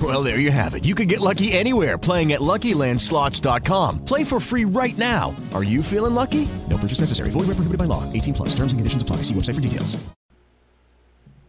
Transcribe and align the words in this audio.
Well, 0.00 0.22
there 0.22 0.38
you 0.38 0.52
have 0.52 0.76
it. 0.76 0.84
You 0.84 0.94
can 0.94 1.08
get 1.08 1.20
lucky 1.20 1.50
anywhere 1.52 1.98
playing 1.98 2.32
at 2.32 2.40
LuckyLandSlots.com. 2.40 4.04
Play 4.04 4.22
for 4.24 4.38
free 4.38 4.64
right 4.64 4.96
now. 4.96 5.34
Are 5.54 5.64
you 5.64 5.82
feeling 5.82 6.14
lucky? 6.14 6.48
No 6.68 6.76
purchase 6.76 7.00
necessary. 7.00 7.30
Void 7.30 7.48
where 7.48 7.56
prohibited 7.56 7.78
by 7.78 7.86
law. 7.86 8.04
18 8.12 8.34
plus. 8.34 8.50
Terms 8.50 8.72
and 8.72 8.78
conditions 8.78 9.02
apply. 9.02 9.24
See 9.24 9.34
website 9.34 9.56
for 9.56 9.60
details. 9.60 9.96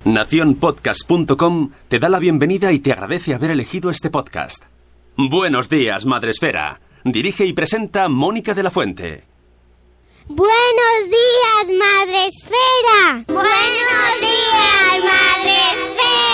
Naciónpodcast.com 0.05 1.71
te 1.89 1.99
da 1.99 2.07
la 2.09 2.19
bienvenida 2.19 2.71
y 2.71 2.79
te 2.79 2.93
agradece 2.93 3.33
haber 3.35 3.51
elegido 3.51 3.89
este 3.89 4.09
podcast. 4.09 4.63
Buenos 5.17 5.67
días, 5.67 6.05
Madresfera. 6.05 6.79
Dirige 7.03 7.45
y 7.45 7.53
presenta 7.53 8.07
Mónica 8.07 8.53
de 8.53 8.63
la 8.63 8.71
Fuente. 8.71 9.25
Buenos 10.27 11.05
días, 11.05 11.77
Madre 11.77 12.27
Esfera. 12.27 13.23
Buenos 13.27 14.19
días, 14.21 15.03
Madre 15.03 16.28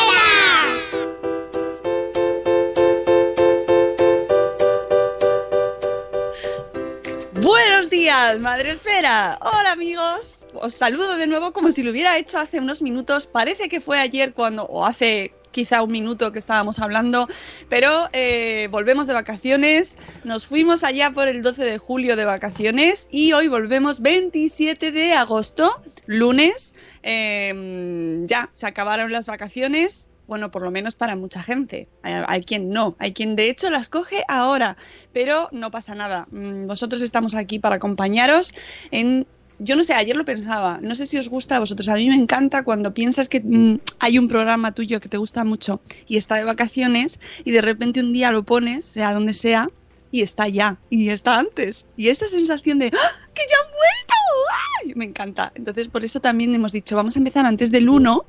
días, 8.05 8.39
Madre 8.39 8.69
Esfera. 8.69 9.39
Hola 9.41 9.71
amigos. 9.71 10.45
Os 10.53 10.75
saludo 10.75 11.17
de 11.17 11.25
nuevo 11.25 11.53
como 11.53 11.71
si 11.71 11.81
lo 11.81 11.89
hubiera 11.89 12.19
hecho 12.19 12.37
hace 12.37 12.59
unos 12.59 12.83
minutos. 12.83 13.25
Parece 13.25 13.67
que 13.67 13.81
fue 13.81 13.97
ayer 13.97 14.35
cuando, 14.35 14.63
o 14.65 14.85
hace 14.85 15.33
quizá 15.49 15.81
un 15.81 15.91
minuto 15.91 16.31
que 16.31 16.37
estábamos 16.37 16.77
hablando, 16.77 17.27
pero 17.67 17.89
eh, 18.13 18.67
volvemos 18.69 19.07
de 19.07 19.13
vacaciones, 19.13 19.97
nos 20.23 20.45
fuimos 20.45 20.83
allá 20.83 21.09
por 21.09 21.27
el 21.27 21.41
12 21.41 21.65
de 21.65 21.79
julio 21.79 22.15
de 22.15 22.25
vacaciones 22.25 23.07
y 23.09 23.33
hoy 23.33 23.47
volvemos 23.47 24.01
27 24.01 24.91
de 24.91 25.13
agosto, 25.13 25.81
lunes, 26.05 26.75
eh, 27.01 28.21
ya 28.27 28.51
se 28.51 28.67
acabaron 28.67 29.11
las 29.11 29.25
vacaciones. 29.25 30.09
Bueno, 30.27 30.51
por 30.51 30.63
lo 30.63 30.71
menos 30.71 30.95
para 30.95 31.15
mucha 31.15 31.43
gente. 31.43 31.87
Hay, 32.01 32.13
hay, 32.27 32.41
quien 32.43 32.69
no, 32.69 32.95
hay 32.99 33.13
quien 33.13 33.35
de 33.35 33.49
hecho 33.49 33.69
las 33.69 33.89
coge 33.89 34.23
ahora, 34.27 34.77
pero 35.13 35.49
no 35.51 35.71
pasa 35.71 35.95
nada. 35.95 36.27
Mm, 36.31 36.67
Vosotros 36.67 37.01
estamos 37.01 37.35
aquí 37.35 37.59
para 37.59 37.75
acompañaros 37.75 38.55
en 38.91 39.25
yo 39.59 39.75
no 39.75 39.83
sé, 39.83 39.93
ayer 39.93 40.15
lo 40.15 40.25
pensaba, 40.25 40.79
no 40.81 40.95
sé 40.95 41.05
si 41.05 41.17
os 41.17 41.29
gusta 41.29 41.55
a 41.55 41.59
vosotros, 41.59 41.87
a 41.87 41.95
mí 41.95 42.09
me 42.09 42.15
encanta 42.15 42.63
cuando 42.63 42.93
piensas 42.93 43.29
que 43.29 43.39
mmm, 43.39 43.77
hay 43.99 44.17
un 44.17 44.27
programa 44.27 44.73
tuyo 44.73 44.99
que 44.99 45.07
te 45.07 45.17
gusta 45.17 45.43
mucho 45.43 45.79
y 46.07 46.17
está 46.17 46.35
de 46.35 46.43
vacaciones 46.43 47.19
y 47.43 47.51
de 47.51 47.61
repente 47.61 48.01
un 48.01 48.11
día 48.11 48.31
lo 48.31 48.43
pones, 48.43 48.85
sea 48.85 49.13
donde 49.13 49.33
sea, 49.33 49.69
y 50.11 50.21
está 50.21 50.47
ya, 50.47 50.77
y 50.89 51.09
está 51.09 51.39
antes. 51.39 51.87
Y 51.97 52.07
esa 52.07 52.27
sensación 52.27 52.79
de 52.79 52.87
¡Ah, 52.87 53.27
que 53.33 53.41
ya 53.49 53.57
han 53.57 53.71
vuelto, 53.71 54.97
me 54.97 55.05
encanta. 55.05 55.51
Entonces 55.55 55.87
por 55.87 56.05
eso 56.05 56.19
también 56.19 56.53
hemos 56.53 56.71
dicho, 56.71 56.95
vamos 56.95 57.15
a 57.15 57.19
empezar 57.19 57.45
antes 57.45 57.71
del 57.71 57.89
1, 57.89 58.25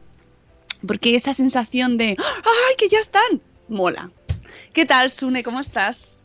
porque 0.86 1.14
esa 1.14 1.32
sensación 1.32 1.98
de 1.98 2.16
¡ay, 2.18 2.76
que 2.78 2.88
ya 2.88 2.98
están! 2.98 3.40
Mola. 3.68 4.10
¿Qué 4.72 4.86
tal, 4.86 5.10
Sune? 5.10 5.42
¿Cómo 5.42 5.60
estás? 5.60 6.24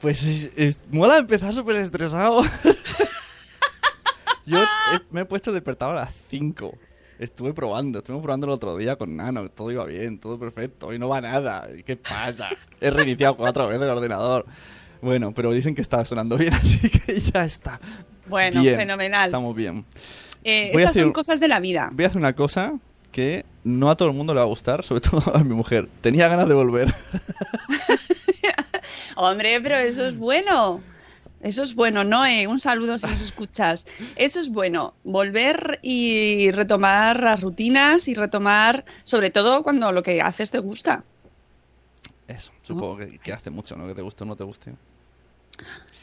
Pues 0.00 0.22
es, 0.24 0.50
es, 0.56 0.80
mola 0.90 1.18
empezar 1.18 1.52
súper 1.52 1.76
estresado. 1.76 2.42
Yo 4.46 4.62
he, 4.62 4.66
me 5.10 5.20
he 5.20 5.24
puesto 5.24 5.52
despertado 5.52 5.92
a 5.92 5.94
las 5.94 6.10
5. 6.28 6.76
Estuve 7.18 7.52
probando, 7.52 7.98
estuve 7.98 8.18
probando 8.20 8.46
el 8.46 8.52
otro 8.52 8.76
día 8.78 8.96
con 8.96 9.14
Nano, 9.14 9.48
todo 9.50 9.70
iba 9.70 9.84
bien, 9.84 10.18
todo 10.18 10.38
perfecto, 10.38 10.94
y 10.94 10.98
no 10.98 11.08
va 11.08 11.20
nada. 11.20 11.68
¿Qué 11.84 11.96
pasa? 11.96 12.48
He 12.80 12.90
reiniciado 12.90 13.36
cuatro 13.36 13.66
veces 13.66 13.82
el 13.82 13.90
ordenador. 13.90 14.46
Bueno, 15.02 15.32
pero 15.34 15.52
dicen 15.52 15.74
que 15.74 15.82
está 15.82 16.04
sonando 16.04 16.38
bien, 16.38 16.54
así 16.54 16.88
que 16.88 17.20
ya 17.20 17.44
está. 17.44 17.78
Bueno, 18.26 18.62
bien. 18.62 18.76
fenomenal. 18.76 19.26
Estamos 19.26 19.54
bien. 19.54 19.84
Eh, 20.44 20.72
estas 20.74 20.96
son 20.96 21.12
cosas 21.12 21.40
de 21.40 21.48
la 21.48 21.60
vida. 21.60 21.90
Voy 21.92 22.04
a 22.04 22.08
hacer 22.08 22.18
una 22.18 22.34
cosa 22.34 22.74
que 23.10 23.44
no 23.64 23.90
a 23.90 23.96
todo 23.96 24.08
el 24.08 24.14
mundo 24.14 24.34
le 24.34 24.38
va 24.38 24.44
a 24.44 24.48
gustar, 24.48 24.82
sobre 24.82 25.00
todo 25.08 25.22
a 25.34 25.44
mi 25.44 25.54
mujer. 25.54 25.88
Tenía 26.00 26.28
ganas 26.28 26.48
de 26.48 26.54
volver. 26.54 26.94
Hombre, 29.16 29.60
pero 29.60 29.76
eso 29.76 30.06
es 30.06 30.16
bueno. 30.16 30.80
Eso 31.42 31.62
es 31.62 31.74
bueno, 31.74 32.04
Noé. 32.04 32.46
Un 32.46 32.58
saludo 32.58 32.98
si 32.98 33.06
nos 33.06 33.20
escuchas. 33.20 33.86
Eso 34.16 34.40
es 34.40 34.50
bueno. 34.50 34.94
Volver 35.04 35.78
y 35.82 36.50
retomar 36.50 37.22
las 37.22 37.40
rutinas 37.40 38.08
y 38.08 38.14
retomar, 38.14 38.84
sobre 39.04 39.30
todo 39.30 39.62
cuando 39.62 39.92
lo 39.92 40.02
que 40.02 40.20
haces 40.20 40.50
te 40.50 40.58
gusta. 40.58 41.04
Eso, 42.28 42.52
supongo 42.62 42.98
que, 42.98 43.18
que 43.18 43.32
hace 43.32 43.50
mucho, 43.50 43.76
¿no? 43.76 43.88
Que 43.88 43.94
te 43.94 44.02
guste 44.02 44.24
o 44.24 44.26
no 44.26 44.36
te 44.36 44.44
guste. 44.44 44.74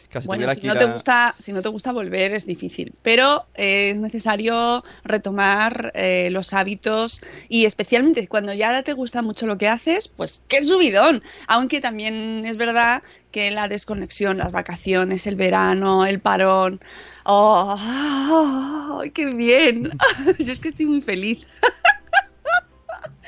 Casi 0.10 0.26
bueno, 0.26 0.50
si 0.50 0.66
no, 0.66 0.76
te 0.76 0.86
gusta, 0.86 1.36
si 1.38 1.52
no 1.52 1.62
te 1.62 1.68
gusta 1.68 1.92
volver 1.92 2.32
es 2.32 2.46
difícil, 2.46 2.94
pero 3.02 3.46
eh, 3.56 3.90
es 3.90 4.00
necesario 4.00 4.84
retomar 5.04 5.92
eh, 5.96 6.30
los 6.32 6.54
hábitos 6.54 7.22
y 7.50 7.66
especialmente 7.66 8.26
cuando 8.30 8.54
ya 8.54 8.82
te 8.84 8.94
gusta 8.94 9.22
mucho 9.22 9.48
lo 9.48 9.58
que 9.58 9.68
haces, 9.68 10.08
pues 10.08 10.44
qué 10.48 10.64
subidón. 10.64 11.22
Aunque 11.48 11.82
también 11.82 12.46
es 12.46 12.56
verdad 12.56 13.04
que 13.32 13.52
la 13.52 13.68
desconexión, 13.68 14.38
las 14.38 14.52
vacaciones, 14.52 15.28
el 15.28 15.36
verano, 15.36 16.06
el 16.06 16.22
parón, 16.22 16.80
¡oh, 17.26 17.76
oh, 17.78 19.02
oh 19.02 19.04
qué 19.14 19.26
bien! 19.28 19.92
Yo 20.40 20.54
es 20.54 20.60
que 20.62 20.70
estoy 20.70 20.86
muy 20.86 21.02
feliz. 21.02 21.46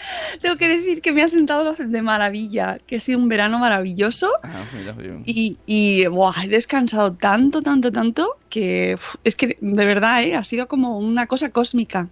Tengo 0.42 0.56
que 0.58 0.68
decir 0.68 1.02
que 1.02 1.12
me 1.12 1.22
ha 1.22 1.30
sentado 1.30 1.74
de 1.74 2.02
maravilla, 2.02 2.78
que 2.86 2.98
ha 2.98 3.00
sido 3.00 3.20
un 3.20 3.28
verano 3.28 3.60
maravilloso. 3.60 4.32
Ah, 4.44 4.64
mira, 4.74 4.96
y, 5.26 5.58
he 5.68 6.48
descansado 6.48 7.14
tanto, 7.14 7.62
tanto, 7.62 7.92
tanto, 7.92 8.38
que 8.50 8.98
es 9.24 9.36
que 9.36 9.58
de 9.60 9.86
verdad 9.86 10.24
¿eh? 10.24 10.36
ha 10.36 10.44
sido 10.44 10.68
como 10.68 10.98
una 10.98 11.28
cosa 11.28 11.50
cósmica. 11.50 12.10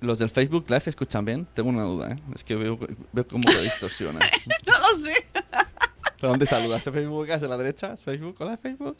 ¿Los 0.00 0.18
del 0.18 0.30
Facebook 0.30 0.64
Live 0.68 0.82
escuchan 0.86 1.24
bien? 1.24 1.46
Tengo 1.52 1.68
una 1.68 1.82
duda, 1.82 2.12
¿eh? 2.12 2.22
Es 2.34 2.42
que 2.42 2.54
veo, 2.54 2.78
veo 3.12 3.28
cómo 3.28 3.42
lo 3.52 3.60
distorsiona. 3.60 4.18
no 4.66 4.78
lo 4.78 4.98
sé. 4.98 5.14
¿Pero 6.20 6.30
dónde 6.30 6.46
saludas? 6.46 6.86
¿A 6.86 6.92
Facebook? 6.92 7.30
¿Hacia 7.30 7.48
la 7.48 7.58
derecha? 7.58 7.96
¿Facebook? 7.98 8.36
¿Hola, 8.38 8.56
Facebook? 8.56 8.96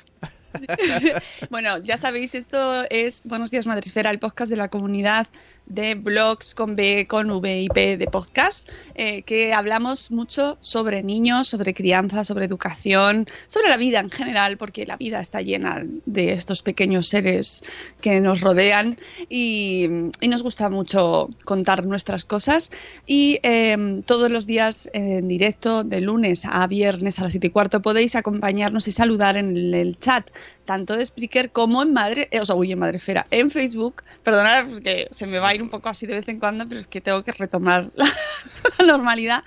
Bueno, 1.51 1.79
ya 1.79 1.97
sabéis, 1.97 2.35
esto 2.35 2.85
es 2.91 3.23
Buenos 3.25 3.51
Días 3.51 3.67
Madresfera, 3.67 4.11
el 4.11 4.19
podcast 4.19 4.51
de 4.51 4.57
la 4.57 4.69
comunidad 4.69 5.27
de 5.67 5.95
blogs 5.95 6.55
con 6.55 6.75
B, 6.75 7.07
con 7.07 7.31
V 7.31 7.63
y 7.63 7.69
P 7.69 7.97
de 7.97 8.07
podcast, 8.07 8.69
eh, 8.97 9.23
que 9.23 9.55
hablamos 9.55 10.11
mucho 10.11 10.59
sobre 10.61 11.03
niños, 11.05 11.47
sobre 11.47 11.75
crianza, 11.75 12.25
sobre 12.25 12.45
educación, 12.45 13.29
sobre 13.47 13.69
la 13.69 13.77
vida 13.77 14.01
en 14.01 14.11
general, 14.11 14.57
porque 14.57 14.85
la 14.85 14.97
vida 14.97 15.21
está 15.21 15.43
llena 15.43 15.85
de 16.07 16.33
estos 16.33 16.63
pequeños 16.63 17.07
seres 17.07 17.63
que 18.01 18.21
nos 18.21 18.41
rodean 18.41 18.99
y, 19.29 19.89
nos 20.31 20.43
gusta 20.45 20.71
mucho 20.71 21.29
contar 21.45 21.85
nuestras 21.87 22.25
cosas. 22.25 22.71
Y 23.07 23.41
eh, 23.43 24.03
todos 24.07 24.31
los 24.31 24.47
días 24.47 24.89
en 24.93 25.27
directo, 25.27 25.83
de 25.83 26.01
lunes 26.01 26.45
a 26.45 26.67
viernes 26.69 27.19
a 27.19 27.25
las 27.25 27.33
7 27.33 27.49
y 27.49 27.51
cuarto, 27.51 27.83
podéis 27.83 28.15
acompañarnos 28.15 28.87
y 28.87 28.93
saludar 28.93 29.37
en 29.37 29.57
el 29.57 29.99
chat 29.99 30.31
tanto 30.65 30.97
de 30.97 31.05
Spreaker 31.05 31.51
como 31.51 31.83
en 31.83 31.93
Madre, 31.93 32.29
eh, 32.31 32.41
o 32.41 32.47
sea, 32.47 32.55
uy, 32.55 32.73
en 32.73 32.79
Madrefera, 32.79 33.27
en 33.31 33.51
Facebook. 33.51 34.03
Perdonad 34.23 34.69
porque 34.69 35.09
se 35.11 35.27
me 35.27 35.39
va 35.39 35.49
a 35.49 35.55
ir 35.55 35.63
un 35.63 35.69
poco 35.69 35.89
así 35.89 36.07
de 36.07 36.17
vez 36.17 36.29
en 36.29 36.39
cuando, 36.39 36.67
pero 36.69 36.81
es 36.81 36.87
que 36.87 37.01
tengo 37.01 37.23
que 37.23 37.33
retomar 37.33 37.91
la, 37.95 38.05
la 38.79 38.87
normalidad. 38.87 39.45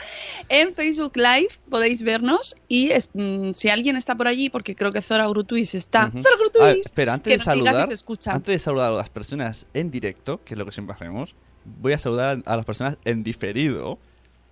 En 0.50 0.74
Facebook 0.74 1.14
Live 1.16 1.50
podéis 1.70 2.04
vernos 2.04 2.56
y 2.68 2.92
es, 2.92 3.10
mm, 3.14 3.52
si 3.54 3.70
alguien 3.70 3.96
está 3.96 4.16
por 4.16 4.28
allí, 4.28 4.50
porque 4.50 4.76
creo 4.76 4.92
que 4.92 5.02
Zora 5.02 5.28
Grutuis 5.28 5.76
está. 5.76 6.12
Zora 6.12 6.20
A 6.20 6.22
ver, 6.22 6.38
Grutuis, 6.38 6.86
espera, 6.86 7.14
antes 7.14 7.32
que 7.32 7.38
de 7.38 7.46
nos 7.46 7.56
diga 7.56 7.66
saludar, 7.66 7.86
si 7.86 7.90
se 7.90 7.94
escucha. 7.96 8.34
antes 8.34 8.54
de 8.54 8.60
saludar 8.60 8.94
a 8.94 8.96
las 8.96 9.10
personas 9.10 9.68
en 9.74 9.92
directo, 9.92 10.44
que 10.44 10.54
es 10.54 10.58
lo 10.58 10.66
que 10.66 10.72
siempre 10.72 10.96
hacemos, 10.96 11.36
voy 11.66 11.94
a 11.94 11.98
saludar 11.98 12.42
a 12.46 12.56
las 12.56 12.66
personas 12.66 12.98
en 13.06 13.24
diferido. 13.24 14.00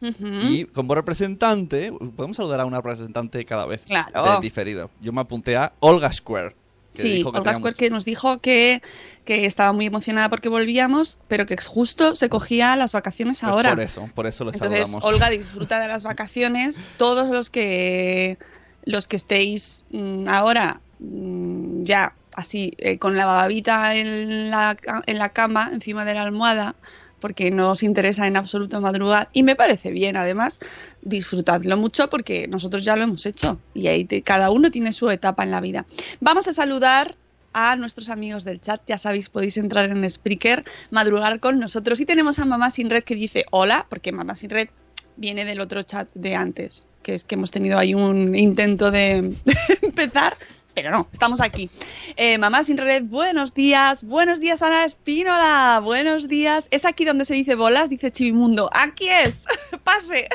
Y 0.01 0.65
como 0.65 0.95
representante, 0.95 1.93
podemos 2.15 2.37
saludar 2.37 2.61
a 2.61 2.65
una 2.65 2.77
representante 2.77 3.45
cada 3.45 3.65
vez 3.65 3.83
Claro. 3.83 4.33
de 4.35 4.39
diferido. 4.41 4.89
Yo 5.01 5.13
me 5.13 5.21
apunté 5.21 5.55
a 5.57 5.73
Olga 5.79 6.11
Square. 6.11 6.55
Sí, 6.89 7.23
Olga 7.23 7.39
teníamos- 7.39 7.55
Square 7.57 7.75
que 7.75 7.89
nos 7.89 8.03
dijo 8.03 8.39
que, 8.39 8.81
que 9.23 9.45
estaba 9.45 9.71
muy 9.71 9.85
emocionada 9.85 10.29
porque 10.29 10.49
volvíamos, 10.49 11.19
pero 11.29 11.45
que 11.45 11.55
justo 11.55 12.15
se 12.15 12.27
cogía 12.27 12.75
las 12.75 12.91
vacaciones 12.91 13.39
Pues 13.39 13.49
ahora. 13.51 13.69
por 13.69 13.79
eso, 13.79 14.09
por 14.13 14.27
eso 14.27 14.43
le 14.43 14.51
Entonces, 14.51 14.79
saludamos. 14.87 15.05
Olga 15.05 15.29
disfruta 15.29 15.79
de 15.79 15.87
las 15.87 16.03
vacaciones. 16.03 16.81
Todos 16.97 17.29
los 17.29 17.49
que 17.49 18.37
los 18.83 19.07
que 19.07 19.15
estéis 19.15 19.85
mm, 19.91 20.27
ahora 20.27 20.81
mm, 20.99 21.83
ya 21.83 22.13
así 22.33 22.73
eh, 22.77 22.97
con 22.97 23.15
la 23.15 23.25
babita 23.25 23.95
en 23.95 24.49
la, 24.49 24.75
en 25.05 25.17
la 25.19 25.29
cama, 25.29 25.69
encima 25.71 26.03
de 26.05 26.13
la 26.15 26.23
almohada, 26.23 26.75
porque 27.21 27.51
no 27.51 27.71
os 27.71 27.83
interesa 27.83 28.27
en 28.27 28.35
absoluto 28.35 28.81
madrugar. 28.81 29.29
Y 29.31 29.43
me 29.43 29.55
parece 29.55 29.91
bien, 29.91 30.17
además, 30.17 30.59
disfrutadlo 31.01 31.77
mucho 31.77 32.09
porque 32.09 32.47
nosotros 32.49 32.83
ya 32.83 32.95
lo 32.97 33.03
hemos 33.03 33.25
hecho 33.25 33.59
y 33.73 33.87
ahí 33.87 34.03
te- 34.03 34.21
cada 34.21 34.49
uno 34.51 34.69
tiene 34.71 34.91
su 34.91 35.09
etapa 35.09 35.43
en 35.43 35.51
la 35.51 35.61
vida. 35.61 35.85
Vamos 36.19 36.47
a 36.49 36.53
saludar 36.53 37.15
a 37.53 37.75
nuestros 37.75 38.09
amigos 38.09 38.43
del 38.43 38.61
chat, 38.61 38.81
ya 38.87 38.97
sabéis, 38.97 39.29
podéis 39.29 39.57
entrar 39.57 39.89
en 39.89 40.09
Spreaker, 40.09 40.63
madrugar 40.89 41.39
con 41.39 41.59
nosotros. 41.59 41.99
Y 41.99 42.05
tenemos 42.05 42.39
a 42.39 42.45
Mamá 42.45 42.71
Sin 42.71 42.89
Red 42.89 43.03
que 43.03 43.15
dice 43.15 43.45
hola, 43.51 43.85
porque 43.89 44.11
Mamá 44.11 44.35
Sin 44.35 44.49
Red 44.49 44.69
viene 45.17 45.43
del 45.45 45.59
otro 45.59 45.83
chat 45.83 46.07
de 46.13 46.35
antes, 46.35 46.85
que 47.03 47.13
es 47.13 47.25
que 47.25 47.35
hemos 47.35 47.51
tenido 47.51 47.77
ahí 47.77 47.93
un 47.93 48.35
intento 48.35 48.89
de, 48.89 49.33
empezar, 49.81 50.37
pero 50.73 50.91
no, 50.91 51.07
estamos 51.11 51.41
aquí. 51.41 51.69
Eh, 52.15 52.37
Mamá 52.37 52.63
Sin 52.63 52.77
Red, 52.77 53.03
buenos 53.03 53.53
días, 53.53 54.03
buenos 54.03 54.39
días 54.39 54.61
Ana 54.61 54.85
Espínola, 54.85 55.79
buenos 55.83 56.27
días. 56.27 56.67
Es 56.71 56.85
aquí 56.85 57.05
donde 57.05 57.25
se 57.25 57.33
dice 57.33 57.55
bolas, 57.55 57.89
dice 57.89 58.11
Chivimundo, 58.11 58.69
aquí 58.73 59.09
es, 59.09 59.45
pase. 59.83 60.27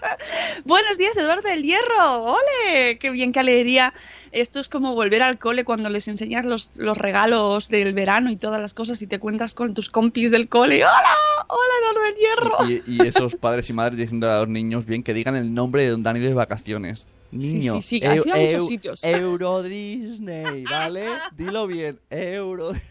Buenos 0.64 0.98
días, 0.98 1.16
Eduardo 1.16 1.48
del 1.48 1.62
Hierro. 1.62 2.34
¡Ole! 2.34 2.98
¡Qué 2.98 3.10
bien, 3.10 3.32
qué 3.32 3.40
alegría! 3.40 3.94
Esto 4.32 4.60
es 4.60 4.68
como 4.68 4.94
volver 4.94 5.22
al 5.22 5.38
cole 5.38 5.64
cuando 5.64 5.88
les 5.88 6.08
enseñas 6.08 6.44
los, 6.44 6.76
los 6.76 6.98
regalos 6.98 7.68
del 7.68 7.94
verano 7.94 8.30
y 8.30 8.36
todas 8.36 8.60
las 8.60 8.74
cosas 8.74 9.00
y 9.00 9.06
te 9.06 9.18
cuentas 9.18 9.54
con 9.54 9.74
tus 9.74 9.88
compis 9.88 10.30
del 10.30 10.48
cole. 10.48 10.84
¡Hola! 10.84 11.14
¡Hola, 11.48 11.72
Eduardo 11.80 12.02
del 12.02 12.14
Hierro! 12.14 12.82
Y, 12.86 13.06
esos 13.06 13.36
padres 13.36 13.70
y 13.70 13.72
madres 13.72 13.98
diciendo 13.98 14.30
a 14.30 14.40
los 14.40 14.48
niños 14.48 14.84
bien 14.84 15.02
que 15.02 15.14
digan 15.14 15.36
el 15.36 15.54
nombre 15.54 15.82
de 15.82 15.90
donde 15.90 16.10
han 16.10 16.16
ido 16.16 16.28
de 16.28 16.34
vacaciones. 16.34 17.06
Niño, 17.30 17.80
sí, 17.80 18.00
sí, 18.00 18.04
ha 18.06 18.18
sido 18.18 18.34
a 18.34 18.38
muchos 18.38 18.66
sitios. 18.68 19.04
Euro 19.04 19.62
Disney, 19.62 20.64
¿vale? 20.64 21.06
Dilo 21.36 21.66
bien, 21.66 22.00
Euro. 22.10 22.72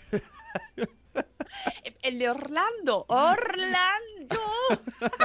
El 2.02 2.20
de 2.20 2.30
Orlando. 2.30 3.06
¡Orlando! 3.08 4.40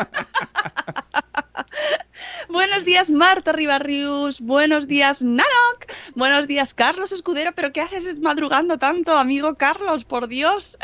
Buenos 2.49 2.85
días, 2.85 3.11
Marta 3.11 3.53
Ribarrius. 3.53 4.41
Buenos 4.41 4.87
días, 4.89 5.23
Nanok. 5.23 5.87
Buenos 6.15 6.47
días, 6.49 6.75
Carlos 6.75 7.13
Escudero. 7.13 7.53
¿Pero 7.55 7.73
qué 7.73 7.81
haces 7.81 8.21
madrugando 8.21 8.79
tanto, 8.79 9.17
amigo 9.17 9.55
Carlos? 9.55 10.05
Por 10.05 10.29
Dios. 10.29 10.79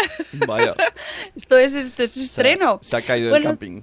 Vaya, 0.47 0.75
Esto 1.35 1.59
es, 1.59 1.75
esto 1.75 2.03
es 2.03 2.17
estreno. 2.17 2.79
se 2.83 2.97
ha 2.97 3.03
caído 3.03 3.31
Buenos- 3.31 3.53
el 3.53 3.59
camping. 3.59 3.83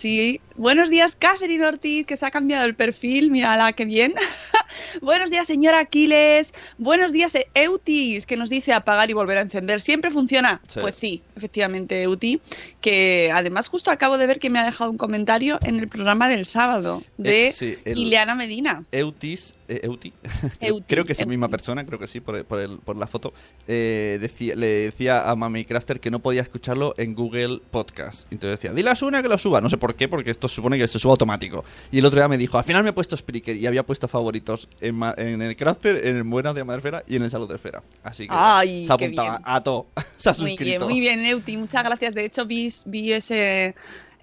Sí, 0.00 0.42
buenos 0.56 0.90
días, 0.90 1.16
Catherine 1.16 1.64
Ortiz, 1.64 2.04
que 2.04 2.18
se 2.18 2.26
ha 2.26 2.30
cambiado 2.30 2.66
el 2.66 2.74
perfil, 2.74 3.30
mírala, 3.30 3.72
qué 3.72 3.86
bien. 3.86 4.12
buenos 5.00 5.30
días, 5.30 5.46
señora 5.46 5.78
Aquiles. 5.80 6.52
Buenos 6.76 7.12
días, 7.12 7.34
eh, 7.34 7.46
Eutis, 7.54 8.26
que 8.26 8.36
nos 8.36 8.50
dice 8.50 8.74
apagar 8.74 9.08
y 9.08 9.14
volver 9.14 9.38
a 9.38 9.40
encender. 9.40 9.80
¿Siempre 9.80 10.10
funciona? 10.10 10.60
Sí. 10.68 10.80
Pues 10.80 10.94
sí, 10.96 11.22
efectivamente, 11.34 12.02
Euti, 12.02 12.42
que 12.82 13.30
además 13.32 13.68
justo 13.68 13.90
acabo 13.90 14.18
de 14.18 14.26
ver 14.26 14.38
que 14.38 14.50
me 14.50 14.58
ha 14.58 14.66
dejado 14.66 14.90
un 14.90 14.98
comentario 14.98 15.58
en 15.62 15.78
el 15.80 15.88
programa 15.88 16.28
del 16.28 16.44
sábado 16.44 17.02
de 17.16 17.48
Eh, 17.48 17.52
sí, 17.52 17.76
el- 17.86 17.96
Ileana 17.96 18.34
Medina. 18.34 18.84
Eutis, 18.92 19.54
eh, 19.68 19.80
Euti, 19.82 20.12
Euti, 20.60 20.84
creo 20.86 21.06
que 21.06 21.14
es 21.14 21.20
la 21.20 21.24
misma 21.26 21.48
persona, 21.48 21.86
creo 21.86 21.98
que 21.98 22.06
sí, 22.06 22.20
por, 22.20 22.44
por, 22.44 22.60
el- 22.60 22.80
por 22.80 22.96
la 22.98 23.06
foto, 23.06 23.32
eh, 23.66 24.18
decía, 24.20 24.56
le 24.56 24.66
decía 24.66 25.30
a 25.30 25.34
Mami 25.36 25.64
Crafter 25.64 26.00
que 26.00 26.10
no 26.10 26.18
podía 26.18 26.42
escucharlo 26.42 26.94
en 26.98 27.14
Google 27.14 27.60
Podcast. 27.70 28.30
Entonces 28.30 28.60
decía, 28.60 28.74
dile 28.74 28.90
a 28.90 28.94
Suna 28.94 29.22
que 29.22 29.28
lo 29.30 29.38
suba. 29.38 29.62
No 29.62 29.70
sé 29.70 29.78
por 29.78 29.85
qué, 29.94 30.08
porque 30.08 30.30
esto 30.30 30.48
supone 30.48 30.76
que 30.78 30.88
se 30.88 30.98
suba 30.98 31.12
automático. 31.12 31.64
Y 31.92 31.98
el 32.00 32.04
otro 32.06 32.18
día 32.20 32.28
me 32.28 32.36
dijo, 32.38 32.58
al 32.58 32.64
final 32.64 32.82
me 32.82 32.90
he 32.90 32.92
puesto 32.92 33.16
Spreaker 33.16 33.54
y 33.56 33.66
había 33.66 33.84
puesto 33.84 34.08
favoritos 34.08 34.68
en, 34.80 34.94
ma- 34.96 35.14
en 35.16 35.40
el 35.42 35.56
Crafter, 35.56 36.06
en 36.06 36.16
el 36.16 36.22
Buenas 36.24 36.54
de 36.54 36.60
la 36.60 36.64
Madre 36.64 36.78
Esfera 36.78 37.04
y 37.06 37.16
en 37.16 37.22
el 37.22 37.30
Salud 37.30 37.48
de 37.48 37.54
Esfera. 37.54 37.82
Así 38.02 38.24
que 38.26 38.34
Ay, 38.36 38.86
se 38.86 38.92
apuntaba 38.92 39.40
a 39.44 39.62
todo. 39.62 39.86
se 40.16 40.30
ha 40.30 40.32
Muy 40.32 40.44
bien, 40.44 40.56
suscrito. 40.58 40.88
muy 40.88 41.00
bien, 41.00 41.24
Euti, 41.24 41.56
muchas 41.56 41.84
gracias. 41.84 42.14
De 42.14 42.24
hecho, 42.24 42.44
vi, 42.46 42.68
vi 42.86 43.12
ese, 43.12 43.74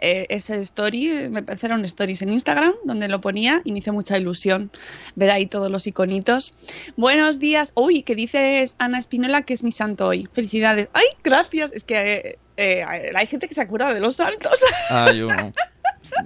eh, 0.03 0.25
ese 0.27 0.59
story, 0.59 1.29
me 1.29 1.43
parece 1.43 1.67
eran 1.67 1.85
stories 1.85 2.21
en 2.21 2.33
Instagram, 2.33 2.73
donde 2.83 3.07
lo 3.07 3.21
ponía 3.21 3.61
y 3.63 3.71
me 3.71 3.79
hizo 3.79 3.93
mucha 3.93 4.17
ilusión 4.17 4.69
ver 5.15 5.31
ahí 5.31 5.45
todos 5.45 5.71
los 5.71 5.87
iconitos. 5.87 6.53
Buenos 6.97 7.39
días. 7.39 7.71
Uy, 7.73 8.03
que 8.03 8.13
dices 8.13 8.75
Ana 8.79 8.99
Espinola 8.99 9.43
que 9.43 9.53
es 9.53 9.63
mi 9.63 9.71
santo 9.71 10.07
hoy. 10.07 10.27
Felicidades. 10.33 10.89
Ay, 10.91 11.05
gracias. 11.23 11.71
Es 11.71 11.85
que 11.85 11.95
eh, 11.97 12.37
eh, 12.57 12.83
hay 13.15 13.27
gente 13.27 13.47
que 13.47 13.53
se 13.53 13.61
acuerda 13.61 13.93
de 13.93 14.01
los 14.01 14.17
santos. 14.17 14.65
Ay, 14.89 15.21
uno. 15.21 15.53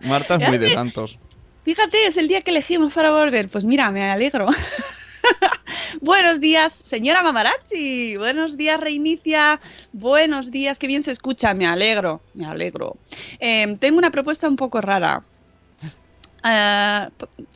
Marta 0.06 0.35
es 0.35 0.50
muy 0.50 0.57
de 0.57 0.71
santos. 0.71 1.19
Fíjate, 1.63 2.07
es 2.07 2.18
el 2.18 2.27
día 2.27 2.41
que 2.41 2.50
elegimos 2.50 2.94
para 2.94 3.12
volver. 3.12 3.47
Pues 3.47 3.63
mira, 3.63 3.91
me 3.91 4.09
alegro. 4.09 4.47
Buenos 6.01 6.39
días, 6.39 6.74
señora 6.74 7.24
Mamarazzi. 7.24 8.15
Buenos 8.18 8.57
días, 8.57 8.79
Reinicia. 8.79 9.59
Buenos 9.94 10.51
días, 10.51 10.77
qué 10.79 10.88
bien 10.88 11.03
se 11.03 11.12
escucha. 11.12 11.53
Me 11.53 11.65
alegro, 11.65 12.21
me 12.33 12.45
alegro. 12.45 12.97
Eh, 13.39 13.75
tengo 13.79 13.97
una 13.97 14.12
propuesta 14.12 14.47
un 14.47 14.56
poco 14.56 14.81
rara. 14.81 15.24
Ah, 16.44 17.09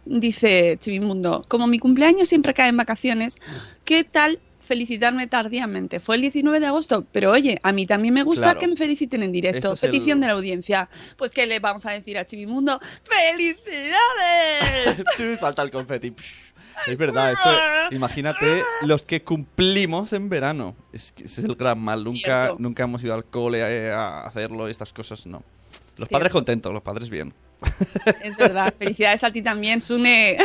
dice 0.05 0.77
Chivimundo, 0.79 1.43
como 1.47 1.67
mi 1.67 1.77
cumpleaños 1.79 2.27
siempre 2.29 2.53
cae 2.53 2.69
en 2.69 2.77
vacaciones, 2.77 3.39
¿qué 3.85 4.03
tal 4.03 4.39
felicitarme 4.59 5.27
tardíamente? 5.27 5.99
Fue 5.99 6.15
el 6.15 6.21
19 6.21 6.59
de 6.59 6.65
agosto, 6.65 7.05
pero 7.11 7.31
oye, 7.31 7.59
a 7.63 7.71
mí 7.73 7.85
también 7.85 8.13
me 8.13 8.23
gusta 8.23 8.45
Claro. 8.47 8.59
que 8.59 8.67
me 8.67 8.75
feliciten 8.75 9.21
en 9.23 9.31
directo. 9.31 9.73
El- 9.73 9.77
Petición 9.79 10.19
de 10.19 10.27
la 10.27 10.33
audiencia. 10.33 10.89
Pues, 11.15 11.31
¿qué 11.31 11.45
le 11.45 11.59
vamos 11.59 11.85
a 11.85 11.91
decir 11.91 12.17
a 12.17 12.25
Chivimundo? 12.25 12.79
¡Felicidades! 13.03 13.79
Falta 15.39 15.61
el 15.61 15.71
confeti. 15.71 16.13
Es 16.87 16.97
verdad, 16.97 17.31
eso. 17.33 17.49
Imagínate 17.91 18.63
los 18.81 19.03
que 19.03 19.21
cumplimos 19.23 20.13
en 20.13 20.29
verano. 20.29 20.75
Es 20.93 21.11
que 21.11 21.25
ese 21.25 21.41
es 21.41 21.45
el 21.47 21.55
gran 21.55 21.79
mal. 21.79 22.03
Nunca, 22.03 22.43
Cierto. 22.45 22.55
nunca 22.59 22.83
hemos 22.83 23.03
ido 23.03 23.13
al 23.13 23.25
cole 23.25 23.59
eh, 23.61 23.91
a 23.91 24.21
hacerlo 24.21 24.67
y 24.67 24.71
estas 24.71 24.93
cosas, 24.93 25.25
no. 25.25 25.43
Los 25.97 26.07
Cierto. 26.07 26.11
padres 26.13 26.31
contentos, 26.31 26.73
los 26.73 26.81
padres 26.81 27.09
bien. 27.09 27.33
Es 28.23 28.37
verdad. 28.37 28.73
Felicidades 28.79 29.23
a 29.23 29.31
ti 29.31 29.41
también, 29.41 29.81
Sune. 29.81 30.37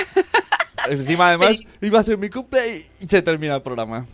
Encima, 0.89 1.29
además, 1.29 1.49
Feliz- 1.57 1.67
iba 1.81 2.01
a 2.01 2.03
ser 2.03 2.19
mi 2.19 2.29
cumple 2.31 2.87
y 3.01 3.07
se 3.07 3.23
termina 3.23 3.55
el 3.57 3.63
programa. 3.63 4.07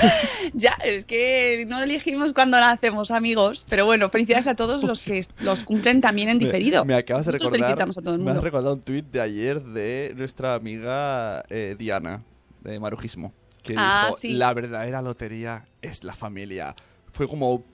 ya, 0.52 0.72
es 0.84 1.04
que 1.06 1.64
no 1.68 1.80
elegimos 1.82 2.32
cuándo 2.32 2.58
la 2.60 2.70
hacemos, 2.70 3.10
amigos. 3.10 3.66
Pero 3.68 3.84
bueno, 3.86 4.08
felicidades 4.10 4.46
a 4.46 4.54
todos 4.56 4.82
los 4.82 5.00
que 5.00 5.22
los 5.40 5.64
cumplen 5.64 6.00
también 6.00 6.28
en 6.28 6.38
diferido. 6.38 6.84
Me, 6.84 6.94
me 6.94 6.98
acabas 7.00 7.26
de 7.26 7.32
Nosotros 7.32 7.52
recordar. 7.60 7.88
a 7.88 7.92
todo 7.92 8.14
el 8.14 8.20
Me 8.20 8.30
has 8.30 8.34
mundo. 8.36 8.40
recordado 8.42 8.74
un 8.74 8.80
tuit 8.82 9.04
de 9.06 9.20
ayer 9.20 9.60
de 9.62 10.12
nuestra 10.16 10.54
amiga 10.54 11.42
eh, 11.50 11.76
Diana, 11.78 12.22
de 12.62 12.78
Marujismo. 12.80 13.32
Que 13.62 13.74
Ah, 13.76 14.04
dijo: 14.06 14.18
sí. 14.18 14.32
La 14.34 14.52
verdadera 14.54 15.02
lotería 15.02 15.66
es 15.82 16.02
la 16.04 16.14
familia. 16.14 16.74
Fue 17.12 17.28
como. 17.28 17.64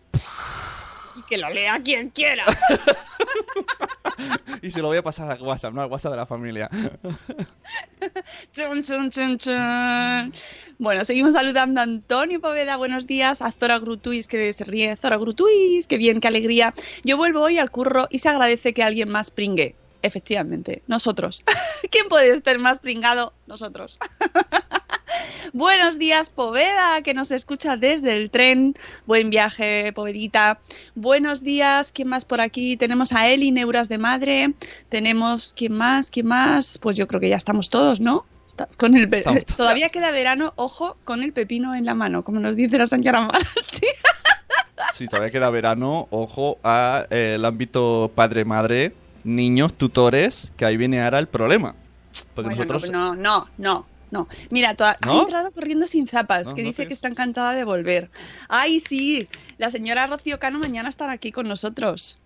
Y 1.16 1.22
que 1.28 1.38
lo 1.38 1.48
lea 1.50 1.80
quien 1.82 2.10
quiera. 2.10 2.44
Y 4.62 4.70
se 4.70 4.80
lo 4.80 4.88
voy 4.88 4.96
a 4.96 5.02
pasar 5.02 5.30
a 5.30 5.42
WhatsApp, 5.42 5.74
no 5.74 5.82
al 5.82 5.90
WhatsApp 5.90 6.12
de 6.12 6.16
la 6.16 6.26
familia. 6.26 6.70
Chun, 8.52 8.82
chun, 8.82 9.10
chun. 9.10 10.32
Bueno, 10.78 11.04
seguimos 11.04 11.34
saludando 11.34 11.80
a 11.80 11.84
Antonio 11.84 12.40
Poveda, 12.40 12.76
buenos 12.76 13.06
días, 13.06 13.42
a 13.42 13.52
Zora 13.52 13.78
Grutuis, 13.78 14.28
que 14.28 14.52
se 14.52 14.64
ríe, 14.64 14.96
Zora 14.96 15.18
Grutuis, 15.18 15.86
qué 15.86 15.98
bien, 15.98 16.20
qué 16.20 16.28
alegría. 16.28 16.74
Yo 17.04 17.16
vuelvo 17.16 17.42
hoy 17.42 17.58
al 17.58 17.70
curro 17.70 18.08
y 18.10 18.18
se 18.18 18.28
agradece 18.28 18.72
que 18.72 18.82
alguien 18.82 19.08
más 19.08 19.30
pringue. 19.30 19.76
Efectivamente, 20.06 20.82
nosotros. 20.86 21.42
¿Quién 21.90 22.08
puede 22.08 22.32
estar 22.32 22.56
más 22.60 22.78
pringado? 22.78 23.32
Nosotros. 23.48 23.98
Buenos 25.52 25.98
días, 25.98 26.30
Poveda, 26.30 27.02
que 27.02 27.12
nos 27.12 27.32
escucha 27.32 27.76
desde 27.76 28.12
el 28.12 28.30
tren. 28.30 28.76
Buen 29.04 29.30
viaje, 29.30 29.92
Povedita. 29.92 30.60
Buenos 30.94 31.42
días, 31.42 31.90
¿quién 31.90 32.06
más 32.06 32.24
por 32.24 32.40
aquí? 32.40 32.76
Tenemos 32.76 33.12
a 33.12 33.28
Eli, 33.28 33.50
Neuras 33.50 33.88
de 33.88 33.98
Madre. 33.98 34.54
Tenemos, 34.90 35.52
¿quién 35.56 35.72
más? 35.72 36.12
¿Quién 36.12 36.26
más? 36.26 36.78
Pues 36.78 36.96
yo 36.96 37.08
creo 37.08 37.20
que 37.20 37.28
ya 37.28 37.36
estamos 37.36 37.68
todos, 37.68 37.98
¿no? 37.98 38.26
Con 38.76 38.96
el. 38.96 39.10
Todavía 39.56 39.88
queda 39.88 40.12
verano, 40.12 40.52
ojo, 40.54 40.96
con 41.02 41.24
el 41.24 41.32
pepino 41.32 41.74
en 41.74 41.84
la 41.84 41.94
mano, 41.94 42.22
como 42.22 42.38
nos 42.38 42.54
dice 42.54 42.78
la 42.78 42.86
señora 42.86 43.22
Marachi. 43.22 43.86
Si 44.94 45.08
todavía 45.08 45.30
queda 45.30 45.50
verano, 45.50 46.06
ojo 46.10 46.58
al 46.62 47.44
ámbito 47.44 48.10
padre-madre, 48.14 48.94
niños, 49.26 49.74
tutores, 49.74 50.52
que 50.56 50.64
ahí 50.64 50.76
viene 50.76 51.02
ahora 51.02 51.18
el 51.18 51.28
problema. 51.28 51.74
Porque 52.34 52.54
Bueno, 52.54 52.64
nosotros. 52.64 52.90
no, 52.90 53.14
no, 53.14 53.48
no, 53.58 53.86
no. 54.10 54.28
Mira, 54.50 54.70
ha 54.70 54.96
entrado 55.20 55.50
corriendo 55.52 55.86
sin 55.86 56.06
zapas, 56.06 56.48
No, 56.48 56.54
que 56.54 56.62
no 56.62 56.68
dice 56.68 56.86
que 56.86 56.94
está 56.94 57.08
encantada 57.08 57.52
de 57.54 57.64
volver. 57.64 58.10
Ay, 58.48 58.80
sí, 58.80 59.28
la 59.58 59.70
señora 59.70 60.06
Rocío 60.06 60.38
Cano 60.38 60.58
mañana 60.58 60.88
estará 60.88 61.12
aquí 61.12 61.32
con 61.32 61.46
nosotros. 61.48 62.18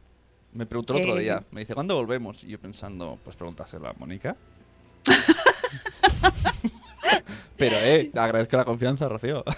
Me 0.53 0.67
preguntó 0.67 0.97
el 0.97 1.03
otro 1.03 1.17
día. 1.17 1.43
Me 1.51 1.61
dice, 1.61 1.75
¿cuándo 1.75 1.95
volvemos? 1.97 2.45
Y 2.45 2.49
yo 2.49 2.59
pensando, 2.59 3.19
pues 3.25 3.37
pregúntaselo 3.37 3.89
a 3.89 3.93
Mónica. 3.95 4.37
Pero, 7.57 7.77
eh, 7.77 8.11
agradezco 8.15 8.57
la 8.57 8.65
confianza, 8.65 9.09
Rocío. 9.09 9.45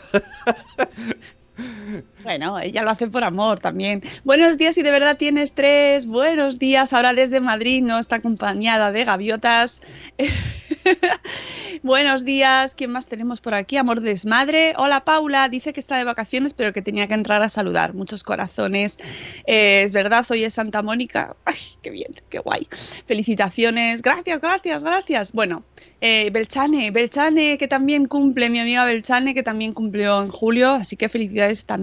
Bueno, 2.22 2.58
ella 2.60 2.82
lo 2.82 2.90
hace 2.90 3.08
por 3.08 3.24
amor 3.24 3.60
también. 3.60 4.02
Buenos 4.24 4.56
días 4.58 4.78
y 4.78 4.82
de 4.82 4.90
verdad 4.90 5.16
tienes 5.16 5.54
tres. 5.54 6.06
Buenos 6.06 6.58
días. 6.58 6.92
Ahora 6.92 7.12
desde 7.12 7.40
Madrid 7.40 7.82
no 7.82 7.98
está 7.98 8.16
acompañada 8.16 8.92
de 8.92 9.04
gaviotas. 9.04 9.82
Buenos 11.82 12.24
días. 12.24 12.74
¿Quién 12.74 12.92
más 12.92 13.06
tenemos 13.06 13.40
por 13.40 13.54
aquí? 13.54 13.76
Amor 13.76 14.00
desmadre. 14.00 14.74
Hola 14.76 15.04
Paula. 15.04 15.48
Dice 15.48 15.72
que 15.72 15.80
está 15.80 15.96
de 15.96 16.04
vacaciones 16.04 16.54
pero 16.54 16.72
que 16.72 16.82
tenía 16.82 17.08
que 17.08 17.14
entrar 17.14 17.42
a 17.42 17.48
saludar. 17.48 17.94
Muchos 17.94 18.22
corazones. 18.22 18.98
Eh, 19.46 19.82
es 19.84 19.92
verdad, 19.92 20.24
hoy 20.30 20.44
es 20.44 20.54
Santa 20.54 20.82
Mónica. 20.82 21.36
Ay, 21.44 21.56
qué 21.82 21.90
bien, 21.90 22.14
qué 22.30 22.38
guay. 22.38 22.66
Felicitaciones. 23.06 24.02
Gracias, 24.02 24.40
gracias, 24.40 24.84
gracias. 24.84 25.32
Bueno, 25.32 25.64
eh, 26.00 26.30
Belchane, 26.30 26.90
Belchane 26.90 27.58
que 27.58 27.68
también 27.68 28.06
cumple, 28.06 28.48
mi 28.50 28.60
amiga 28.60 28.84
Belchane 28.84 29.34
que 29.34 29.42
también 29.42 29.72
cumplió 29.72 30.22
en 30.22 30.30
julio. 30.30 30.70
Así 30.70 30.96
que 30.96 31.08
felicidades 31.08 31.66
también. 31.66 31.81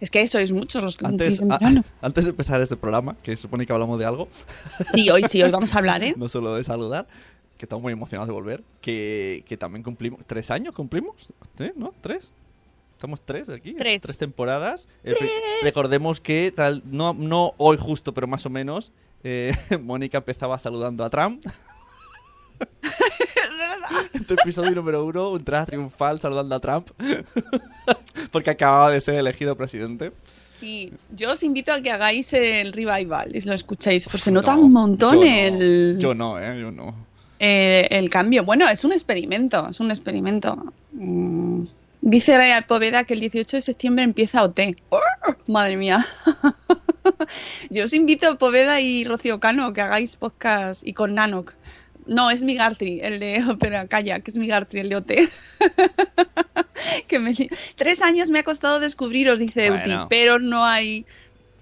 Es 0.00 0.10
que 0.10 0.26
sois 0.28 0.52
muchos 0.52 0.82
los 0.82 0.96
que 0.96 1.06
Antes, 1.06 1.42
a- 1.42 1.46
verano. 1.46 1.84
antes 2.02 2.24
de 2.24 2.30
empezar 2.30 2.60
este 2.60 2.76
programa, 2.76 3.16
que 3.22 3.36
supone 3.36 3.66
que 3.66 3.72
hablamos 3.72 3.98
de 3.98 4.04
algo, 4.04 4.28
Sí, 4.94 5.08
hoy 5.10 5.24
sí, 5.28 5.42
hoy 5.42 5.50
vamos 5.50 5.74
a 5.74 5.78
hablar, 5.78 6.02
¿eh? 6.04 6.14
no 6.18 6.28
solo 6.28 6.54
de 6.54 6.64
saludar, 6.64 7.06
que 7.58 7.64
estamos 7.66 7.82
muy 7.82 7.92
emocionados 7.92 8.28
de 8.28 8.32
volver, 8.32 8.62
que, 8.80 9.44
que 9.46 9.56
también 9.56 9.82
cumplimos. 9.82 10.20
¿Tres 10.26 10.50
años 10.50 10.74
cumplimos? 10.74 11.28
¿Sí? 11.58 11.70
¿No? 11.76 11.92
¿Tres? 12.00 12.32
Estamos 12.96 13.20
tres 13.24 13.48
aquí. 13.48 13.74
Tres. 13.74 14.02
temporadas. 14.18 14.86
Eh, 15.04 15.14
pri- 15.18 15.28
recordemos 15.62 16.20
que, 16.20 16.52
tal, 16.54 16.82
no, 16.84 17.14
no 17.14 17.54
hoy 17.56 17.78
justo, 17.78 18.12
pero 18.12 18.26
más 18.26 18.44
o 18.44 18.50
menos, 18.50 18.92
eh, 19.24 19.54
Mónica 19.82 20.18
empezaba 20.18 20.58
saludando 20.58 21.02
a 21.04 21.08
Trump. 21.10 21.42
Tu 24.26 24.34
episodio 24.34 24.70
número 24.72 25.04
uno, 25.04 25.30
un 25.30 25.44
traje 25.44 25.66
triunfal 25.66 26.20
saludando 26.20 26.54
a 26.54 26.60
Trump. 26.60 26.88
Porque 28.32 28.50
acababa 28.50 28.90
de 28.90 29.00
ser 29.00 29.16
elegido 29.16 29.56
presidente. 29.56 30.12
Sí, 30.50 30.92
yo 31.16 31.32
os 31.32 31.42
invito 31.42 31.72
a 31.72 31.80
que 31.80 31.90
hagáis 31.90 32.32
el 32.34 32.72
revival 32.72 33.34
y 33.34 33.40
lo 33.40 33.54
escuchéis, 33.54 34.06
pues 34.10 34.22
se 34.22 34.30
nota 34.30 34.54
No, 34.54 34.60
un 34.60 34.72
montón 34.72 35.14
yo 35.14 35.20
no. 35.20 35.24
el, 35.26 35.96
Yo 35.98 36.14
no, 36.14 36.38
¿eh? 36.38 36.60
Yo 36.60 36.70
no. 36.70 36.94
eh, 37.38 37.88
el 37.90 38.10
cambio. 38.10 38.44
Bueno, 38.44 38.68
es 38.68 38.84
un 38.84 38.92
experimento, 38.92 39.68
es 39.70 39.80
un 39.80 39.90
experimento. 39.90 40.72
Mm, 40.92 41.64
Dice 42.02 42.36
Raya 42.36 42.66
Poveda 42.66 43.04
que 43.04 43.12
el 43.14 43.20
18 43.20 43.56
de 43.58 43.60
septiembre 43.62 44.04
empieza 44.04 44.42
OT. 44.42 44.60
¡Oh! 44.90 44.98
Madre 45.46 45.76
mía. 45.76 46.04
Yo 47.70 47.84
os 47.84 47.92
invito, 47.92 48.38
Poveda 48.38 48.80
y 48.80 49.04
Rocío 49.04 49.38
Cano, 49.40 49.72
que 49.72 49.80
hagáis 49.82 50.16
podcast 50.16 50.86
y 50.86 50.92
con 50.94 51.14
Nanok. 51.14 51.54
No, 52.06 52.30
es 52.30 52.42
Migartri, 52.42 53.00
el 53.02 53.20
de 53.20 53.44
Opera 53.50 53.86
Calla, 53.86 54.20
que 54.20 54.30
es 54.30 54.36
Migartri, 54.36 54.80
el 54.80 54.88
de 54.88 54.96
OT. 54.96 55.10
que 57.08 57.18
me 57.18 57.34
Tres 57.76 58.02
años 58.02 58.30
me 58.30 58.40
ha 58.40 58.42
costado 58.42 58.80
descubriros, 58.80 59.38
dice 59.38 59.66
Euti, 59.66 59.92
pero 60.08 60.38
no 60.38 60.64
hay 60.64 61.04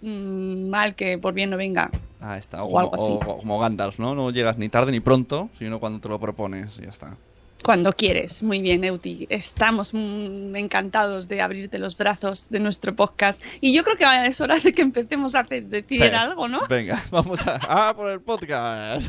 mm, 0.00 0.68
mal 0.68 0.94
que 0.94 1.18
por 1.18 1.34
bien 1.34 1.50
no 1.50 1.56
venga. 1.56 1.90
Ah, 2.20 2.36
está. 2.38 2.62
O 2.64 2.78
algo 2.78 2.94
así. 2.96 3.10
o- 3.12 3.38
como 3.38 3.58
Gandalf, 3.58 3.98
¿no? 3.98 4.14
No 4.14 4.30
llegas 4.30 4.58
ni 4.58 4.68
tarde 4.68 4.90
ni 4.92 5.00
pronto, 5.00 5.50
sino 5.58 5.78
cuando 5.80 6.00
te 6.00 6.08
lo 6.08 6.18
propones 6.18 6.78
y 6.78 6.82
ya 6.82 6.90
está. 6.90 7.16
Cuando 7.62 7.92
quieres. 7.92 8.42
Muy 8.44 8.60
bien, 8.60 8.84
Euti. 8.84 9.26
Estamos 9.30 9.92
mm, 9.92 10.54
encantados 10.56 11.26
de 11.28 11.42
abrirte 11.42 11.78
los 11.78 11.96
brazos 11.96 12.48
de 12.50 12.60
nuestro 12.60 12.94
podcast. 12.94 13.42
Y 13.60 13.72
yo 13.74 13.82
creo 13.84 13.96
que 13.96 14.26
es 14.28 14.40
hora 14.40 14.58
de 14.58 14.72
que 14.72 14.82
empecemos 14.82 15.34
a 15.34 15.42
decir 15.42 15.84
Sí. 15.98 16.02
algo, 16.04 16.46
¿no? 16.48 16.60
Venga, 16.68 17.02
vamos 17.10 17.44
a... 17.46 17.58
¡Ah, 17.62 17.92
por 17.96 18.10
el 18.10 18.20
podcast! 18.20 19.08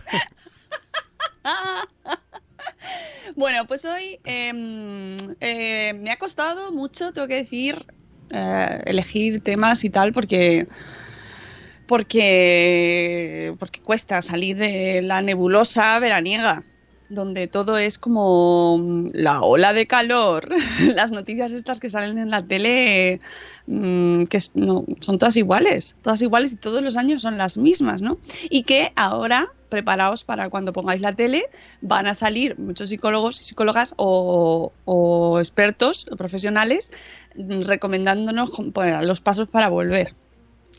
Bueno, 3.35 3.65
pues 3.67 3.85
hoy 3.85 4.19
em, 4.25 5.15
eh, 5.39 5.93
me 5.93 6.11
ha 6.11 6.17
costado 6.17 6.71
mucho, 6.71 7.13
tengo 7.13 7.27
que 7.27 7.35
decir, 7.35 7.85
eh, 8.31 8.81
elegir 8.85 9.41
temas 9.41 9.83
y 9.83 9.89
tal, 9.89 10.13
porque 10.13 10.67
porque 11.87 13.55
porque 13.59 13.81
cuesta 13.81 14.21
salir 14.21 14.57
de 14.57 15.01
la 15.01 15.21
nebulosa 15.21 15.97
veraniega, 15.99 16.63
donde 17.09 17.47
todo 17.47 17.77
es 17.77 17.97
como 17.97 19.07
la 19.13 19.41
ola 19.41 19.73
de 19.73 19.87
calor, 19.87 20.49
las 20.95 21.11
noticias 21.11 21.51
estas 21.51 21.79
que 21.79 21.89
salen 21.89 22.17
en 22.17 22.29
la 22.29 22.45
tele, 22.45 23.19
mm, 23.67 24.25
que 24.25 24.39
son 24.39 25.17
todas 25.17 25.35
iguales, 25.37 25.95
todas 26.03 26.21
iguales 26.21 26.53
y 26.53 26.57
todos 26.57 26.81
los 26.83 26.97
años 26.97 27.21
son 27.23 27.37
las 27.37 27.57
mismas, 27.57 28.01
¿no? 28.01 28.19
Y 28.49 28.63
que 28.63 28.91
ahora, 28.95 29.51
preparaos 29.69 30.23
para 30.23 30.49
cuando 30.49 30.73
pongáis 30.73 31.01
la 31.01 31.13
tele, 31.13 31.45
van 31.81 32.07
a 32.07 32.13
salir 32.13 32.57
muchos 32.57 32.89
psicólogos 32.89 33.39
y 33.41 33.43
psicólogas 33.43 33.93
o, 33.97 34.71
o 34.85 35.39
expertos 35.39 36.07
o 36.11 36.15
profesionales 36.15 36.91
recomendándonos 37.35 38.51
pues, 38.73 39.01
los 39.03 39.21
pasos 39.21 39.47
para 39.49 39.69
volver. 39.69 40.13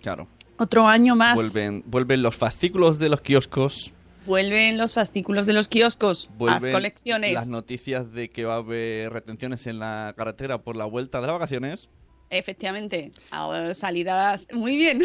Claro. 0.02 0.28
Otro 0.58 0.86
año 0.86 1.16
más. 1.16 1.36
Vuelven, 1.36 1.82
vuelven 1.86 2.22
los 2.22 2.36
fascículos 2.36 2.98
de 2.98 3.08
los 3.08 3.22
kioscos, 3.22 3.92
Vuelven 4.26 4.76
los 4.76 4.94
fascículos 4.94 5.46
de 5.46 5.54
los 5.54 5.68
kioscos. 5.68 6.28
Haz 6.30 6.38
vuelven 6.38 6.72
colecciones. 6.72 7.32
las 7.32 7.48
noticias 7.48 8.12
de 8.12 8.30
que 8.30 8.44
va 8.44 8.54
a 8.54 8.58
haber 8.58 9.12
retenciones 9.12 9.66
en 9.66 9.78
la 9.78 10.14
carretera 10.16 10.58
por 10.58 10.76
la 10.76 10.84
vuelta 10.84 11.20
de 11.20 11.26
las 11.26 11.34
vacaciones. 11.34 11.88
Efectivamente. 12.30 13.10
Ahora 13.30 13.74
salidas. 13.74 14.46
Muy 14.52 14.76
bien. 14.76 15.02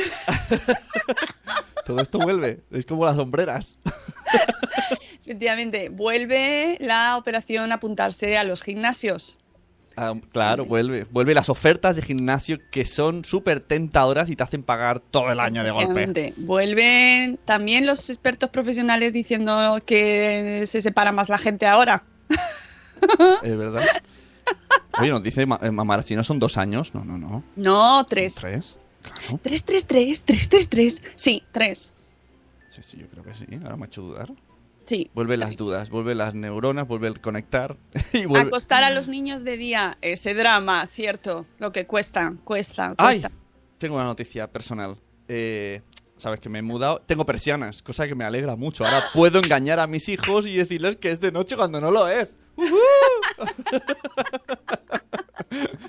Todo 1.86 2.00
esto 2.00 2.20
vuelve. 2.20 2.62
Es 2.72 2.86
como 2.86 3.06
las 3.06 3.16
sombreras. 3.16 3.78
Efectivamente. 5.24 5.90
Vuelve 5.90 6.78
la 6.80 7.18
operación 7.18 7.72
apuntarse 7.72 8.38
a 8.38 8.44
los 8.44 8.62
gimnasios. 8.62 9.40
Ah, 9.98 10.14
claro, 10.32 10.66
vuelve. 10.66 11.06
Vuelve 11.10 11.34
las 11.34 11.50
ofertas 11.50 11.96
de 11.96 12.02
gimnasio 12.02 12.60
que 12.70 12.86
son 12.86 13.24
súper 13.24 13.62
tentadoras 13.62 14.30
y 14.30 14.36
te 14.36 14.44
hacen 14.44 14.62
pagar 14.62 15.00
todo 15.00 15.32
el 15.32 15.40
año 15.40 15.64
de 15.64 15.72
golpe. 15.72 16.34
Vuelven 16.38 17.38
también 17.46 17.86
los 17.86 18.10
expertos 18.10 18.50
profesionales 18.50 19.14
diciendo 19.14 19.78
que 19.86 20.66
se 20.68 20.82
separa 20.82 21.12
más 21.12 21.30
la 21.30 21.38
gente 21.38 21.66
ahora. 21.66 22.04
Es 23.44 23.58
verdad. 23.58 23.84
Oye, 25.00 25.10
nos 25.10 25.24
dice 25.24 25.46
Ma- 25.46 25.60
eh, 25.62 25.72
Mamara, 25.72 26.04
si 26.04 26.16
no 26.16 26.24
son 26.24 26.40
dos 26.40 26.58
años. 26.58 26.94
No, 26.94 27.04
no, 27.04 27.18
no. 27.18 27.44
No, 27.56 28.06
tres. 28.06 28.36
¿Tres? 28.36 28.78
Claro. 29.02 29.40
Tres, 29.44 29.64
tres, 29.66 29.86
tres, 29.86 30.24
tres, 30.24 30.50
tres, 30.50 30.70
tres. 30.70 31.04
Sí, 31.16 31.44
tres. 31.52 31.94
Sí, 32.70 32.82
sí, 32.84 32.98
yo 32.98 33.08
creo 33.08 33.24
que 33.24 33.34
sí. 33.34 33.46
Ahora 33.64 33.76
me 33.78 33.84
ha 33.84 33.88
hecho 33.88 34.02
dudar. 34.02 34.32
Sí. 34.86 35.10
Vuelven 35.16 35.40
las 35.40 35.58
dudas, 35.58 35.90
vuelven 35.90 36.18
las 36.20 36.34
neuronas, 36.36 36.88
vuelve 36.88 37.08
el 37.08 37.20
conectar. 37.20 37.76
y 38.14 38.26
vuelve... 38.26 38.48
Acostar 38.48 38.84
a 38.84 38.92
los 38.92 39.08
niños 39.08 39.44
de 39.44 39.58
día, 39.58 39.98
ese 40.02 40.34
drama, 40.34 40.86
cierto. 40.88 41.46
Lo 41.60 41.72
que 41.72 41.86
cuesta, 41.88 42.34
cuesta, 42.44 42.94
¡Ay! 42.98 43.20
cuesta. 43.22 43.32
Tengo 43.80 43.96
una 43.96 44.06
noticia 44.06 44.48
personal. 44.52 44.98
Eh, 45.28 45.82
Sabes 46.18 46.40
que 46.40 46.48
me 46.48 46.60
he 46.60 46.62
mudado. 46.62 47.02
Tengo 47.06 47.26
persianas, 47.26 47.84
cosa 47.84 48.08
que 48.08 48.16
me 48.16 48.24
alegra 48.24 48.56
mucho. 48.56 48.86
Ahora 48.86 49.04
puedo 49.14 49.40
engañar 49.40 49.82
a 49.82 49.88
mis 49.88 50.08
hijos 50.08 50.48
y 50.48 50.56
decirles 50.56 50.96
que 50.96 51.12
es 51.12 51.20
de 51.20 51.32
noche 51.34 51.58
cuando 51.58 51.82
no 51.82 51.92
lo 51.92 52.08
es. 52.08 52.38
¡Uhú! 52.56 52.70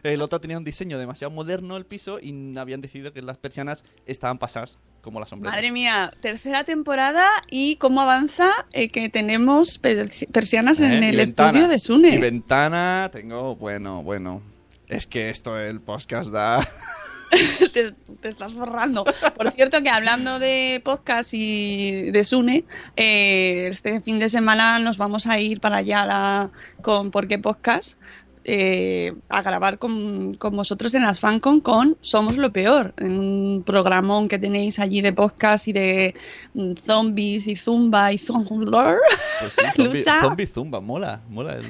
el 0.03 0.23
otro 0.23 0.41
tenía 0.41 0.59
un 0.59 0.65
diseño 0.65 0.99
demasiado 0.99 1.31
moderno 1.33 1.77
el 1.77 1.87
piso 1.87 2.19
y 2.21 2.57
habían 2.59 2.81
decidido 2.81 3.13
que 3.13 3.23
las 3.23 3.39
persianas 3.39 3.85
estaban 4.07 4.39
pasadas 4.39 4.79
como 5.01 5.21
las 5.21 5.29
sombreras. 5.31 5.57
Madre 5.57 5.71
mía, 5.73 6.11
tercera 6.21 6.65
temporada 6.65 7.29
y 7.51 7.77
cómo 7.77 8.01
avanza 8.01 8.51
eh, 8.73 8.89
que 8.91 9.09
tenemos 9.09 9.81
persi- 9.83 10.31
persianas 10.31 10.81
en 10.81 11.03
¿Eh? 11.05 11.11
el 11.11 11.17
ventana. 11.17 11.49
estudio 11.51 11.69
de 11.69 11.79
Sune. 11.81 12.09
Y 12.11 12.19
ventana, 12.19 13.09
tengo, 13.13 13.57
bueno, 13.57 14.03
bueno. 14.03 14.43
Es 14.89 15.07
que 15.07 15.31
esto 15.31 15.59
el 15.59 15.81
podcast 15.81 16.31
da. 16.31 16.67
te, 17.73 17.93
te 18.21 18.29
estás 18.29 18.55
borrando. 18.55 19.05
Por 19.37 19.51
cierto, 19.51 19.83
que 19.83 19.91
hablando 19.91 20.39
de 20.39 20.81
podcast 20.85 21.35
y 21.35 22.11
de 22.11 22.25
Sune, 22.25 22.65
eh, 22.97 23.69
este 23.71 24.01
fin 24.01 24.19
de 24.19 24.29
semana 24.29 24.79
nos 24.79 24.97
vamos 24.99 25.27
a 25.27 25.39
ir 25.41 25.61
para 25.61 25.79
allá 25.79 26.07
la- 26.07 26.51
con 26.83 27.11
¿Por 27.11 27.27
qué 27.29 27.39
Podcast? 27.39 27.99
eh, 28.49 29.13
a 29.29 29.43
grabar 29.43 29.77
con, 29.81 30.35
con 30.35 30.55
vosotros 30.55 30.95
en 30.95 31.03
las 31.03 31.19
FanCon 31.19 31.59
con 31.61 31.97
Somos 32.01 32.37
lo 32.37 32.53
Peor, 32.53 32.95
en 32.97 33.19
un 33.19 33.65
programón 33.67 34.29
que 34.29 34.39
tenéis 34.39 34.79
allí 34.79 35.01
de 35.01 35.13
podcast 35.13 35.67
y 35.67 35.73
de 35.73 36.15
mm, 36.55 36.75
zombies 36.75 37.49
y 37.49 37.57
zumba 37.57 38.13
y 38.13 38.19
zumblor. 38.19 39.01
Pues 39.41 39.53
sí, 39.53 40.05
zombie, 40.21 40.47
zumba, 40.47 40.81
mola, 40.81 41.21
mola. 41.29 41.55
El... 41.55 41.65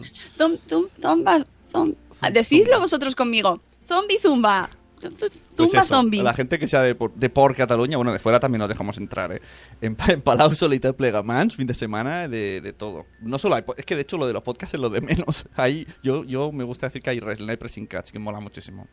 Zomba, 1.01 1.39
zom- 1.73 1.97
Decidlo 2.31 2.79
vosotros 2.79 3.15
conmigo. 3.15 3.59
Zombie 3.89 4.19
zumba. 4.19 4.69
Z- 5.01 5.31
Pues 5.57 5.87
zombie. 5.87 6.23
La 6.23 6.33
gente 6.35 6.59
que 6.59 6.67
sea 6.69 6.83
de 6.83 6.95
por, 6.95 7.13
de 7.15 7.29
por 7.31 7.55
Cataluña, 7.55 7.97
bueno, 7.97 8.13
de 8.13 8.19
fuera 8.19 8.41
también 8.41 8.61
nos 8.61 8.69
dejamos 8.69 8.99
entrar, 8.99 9.33
¿eh? 9.33 9.41
En, 9.81 9.97
en 10.09 10.23
Palau 10.23 10.55
Solita 10.55 10.93
Plegamans, 10.93 11.55
fin 11.55 11.67
de 11.67 11.75
semana, 11.75 12.29
de, 12.29 12.61
de 12.61 12.73
todo. 12.73 13.07
No 13.21 13.39
solo 13.39 13.57
hay, 13.57 13.65
es 13.77 13.85
que 13.87 13.95
de 13.95 14.03
hecho 14.03 14.17
lo 14.19 14.27
de 14.27 14.33
los 14.33 14.43
podcasts 14.43 14.75
es 14.75 14.81
lo 14.81 14.89
de 14.91 15.01
menos. 15.01 15.47
Ahí, 15.57 15.87
yo, 16.03 16.25
yo 16.25 16.51
me 16.53 16.65
gusta 16.65 16.87
decir 16.87 17.03
que 17.03 17.11
hay 17.11 17.21
re- 17.21 17.37
hay 17.47 17.57
pressing 17.57 17.87
catch, 17.87 18.11
que 18.11 18.19
mola 18.19 18.41
muchísimo. 18.41 18.87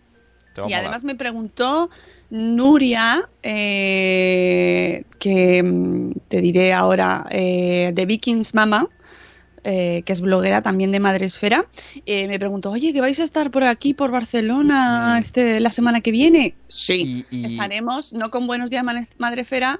Y 0.68 0.74
además 0.74 1.04
me 1.04 1.16
preguntó 1.16 1.90
Nuria, 2.30 3.28
eh, 3.42 5.04
que 5.20 5.64
mm, 5.64 6.12
te 6.28 6.42
diré 6.42 6.74
ahora, 6.74 7.26
eh, 7.32 7.92
de 7.94 8.06
Vikings 8.06 8.54
Mama, 8.54 8.88
eh, 9.64 10.04
que 10.06 10.14
es 10.14 10.22
bloguera 10.22 10.62
también 10.62 10.92
de 10.92 11.00
Madresfera, 11.00 11.66
eh, 12.06 12.28
me 12.28 12.38
preguntó, 12.40 12.72
oye, 12.72 12.94
¿que 12.94 13.02
vais 13.02 13.20
a 13.20 13.24
estar 13.24 13.50
por 13.52 13.64
aquí, 13.64 13.94
por 13.94 14.12
Barcelona, 14.12 15.18
este, 15.20 15.60
la 15.60 15.72
semana 15.72 16.02
que 16.02 16.12
viene? 16.12 16.56
Sí, 16.68 17.26
Y- 17.32 17.38
y- 17.38 17.46
estaremos, 17.54 18.14
no 18.14 18.30
con 18.32 18.48
Buenos 18.48 18.70
Días 18.70 18.84
Madresfera, 19.18 19.80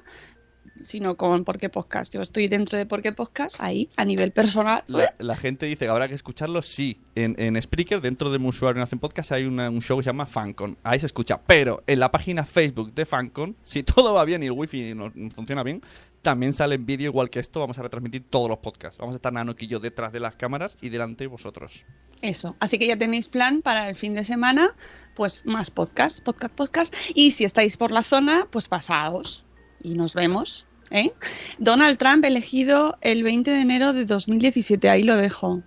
sino 0.80 1.16
con 1.16 1.44
Porque 1.44 1.68
Podcast. 1.68 2.12
Yo 2.14 2.20
estoy 2.22 2.48
dentro 2.48 2.76
de 2.78 2.86
Porque 2.86 3.12
Podcast, 3.12 3.56
ahí, 3.60 3.88
a 3.96 4.04
nivel 4.04 4.32
personal. 4.32 4.84
La, 4.86 5.14
la 5.18 5.36
gente 5.36 5.66
dice 5.66 5.84
que 5.84 5.90
habrá 5.90 6.08
que 6.08 6.14
escucharlo, 6.14 6.62
sí. 6.62 7.00
En, 7.14 7.34
en 7.38 7.60
Spreaker, 7.60 8.00
dentro 8.00 8.30
de 8.30 8.38
un 8.38 8.46
usuario 8.46 8.80
en 8.80 8.84
Hacen 8.84 8.98
Podcast, 8.98 9.32
hay 9.32 9.44
una- 9.44 9.70
un 9.70 9.80
show 9.80 9.96
que 9.98 10.04
se 10.04 10.10
llama 10.10 10.26
Fancon. 10.26 10.76
Ahí 10.82 10.98
se 11.00 11.06
escucha. 11.06 11.40
Pero 11.46 11.82
en 11.86 12.00
la 12.00 12.10
página 12.10 12.44
Facebook 12.44 12.92
de 12.94 13.06
Fancon, 13.06 13.56
si 13.62 13.82
todo 13.82 14.14
va 14.14 14.24
bien 14.24 14.42
y 14.42 14.46
el 14.46 14.52
wifi 14.52 14.94
no, 14.94 15.10
no 15.14 15.30
funciona 15.30 15.62
bien, 15.62 15.82
también 16.22 16.52
sale 16.54 16.74
en 16.76 16.86
vídeo 16.86 17.10
igual 17.10 17.28
que 17.30 17.38
esto. 17.40 17.60
Vamos 17.60 17.78
a 17.78 17.82
retransmitir 17.82 18.24
todos 18.28 18.48
los 18.48 18.58
podcasts. 18.58 18.98
Vamos 18.98 19.14
a 19.14 19.16
estar 19.16 19.32
Nano 19.32 19.54
y 19.58 19.66
yo 19.66 19.78
detrás 19.78 20.12
de 20.12 20.20
las 20.20 20.34
cámaras 20.36 20.76
y 20.80 20.88
delante 20.88 21.24
de 21.24 21.28
vosotros. 21.28 21.84
Eso, 22.22 22.56
así 22.58 22.78
que 22.78 22.86
ya 22.86 22.96
tenéis 22.96 23.28
plan 23.28 23.60
para 23.60 23.88
el 23.90 23.96
fin 23.96 24.14
de 24.14 24.24
semana, 24.24 24.74
pues 25.14 25.44
más 25.44 25.70
podcast, 25.70 26.24
podcast, 26.24 26.54
podcast. 26.54 26.94
Y 27.14 27.32
si 27.32 27.44
estáis 27.44 27.76
por 27.76 27.90
la 27.90 28.02
zona, 28.02 28.48
pues 28.50 28.66
pasaos 28.68 29.44
y 29.84 29.94
nos 29.94 30.14
vemos. 30.14 30.66
¿eh? 30.90 31.12
Donald 31.58 31.98
Trump 31.98 32.24
elegido 32.24 32.98
el 33.00 33.22
20 33.22 33.50
de 33.50 33.60
enero 33.60 33.92
de 33.92 34.04
2017, 34.06 34.90
ahí 34.90 35.04
lo 35.04 35.16
dejo. 35.16 35.62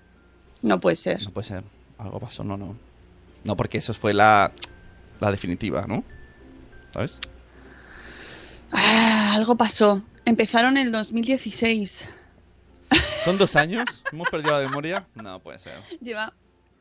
No 0.61 0.81
puede 0.81 0.97
ser. 0.97 1.23
No 1.23 1.31
puede 1.31 1.47
ser. 1.47 1.63
Algo 1.97 2.19
pasó, 2.19 2.43
no, 2.43 2.57
no. 2.57 2.75
No, 3.45 3.55
porque 3.55 3.77
eso 3.77 3.93
fue 3.93 4.13
la, 4.13 4.51
la 5.21 5.31
definitiva, 5.31 5.85
¿no? 5.87 6.03
¿Sabes? 6.93 7.19
Ah, 8.71 9.33
algo 9.35 9.55
pasó. 9.55 10.03
Empezaron 10.25 10.77
en 10.77 10.87
el 10.87 10.91
2016. 10.91 12.05
¿Son 13.23 13.37
dos 13.37 13.55
años? 13.55 13.85
¿Hemos 14.11 14.29
perdido 14.29 14.59
la 14.59 14.67
memoria? 14.67 15.07
No 15.15 15.39
puede 15.39 15.59
ser. 15.59 15.73
Lleva. 16.01 16.33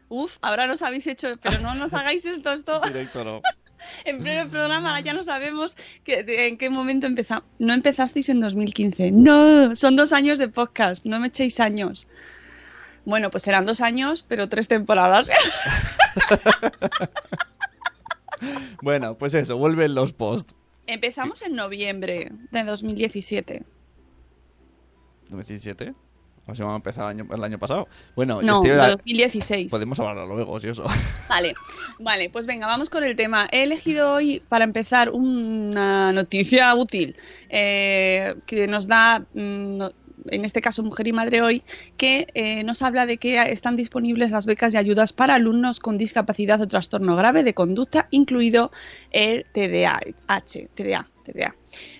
Uf, 0.08 0.38
ahora 0.40 0.66
nos 0.66 0.82
habéis 0.82 1.06
hecho, 1.06 1.36
pero 1.42 1.58
no 1.58 1.74
nos 1.74 1.92
hagáis 1.94 2.24
esto, 2.24 2.52
esto. 2.52 2.80
Directo 2.86 3.24
no. 3.24 3.42
En 4.04 4.20
pleno 4.20 4.48
programa 4.50 4.98
ya 5.00 5.12
no 5.14 5.22
sabemos 5.24 5.76
que- 6.04 6.22
de- 6.24 6.48
en 6.48 6.56
qué 6.56 6.70
momento 6.70 7.06
empezamos. 7.06 7.44
No 7.58 7.72
empezasteis 7.74 8.28
en 8.28 8.40
2015. 8.40 9.12
No, 9.12 9.74
son 9.76 9.96
dos 9.96 10.12
años 10.12 10.38
de 10.38 10.48
podcast. 10.48 11.04
No 11.04 11.18
me 11.20 11.28
echéis 11.28 11.60
años. 11.60 12.06
Bueno, 13.04 13.30
pues 13.30 13.44
serán 13.44 13.66
dos 13.66 13.80
años, 13.80 14.24
pero 14.26 14.48
tres 14.48 14.68
temporadas. 14.68 15.30
Bueno, 18.82 19.16
pues 19.16 19.32
eso, 19.34 19.56
vuelven 19.56 19.94
los 19.94 20.12
posts. 20.12 20.54
Empezamos 20.86 21.42
en 21.42 21.54
noviembre 21.54 22.30
de 22.50 22.64
2017. 22.64 23.62
¿2017? 25.30 25.94
¿O 26.48 26.54
si 26.54 26.62
vamos 26.62 26.74
a 26.74 26.76
empezar 26.76 27.04
el 27.04 27.20
año, 27.20 27.34
el 27.34 27.42
año 27.44 27.58
pasado? 27.58 27.88
Bueno, 28.14 28.40
No, 28.40 28.56
estoy- 28.62 28.70
de 28.70 28.76
2016. 28.90 29.70
podemos 29.70 29.98
hablarlo 29.98 30.26
luego, 30.34 30.60
si 30.60 30.68
eso. 30.68 30.84
Vale, 31.28 31.54
vale, 31.98 32.30
pues 32.30 32.46
venga, 32.46 32.66
vamos 32.68 32.88
con 32.88 33.02
el 33.02 33.16
tema. 33.16 33.48
He 33.50 33.64
elegido 33.64 34.12
hoy, 34.14 34.40
para 34.48 34.64
empezar, 34.64 35.10
una 35.10 36.12
noticia 36.12 36.72
útil 36.76 37.16
eh, 37.48 38.36
que 38.46 38.68
nos 38.68 38.86
da, 38.86 39.24
mm, 39.34 39.82
en 40.28 40.44
este 40.44 40.60
caso, 40.60 40.82
Mujer 40.84 41.08
y 41.08 41.12
Madre 41.12 41.42
Hoy, 41.42 41.62
que 41.96 42.26
eh, 42.34 42.62
nos 42.64 42.82
habla 42.82 43.06
de 43.06 43.16
que 43.16 43.40
están 43.42 43.74
disponibles 43.76 44.30
las 44.30 44.46
becas 44.46 44.72
y 44.74 44.76
ayudas 44.76 45.12
para 45.12 45.34
alumnos 45.34 45.80
con 45.80 45.98
discapacidad 45.98 46.60
o 46.60 46.68
trastorno 46.68 47.16
grave 47.16 47.42
de 47.42 47.54
conducta, 47.54 48.06
incluido 48.10 48.70
el 49.10 49.46
TDAH, 49.52 50.68
TDA, 50.74 51.08
TDA. 51.26 51.54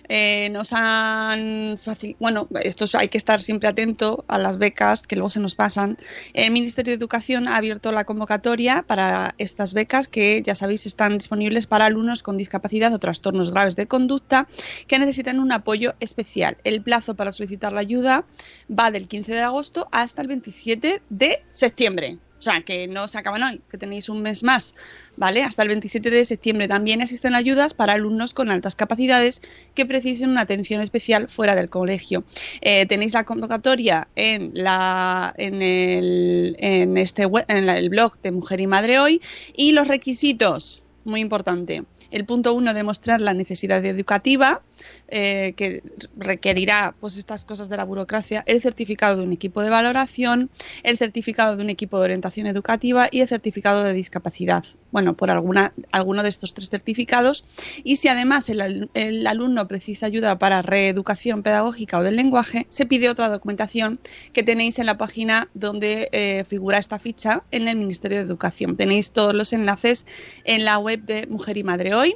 Eh, 0.09 0.49
nos 0.49 0.73
han 0.73 1.77
bueno, 2.19 2.47
esto 2.61 2.85
es- 2.85 2.95
hay 2.95 3.09
que 3.09 3.17
estar 3.17 3.41
siempre 3.41 3.69
atento 3.69 4.23
a 4.27 4.37
las 4.37 4.57
becas 4.57 5.05
que 5.05 5.15
luego 5.15 5.29
se 5.29 5.39
nos 5.39 5.55
pasan. 5.55 5.97
El 6.33 6.51
Ministerio 6.51 6.91
de 6.91 6.97
Educación 6.97 7.47
ha 7.47 7.57
abierto 7.57 7.91
la 7.91 8.05
convocatoria 8.05 8.83
para 8.87 9.35
estas 9.37 9.73
becas 9.73 10.07
que 10.07 10.41
ya 10.43 10.55
sabéis 10.55 10.85
están 10.85 11.17
disponibles 11.17 11.67
para 11.67 11.85
alumnos 11.85 12.23
con 12.23 12.37
discapacidad 12.37 12.93
o 12.93 12.99
trastornos 12.99 13.51
graves 13.51 13.75
de 13.75 13.87
conducta 13.87 14.47
que 14.87 14.99
necesitan 14.99 15.39
un 15.39 15.51
apoyo 15.51 15.95
especial. 15.99 16.57
El 16.63 16.81
plazo 16.81 17.15
para 17.15 17.31
solicitar 17.31 17.73
la 17.73 17.81
ayuda 17.81 18.25
va 18.69 18.91
del 18.91 19.07
15 19.07 19.33
de 19.33 19.41
agosto 19.41 19.87
hasta 19.91 20.21
el 20.21 20.27
27 20.27 21.01
de 21.09 21.43
septiembre. 21.49 22.17
O 22.39 22.41
sea, 22.41 22.61
que 22.61 22.87
no 22.87 23.07
se 23.07 23.17
acaban 23.17 23.41
hoy, 23.41 23.61
que 23.69 23.79
tenéis 23.79 24.09
un 24.09 24.21
mes 24.21 24.43
más, 24.43 24.75
¿vale? 25.15 25.41
Hasta 25.43 25.63
el 25.63 25.69
27 25.69 26.11
de 26.11 26.23
septiembre. 26.23 26.67
También 26.67 27.01
existen 27.01 27.33
ayudas 27.33 27.73
para 27.73 27.93
alumnos 27.93 28.33
con 28.35 28.51
altas 28.51 28.75
capacidades 28.75 29.41
que 29.73 29.87
precisen 29.87 30.29
una 30.29 30.41
atención 30.41 30.81
especial 30.81 31.29
fuera 31.29 31.55
del 31.55 31.69
colegio. 31.71 32.23
Eh, 32.61 32.85
tenéis 32.85 33.13
la 33.13 33.23
convocatoria 33.23 34.07
en, 34.15 34.51
la, 34.53 35.33
en, 35.37 35.61
el, 35.63 36.55
en, 36.59 36.97
este 36.97 37.25
web- 37.25 37.45
en 37.47 37.67
el 37.69 37.89
blog 37.89 38.21
de 38.21 38.31
Mujer 38.31 38.59
y 38.59 38.67
Madre 38.67 38.99
Hoy 38.99 39.19
y 39.55 39.71
los 39.71 39.87
requisitos. 39.87 40.83
Muy 41.07 41.21
importante. 41.21 41.85
El 42.11 42.25
punto 42.25 42.53
uno, 42.53 42.73
demostrar 42.73 43.21
la 43.21 43.33
necesidad 43.33 43.83
educativa, 43.85 44.61
eh, 45.07 45.53
que 45.55 45.81
requerirá 46.17 46.93
pues 46.99 47.17
estas 47.17 47.45
cosas 47.45 47.69
de 47.69 47.77
la 47.77 47.85
burocracia, 47.85 48.43
el 48.45 48.61
certificado 48.61 49.15
de 49.15 49.23
un 49.23 49.31
equipo 49.31 49.61
de 49.61 49.69
valoración, 49.69 50.49
el 50.83 50.97
certificado 50.97 51.55
de 51.55 51.63
un 51.63 51.69
equipo 51.69 51.97
de 51.97 52.03
orientación 52.03 52.45
educativa 52.45 53.07
y 53.09 53.21
el 53.21 53.29
certificado 53.29 53.85
de 53.85 53.93
discapacidad. 53.93 54.65
Bueno, 54.91 55.15
por 55.15 55.29
alguna, 55.31 55.73
alguno 55.91 56.23
de 56.23 56.29
estos 56.29 56.53
tres 56.53 56.69
certificados. 56.69 57.43
Y 57.83 57.97
si 57.97 58.07
además 58.07 58.49
el, 58.49 58.61
al- 58.61 58.89
el 58.93 59.27
alumno 59.27 59.67
precisa 59.67 60.05
ayuda 60.05 60.39
para 60.39 60.61
reeducación 60.61 61.43
pedagógica 61.43 61.99
o 61.99 62.03
del 62.03 62.15
lenguaje, 62.15 62.65
se 62.69 62.85
pide 62.85 63.09
otra 63.09 63.27
documentación 63.29 63.99
que 64.33 64.43
tenéis 64.43 64.79
en 64.79 64.85
la 64.85 64.97
página 64.97 65.49
donde 65.53 66.07
eh, 66.13 66.45
figura 66.47 66.77
esta 66.77 66.99
ficha 66.99 67.43
en 67.51 67.67
el 67.67 67.75
Ministerio 67.75 68.17
de 68.19 68.23
Educación. 68.23 68.77
Tenéis 68.77 69.11
todos 69.11 69.33
los 69.33 69.51
enlaces 69.53 70.05
en 70.45 70.63
la 70.63 70.77
web 70.77 71.01
de 71.03 71.27
Mujer 71.27 71.57
y 71.57 71.63
Madre 71.63 71.93
Hoy. 71.93 72.15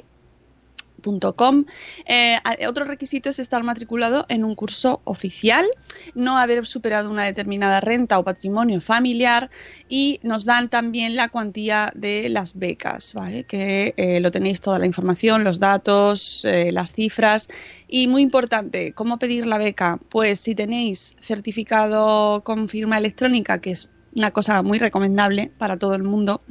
.com. 1.02 1.64
Eh, 2.06 2.38
otro 2.68 2.84
requisito 2.84 3.30
es 3.30 3.38
estar 3.38 3.62
matriculado 3.62 4.26
en 4.28 4.44
un 4.44 4.54
curso 4.54 5.00
oficial, 5.04 5.66
no 6.14 6.38
haber 6.38 6.66
superado 6.66 7.10
una 7.10 7.24
determinada 7.24 7.80
renta 7.80 8.18
o 8.18 8.24
patrimonio 8.24 8.80
familiar 8.80 9.50
y 9.88 10.20
nos 10.22 10.44
dan 10.44 10.68
también 10.68 11.16
la 11.16 11.28
cuantía 11.28 11.90
de 11.94 12.28
las 12.28 12.58
becas. 12.58 13.14
Que 13.46 13.94
eh, 13.96 14.20
lo 14.20 14.30
tenéis 14.30 14.60
toda 14.60 14.78
la 14.78 14.86
información, 14.86 15.44
los 15.44 15.58
datos, 15.58 16.44
eh, 16.44 16.72
las 16.72 16.92
cifras 16.92 17.48
y 17.88 18.08
muy 18.08 18.22
importante, 18.22 18.92
¿cómo 18.92 19.18
pedir 19.18 19.46
la 19.46 19.58
beca? 19.58 19.98
Pues 20.08 20.40
si 20.40 20.54
tenéis 20.54 21.14
certificado 21.20 22.42
con 22.42 22.68
firma 22.68 22.98
electrónica, 22.98 23.60
que 23.60 23.72
es 23.72 23.90
una 24.14 24.30
cosa 24.30 24.62
muy 24.62 24.78
recomendable 24.78 25.50
para 25.58 25.76
todo 25.76 25.94
el 25.94 26.02
mundo, 26.02 26.42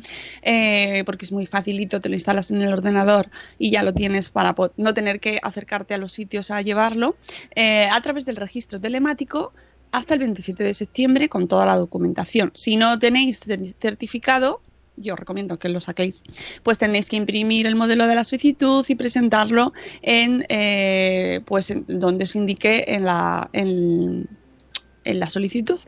eh, 0.42 1.04
porque 1.06 1.26
es 1.26 1.32
muy 1.32 1.46
facilito, 1.46 2.02
te 2.02 2.10
lo 2.10 2.16
instalas 2.16 2.52
en 2.52 2.62
el 2.62 2.74
ordenador 2.74 3.30
y 3.58 3.72
ya 3.72 3.84
lo 3.84 3.94
tienes 3.94 4.30
para 4.30 4.56
no 4.78 4.94
tener 4.94 5.20
que 5.20 5.40
acercarte 5.42 5.94
a 5.94 5.98
los 5.98 6.12
sitios 6.12 6.52
a 6.52 6.62
llevarlo, 6.62 7.16
eh, 7.56 7.88
a 7.92 8.00
través 8.02 8.26
del 8.26 8.36
registro 8.38 8.80
telemático 8.80 9.54
hasta 9.92 10.14
el 10.14 10.22
27 10.22 10.64
de 10.64 10.74
septiembre 10.74 11.30
con 11.30 11.48
toda 11.48 11.66
la 11.66 11.76
documentación. 11.76 12.52
Si 12.56 12.78
no 12.78 12.98
tenéis 12.98 13.46
cer- 13.46 13.76
certificado, 13.80 14.62
yo 14.98 15.14
os 15.14 15.20
recomiendo 15.20 15.58
que 15.58 15.70
lo 15.70 15.80
saquéis, 15.82 16.24
pues 16.64 16.78
tenéis 16.80 17.10
que 17.10 17.16
imprimir 17.16 17.66
el 17.66 17.76
modelo 17.76 18.08
de 18.08 18.16
la 18.16 18.24
solicitud 18.24 18.86
y 18.88 18.96
presentarlo 18.96 19.74
en, 20.02 20.46
eh, 20.50 21.42
pues 21.46 21.72
en 21.72 21.86
donde 21.88 22.26
se 22.26 22.38
indique 22.38 22.86
en 22.88 23.06
la, 23.06 23.50
en 23.54 24.28
la 25.04 25.28
solicitud. 25.28 25.80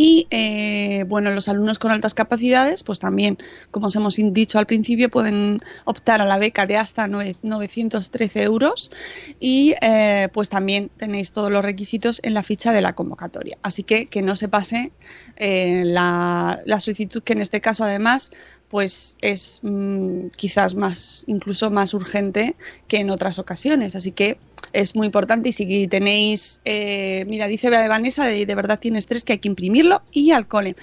Y 0.00 0.28
eh, 0.30 1.04
bueno, 1.08 1.32
los 1.32 1.48
alumnos 1.48 1.80
con 1.80 1.90
altas 1.90 2.14
capacidades, 2.14 2.84
pues 2.84 3.00
también, 3.00 3.36
como 3.72 3.88
os 3.88 3.96
hemos 3.96 4.14
dicho 4.14 4.60
al 4.60 4.66
principio, 4.66 5.08
pueden 5.10 5.58
optar 5.86 6.20
a 6.20 6.24
la 6.24 6.38
beca 6.38 6.66
de 6.66 6.76
hasta 6.76 7.08
nove- 7.08 7.34
913 7.42 8.44
euros 8.44 8.92
y 9.40 9.74
eh, 9.80 10.28
pues 10.32 10.50
también 10.50 10.88
tenéis 10.96 11.32
todos 11.32 11.50
los 11.50 11.64
requisitos 11.64 12.20
en 12.22 12.34
la 12.34 12.44
ficha 12.44 12.72
de 12.72 12.80
la 12.80 12.92
convocatoria. 12.94 13.58
Así 13.62 13.82
que 13.82 14.06
que 14.06 14.22
no 14.22 14.36
se 14.36 14.48
pase 14.48 14.92
eh, 15.34 15.82
la, 15.84 16.60
la 16.64 16.78
solicitud, 16.78 17.20
que 17.24 17.32
en 17.32 17.40
este 17.40 17.60
caso 17.60 17.82
además 17.82 18.30
pues 18.68 19.16
es 19.20 19.58
mm, 19.62 20.28
quizás 20.36 20.76
más, 20.76 21.24
incluso 21.26 21.70
más 21.72 21.92
urgente 21.92 22.54
que 22.86 22.98
en 22.98 23.10
otras 23.10 23.40
ocasiones. 23.40 23.96
Así 23.96 24.12
que 24.12 24.38
es 24.72 24.94
muy 24.94 25.06
importante 25.06 25.50
y 25.50 25.52
si 25.52 25.88
tenéis, 25.88 26.60
eh, 26.64 27.24
mira, 27.26 27.46
dice 27.46 27.70
Bea 27.70 27.80
de 27.80 27.88
Vanessa, 27.88 28.24
de, 28.24 28.46
de 28.46 28.54
verdad 28.54 28.78
tienes 28.78 29.06
tres 29.06 29.24
que 29.24 29.34
hay 29.34 29.38
que 29.38 29.48
imprimirlo 29.48 30.02
y 30.12 30.32
al 30.32 30.46
cole. 30.46 30.76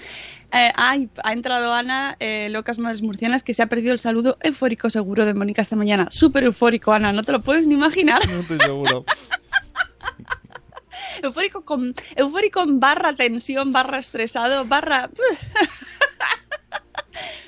Eh, 0.52 0.70
ay, 0.76 1.08
ha 1.24 1.32
entrado 1.32 1.74
Ana, 1.74 2.16
eh, 2.20 2.48
Locas 2.50 2.78
Madres 2.78 3.02
Murcianas, 3.02 3.42
que 3.42 3.52
se 3.52 3.62
ha 3.62 3.66
perdido 3.66 3.92
el 3.92 3.98
saludo 3.98 4.38
eufórico 4.40 4.90
seguro 4.90 5.26
de 5.26 5.34
Mónica 5.34 5.62
esta 5.62 5.76
mañana. 5.76 6.08
Súper 6.10 6.44
eufórico, 6.44 6.92
Ana, 6.92 7.12
no 7.12 7.22
te 7.22 7.32
lo 7.32 7.40
puedes 7.40 7.66
ni 7.66 7.74
imaginar. 7.74 8.26
No 8.28 8.40
estoy 8.40 8.58
seguro. 8.60 9.04
eufórico 11.22 11.64
con 11.64 11.94
eufórico 12.14 12.62
en 12.62 12.80
barra 12.80 13.14
tensión, 13.14 13.72
barra 13.72 13.98
estresado, 13.98 14.64
barra... 14.64 15.10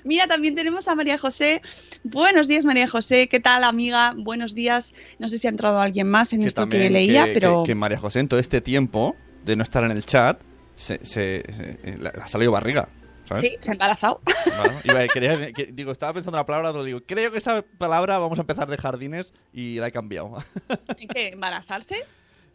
Mira, 0.04 0.26
también 0.26 0.54
tenemos 0.54 0.88
a 0.88 0.94
María 0.94 1.18
José. 1.18 1.62
Buenos 2.04 2.48
días, 2.48 2.64
María 2.64 2.86
José. 2.88 3.28
¿Qué 3.28 3.40
tal, 3.40 3.64
amiga? 3.64 4.14
Buenos 4.16 4.54
días. 4.54 4.92
No 5.18 5.28
sé 5.28 5.38
si 5.38 5.46
ha 5.46 5.50
entrado 5.50 5.80
alguien 5.80 6.08
más 6.08 6.32
en 6.32 6.40
que 6.42 6.46
esto 6.48 6.68
que 6.68 6.90
leía, 6.90 7.26
que- 7.26 7.34
pero... 7.34 7.62
que, 7.62 7.68
que 7.68 7.74
María 7.74 7.98
José 7.98 8.20
en 8.20 8.28
todo 8.28 8.40
este 8.40 8.60
tiempo 8.60 9.16
de 9.44 9.56
no 9.56 9.62
estar 9.62 9.82
en 9.84 9.90
el 9.90 10.04
chat 10.04 10.40
se, 10.74 10.98
se- 11.04 11.42
se- 11.82 11.96
le 11.98 12.08
ha 12.08 12.28
salido 12.28 12.52
barriga. 12.52 12.88
¿sabes? 13.28 13.42
Sí, 13.42 13.56
se 13.60 13.70
ha 13.70 13.72
embarazado. 13.74 14.22
Claro, 14.44 14.72
iba 14.84 15.00
a- 15.00 15.06
quería- 15.08 15.52
que- 15.52 15.66
digo, 15.72 15.92
estaba 15.92 16.14
pensando 16.14 16.36
en 16.38 16.40
la 16.40 16.46
palabra, 16.46 16.72
pero 16.72 16.84
digo, 16.84 17.00
creo 17.06 17.30
que 17.30 17.38
esa 17.38 17.62
palabra 17.76 18.18
vamos 18.18 18.38
a 18.38 18.42
empezar 18.42 18.68
de 18.70 18.78
jardines 18.78 19.34
y 19.52 19.76
la 19.80 19.88
he 19.88 19.92
cambiado. 19.92 20.38
¿En 20.96 21.08
qué? 21.08 21.28
¿Embarazarse? 21.30 22.04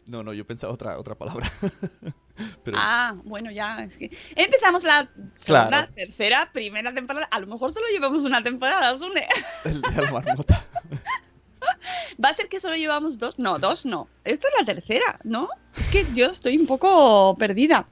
No, 0.06 0.22
no, 0.22 0.32
yo 0.34 0.46
pensaba 0.46 0.72
otra, 0.72 0.98
otra 0.98 1.14
palabra. 1.14 1.50
Pero 2.64 2.76
Ah, 2.80 3.14
bueno, 3.24 3.50
ya. 3.50 3.84
es 3.84 3.96
que 3.96 4.10
Empezamos 4.36 4.82
la 4.84 5.08
segunda, 5.34 5.68
Claro. 5.68 5.92
tercera, 5.94 6.50
primera 6.52 6.92
temporada. 6.92 7.26
A 7.30 7.40
lo 7.40 7.46
mejor 7.46 7.72
solo 7.72 7.86
llevamos 7.92 8.24
una 8.24 8.42
temporada, 8.42 8.94
Sune. 8.96 9.24
el 9.64 9.80
de 9.80 10.02
la 10.02 10.10
marmota. 10.10 10.64
¿Va 12.22 12.28
a 12.28 12.34
ser 12.34 12.48
que 12.48 12.60
solo 12.60 12.76
llevamos 12.76 13.18
dos? 13.18 13.38
No, 13.38 13.58
dos 13.58 13.86
no. 13.86 14.08
Esta 14.24 14.48
es 14.48 14.54
la 14.58 14.66
tercera, 14.66 15.18
¿no? 15.24 15.48
Es 15.76 15.86
que 15.88 16.04
yo 16.14 16.26
estoy 16.26 16.56
un 16.58 16.66
poco 16.66 17.36
perdida. 17.38 17.88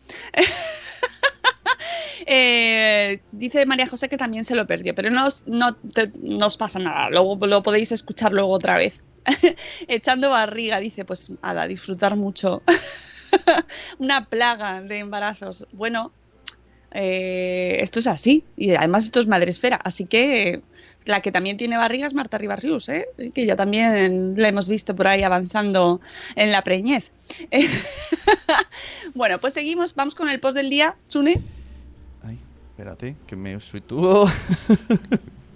Eh, 2.26 3.20
dice 3.32 3.66
María 3.66 3.88
José 3.88 4.08
que 4.08 4.16
también 4.16 4.44
se 4.44 4.54
lo 4.54 4.66
perdió, 4.66 4.94
pero 4.94 5.10
no 5.10 5.26
os, 5.26 5.42
no, 5.46 5.74
te- 5.74 6.12
no 6.20 6.46
os 6.46 6.56
pasa 6.56 6.78
nada. 6.78 7.10
Luego 7.10 7.36
lo 7.46 7.62
podéis 7.62 7.90
escuchar 7.92 8.32
luego 8.32 8.50
otra 8.52 8.76
vez. 8.76 9.02
Echando 9.88 10.30
barriga, 10.30 10.78
dice, 10.80 11.04
pues 11.04 11.30
nada, 11.42 11.66
disfrutar 11.66 12.16
mucho. 12.16 12.62
Una 13.98 14.26
plaga 14.26 14.80
de 14.80 14.98
embarazos. 14.98 15.66
Bueno, 15.72 16.12
eh, 16.92 17.78
esto 17.80 17.98
es 17.98 18.06
así. 18.06 18.44
Y 18.56 18.74
además 18.74 19.04
esto 19.04 19.20
es 19.20 19.26
madresfera. 19.26 19.76
Así 19.82 20.04
que 20.06 20.62
la 21.06 21.20
que 21.20 21.32
también 21.32 21.56
tiene 21.56 21.76
barriga 21.76 22.06
es 22.06 22.14
Marta 22.14 22.38
Ribarrius, 22.38 22.88
¿eh? 22.88 23.08
que 23.34 23.46
ya 23.46 23.56
también 23.56 24.34
la 24.36 24.48
hemos 24.48 24.68
visto 24.68 24.94
por 24.94 25.08
ahí 25.08 25.22
avanzando 25.22 26.00
en 26.36 26.52
la 26.52 26.62
preñez. 26.62 27.12
bueno, 29.14 29.38
pues 29.38 29.54
seguimos. 29.54 29.94
Vamos 29.94 30.14
con 30.14 30.28
el 30.28 30.40
post 30.40 30.56
del 30.56 30.70
día. 30.70 30.96
Sune. 31.06 31.40
Ay, 32.24 32.38
espérate, 32.70 33.16
que 33.26 33.36
me 33.36 33.58
suitúo. 33.60 34.28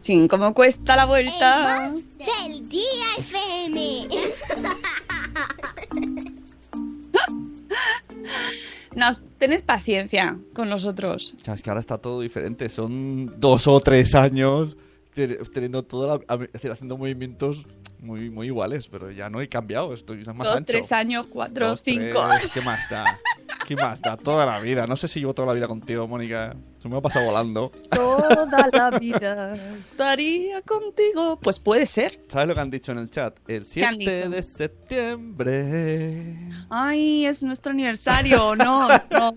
Sin 0.06 0.28
cómo 0.28 0.54
cuesta 0.54 0.94
la 0.94 1.04
vuelta. 1.04 1.88
El 1.88 2.04
del 2.18 2.68
día 2.68 3.06
FM. 3.18 4.06
Nos, 8.94 9.20
tened 9.38 9.64
paciencia 9.64 10.38
con 10.54 10.68
nosotros. 10.68 11.34
O 11.40 11.44
sea, 11.44 11.54
es 11.54 11.62
que 11.64 11.70
ahora 11.70 11.80
está 11.80 11.98
todo 11.98 12.20
diferente. 12.20 12.68
Son 12.68 13.40
dos 13.40 13.66
o 13.66 13.80
tres 13.80 14.14
años 14.14 14.76
teniendo 15.52 15.83
toda 15.83 16.18
la, 16.18 16.35
a- 16.35 16.44
es 16.44 16.52
decir, 16.52 16.70
haciendo 16.70 16.96
movimientos 16.96 17.66
muy, 17.98 18.29
muy 18.31 18.46
iguales, 18.48 18.88
pero 18.88 19.11
ya 19.11 19.31
no 19.31 19.40
he 19.40 19.48
cambiado. 19.48 19.92
Estoy 19.94 20.22
más 20.24 20.37
Dos, 20.38 20.57
ancho. 20.57 20.64
tres 20.66 20.92
años, 20.92 21.26
cuatro, 21.26 21.68
Dos, 21.70 21.81
cinco. 21.83 22.22
tres, 22.38 22.52
¿Qué 22.52 22.61
más 22.61 22.79
da? 22.90 23.18
¿Qué 23.66 23.74
más 23.74 24.00
da? 24.00 24.16
Toda 24.16 24.46
la 24.46 24.61
vida. 24.61 24.87
No 24.87 24.96
sé 24.96 25.09
si 25.09 25.18
llevo 25.20 25.35
toda 25.35 25.48
la 25.48 25.55
vida 25.55 25.66
contigo, 25.66 26.07
Mónica. 26.07 26.55
Se 26.81 26.88
me 26.88 26.96
ha 26.96 27.00
pasado 27.00 27.26
volando. 27.26 27.72
Toda 27.90 28.68
la 28.72 28.90
vida 28.98 29.57
estaría 29.76 30.62
contigo. 30.62 31.40
Pues 31.42 31.59
puede 31.59 31.87
ser. 31.87 32.20
¿Sabes 32.29 32.46
lo 32.46 32.55
que 32.55 32.61
han 32.61 32.70
dicho 32.70 32.92
en 32.92 32.98
el 32.98 33.11
chat? 33.11 33.37
El 33.48 33.66
¿Qué 33.66 33.85
han 33.85 33.96
7 33.98 34.14
dicho? 34.16 34.31
de 34.31 34.42
septiembre. 34.42 36.37
Ay, 36.70 37.26
es 37.26 37.42
nuestro 37.42 37.72
aniversario. 37.72 38.55
No, 38.57 38.88
no. 38.88 39.35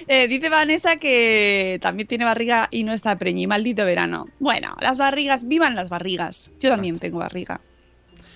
Eh, 0.07 0.29
dice 0.29 0.51
Vanessa 0.51 0.97
que 0.97 1.79
también 1.81 2.07
tiene 2.07 2.27
barriga 2.27 2.69
y 2.71 2.85
no 2.85 2.93
está 2.93 3.17
preñi. 3.17 3.47
Maldito 3.47 3.87
verano. 3.87 4.27
Bueno, 4.39 4.77
las 4.83 4.99
barrigas, 4.99 5.49
vivan 5.49 5.75
las 5.75 5.89
barrigas. 5.89 6.51
Yo 6.61 6.69
también 6.69 6.99
tengo 6.99 7.19
barriga. 7.21 7.63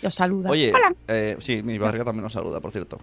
Os 0.03 0.15
saluda. 0.15 0.49
Oye, 0.49 0.73
Hola. 0.73 0.95
eh, 1.09 1.37
sí, 1.41 1.63
mi 1.63 1.77
barriga 1.77 2.07
también 2.07 2.23
nos 2.23 2.33
saluda, 2.33 2.61
por 2.61 2.73
cierto. 2.73 2.99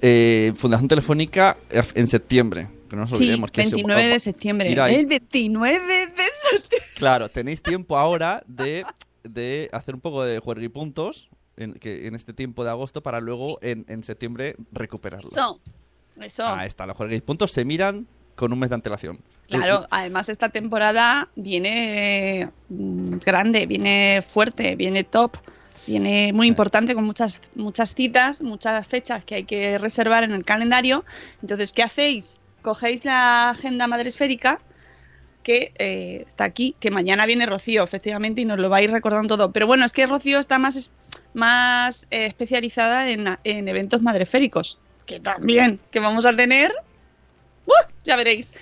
Eh, 0.00 0.52
Fundación 0.54 0.86
Telefónica 0.86 1.56
en 1.94 2.06
septiembre. 2.06 2.68
Que 2.88 2.94
no 2.96 3.02
nos 3.02 3.10
Sí, 3.10 3.16
olvidemos. 3.16 3.50
que 3.50 3.62
se- 3.64 3.70
29 3.70 4.06
de 4.06 4.20
septiembre. 4.20 4.72
El 4.72 5.06
29 5.06 6.06
de 6.06 6.22
septiembre. 6.50 6.88
Claro, 6.96 7.28
tenéis 7.30 7.62
tiempo 7.62 7.96
ahora 7.98 8.44
de, 8.46 8.84
de 9.24 9.68
hacer 9.72 9.94
un 9.96 10.00
poco 10.00 10.22
de 10.24 10.38
juerguipuntos 10.38 11.28
en, 11.56 11.74
que, 11.74 12.06
en 12.06 12.14
este 12.14 12.32
tiempo 12.32 12.62
de 12.64 12.70
agosto 12.70 13.02
para 13.02 13.20
luego 13.20 13.58
en, 13.60 13.84
en 13.88 14.02
septiembre 14.04 14.54
recuperarlos. 14.72 15.30
Eso. 15.32 15.60
Eso. 16.20 16.46
Ahí 16.46 16.66
está, 16.66 16.86
los 16.86 16.96
juerguipuntos 16.96 17.52
se 17.52 17.64
miran 17.64 18.06
con 18.34 18.52
un 18.52 18.58
mes 18.58 18.70
de 18.70 18.74
antelación. 18.76 19.20
Claro, 19.48 19.86
además 19.90 20.28
esta 20.28 20.48
temporada 20.48 21.28
viene 21.34 22.48
mm, 22.68 23.18
grande, 23.24 23.66
viene 23.66 24.22
fuerte, 24.26 24.76
viene 24.76 25.02
top, 25.02 25.36
viene 25.86 26.32
muy 26.32 26.46
importante 26.46 26.94
con 26.94 27.04
muchas 27.04 27.42
muchas 27.56 27.94
citas, 27.94 28.42
muchas 28.42 28.86
fechas 28.86 29.24
que 29.24 29.34
hay 29.36 29.44
que 29.44 29.78
reservar 29.78 30.22
en 30.22 30.32
el 30.32 30.44
calendario. 30.44 31.04
Entonces, 31.42 31.72
¿qué 31.72 31.82
hacéis? 31.82 32.38
Cogéis 32.62 33.04
la 33.04 33.50
agenda 33.50 33.88
madresférica 33.88 34.60
que 35.42 35.72
eh, 35.78 36.24
está 36.28 36.44
aquí, 36.44 36.76
que 36.78 36.90
mañana 36.90 37.26
viene 37.26 37.46
Rocío, 37.46 37.82
efectivamente, 37.82 38.42
y 38.42 38.44
nos 38.44 38.58
lo 38.58 38.68
vais 38.68 38.90
recordando 38.90 39.36
todo. 39.36 39.52
Pero 39.52 39.66
bueno, 39.66 39.84
es 39.84 39.92
que 39.92 40.06
Rocío 40.06 40.38
está 40.38 40.58
más, 40.58 40.92
más 41.34 42.06
eh, 42.10 42.26
especializada 42.26 43.10
en, 43.10 43.26
en 43.44 43.68
eventos 43.68 44.02
madresféricos, 44.02 44.78
que 45.00 45.20
también, 45.20 45.80
que 45.90 46.00
vamos 46.00 46.26
a 46.26 46.34
tener, 46.34 46.72
¡uh! 47.66 47.72
ya 48.04 48.16
veréis. 48.16 48.52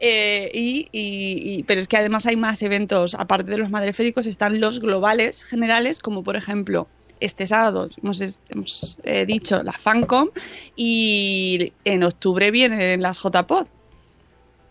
Eh, 0.00 0.50
y, 0.52 1.62
pero 1.64 1.80
es 1.80 1.88
que 1.88 1.96
además 1.96 2.26
hay 2.26 2.36
más 2.36 2.62
eventos, 2.62 3.14
aparte 3.14 3.50
de 3.50 3.58
los 3.58 3.70
madreféricos, 3.70 4.26
están 4.26 4.60
los 4.60 4.80
globales 4.80 5.44
generales, 5.44 6.00
como 6.00 6.22
por 6.22 6.36
ejemplo 6.36 6.88
este 7.20 7.46
sábado 7.46 7.86
hemos, 8.02 8.20
hemos, 8.50 8.98
eh, 9.04 9.24
dicho 9.24 9.62
la 9.62 9.72
FanCom 9.72 10.28
y 10.76 11.72
en 11.84 12.02
octubre 12.02 12.50
vienen 12.50 13.00
las 13.00 13.22
JPod. 13.22 13.66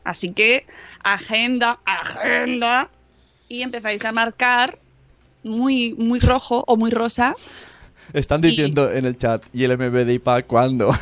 Así 0.03 0.31
que 0.33 0.67
agenda, 1.03 1.79
agenda 1.85 2.91
y 3.47 3.61
empezáis 3.61 4.03
a 4.05 4.11
marcar 4.11 4.77
muy, 5.43 5.93
muy 5.93 6.19
rojo 6.19 6.63
o 6.67 6.75
muy 6.75 6.91
rosa. 6.91 7.35
Están 8.13 8.41
diciendo 8.41 8.91
en 8.91 9.05
el 9.05 9.17
chat, 9.17 9.43
¿y 9.53 9.63
el 9.63 9.77
MBD 9.77 10.19
para 10.23 10.43
cuándo? 10.45 10.91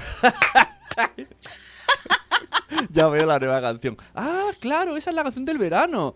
ya 2.91 3.08
veo 3.10 3.26
la 3.26 3.39
nueva 3.39 3.62
canción. 3.62 3.97
Ah, 4.15 4.50
claro, 4.60 4.97
esa 4.97 5.10
es 5.10 5.15
la 5.15 5.24
canción 5.24 5.45
del 5.45 5.58
verano. 5.58 6.15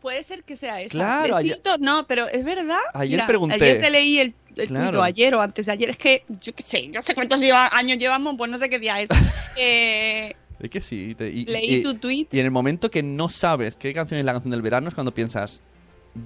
Puede 0.00 0.22
ser 0.22 0.42
que 0.44 0.56
sea 0.56 0.80
esa. 0.80 0.92
Claro, 0.94 1.36
ayer- 1.36 1.60
no, 1.80 2.06
pero 2.06 2.26
es 2.28 2.44
verdad. 2.44 2.78
Ayer 2.94 3.22
pregunté. 3.26 3.56
Ayer 3.56 3.80
te 3.80 3.90
leí 3.90 4.18
el, 4.18 4.34
el 4.56 4.68
Claro. 4.68 5.02
ayer 5.02 5.34
o 5.34 5.42
antes 5.42 5.66
de 5.66 5.72
ayer. 5.72 5.90
Es 5.90 5.98
que 5.98 6.24
yo 6.28 6.54
qué 6.54 6.62
sé, 6.62 6.88
yo 6.90 7.02
sé 7.02 7.14
cuántos 7.14 7.40
lleva- 7.40 7.68
años 7.72 7.98
llevamos, 7.98 8.34
pues 8.38 8.50
no 8.50 8.56
sé 8.56 8.70
qué 8.70 8.78
día 8.78 9.00
es. 9.00 9.10
Eh, 9.62 10.32
Es 10.60 10.70
que 10.70 10.80
sí. 10.80 11.14
te- 11.16 11.28
y, 11.28 11.44
leí 11.44 11.74
y- 11.76 11.82
tu 11.82 11.94
tweet. 11.94 12.28
y 12.32 12.38
en 12.38 12.46
el 12.46 12.50
momento 12.50 12.90
que 12.90 13.02
no 13.02 13.28
sabes 13.28 13.76
qué 13.76 13.92
canción 13.92 14.18
es 14.18 14.24
la 14.24 14.32
canción 14.32 14.52
del 14.52 14.62
verano 14.62 14.88
es 14.88 14.94
cuando 14.94 15.12
piensas, 15.12 15.60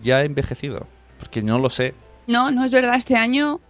ya 0.03 0.23
he 0.23 0.27
envejecido. 0.27 0.87
Porque 1.19 1.43
no 1.43 1.59
lo 1.59 1.69
sé. 1.71 1.95
No, 2.27 2.51
no 2.51 2.65
es 2.65 2.73
verdad, 2.73 2.95
este 2.97 3.17
año 3.17 3.61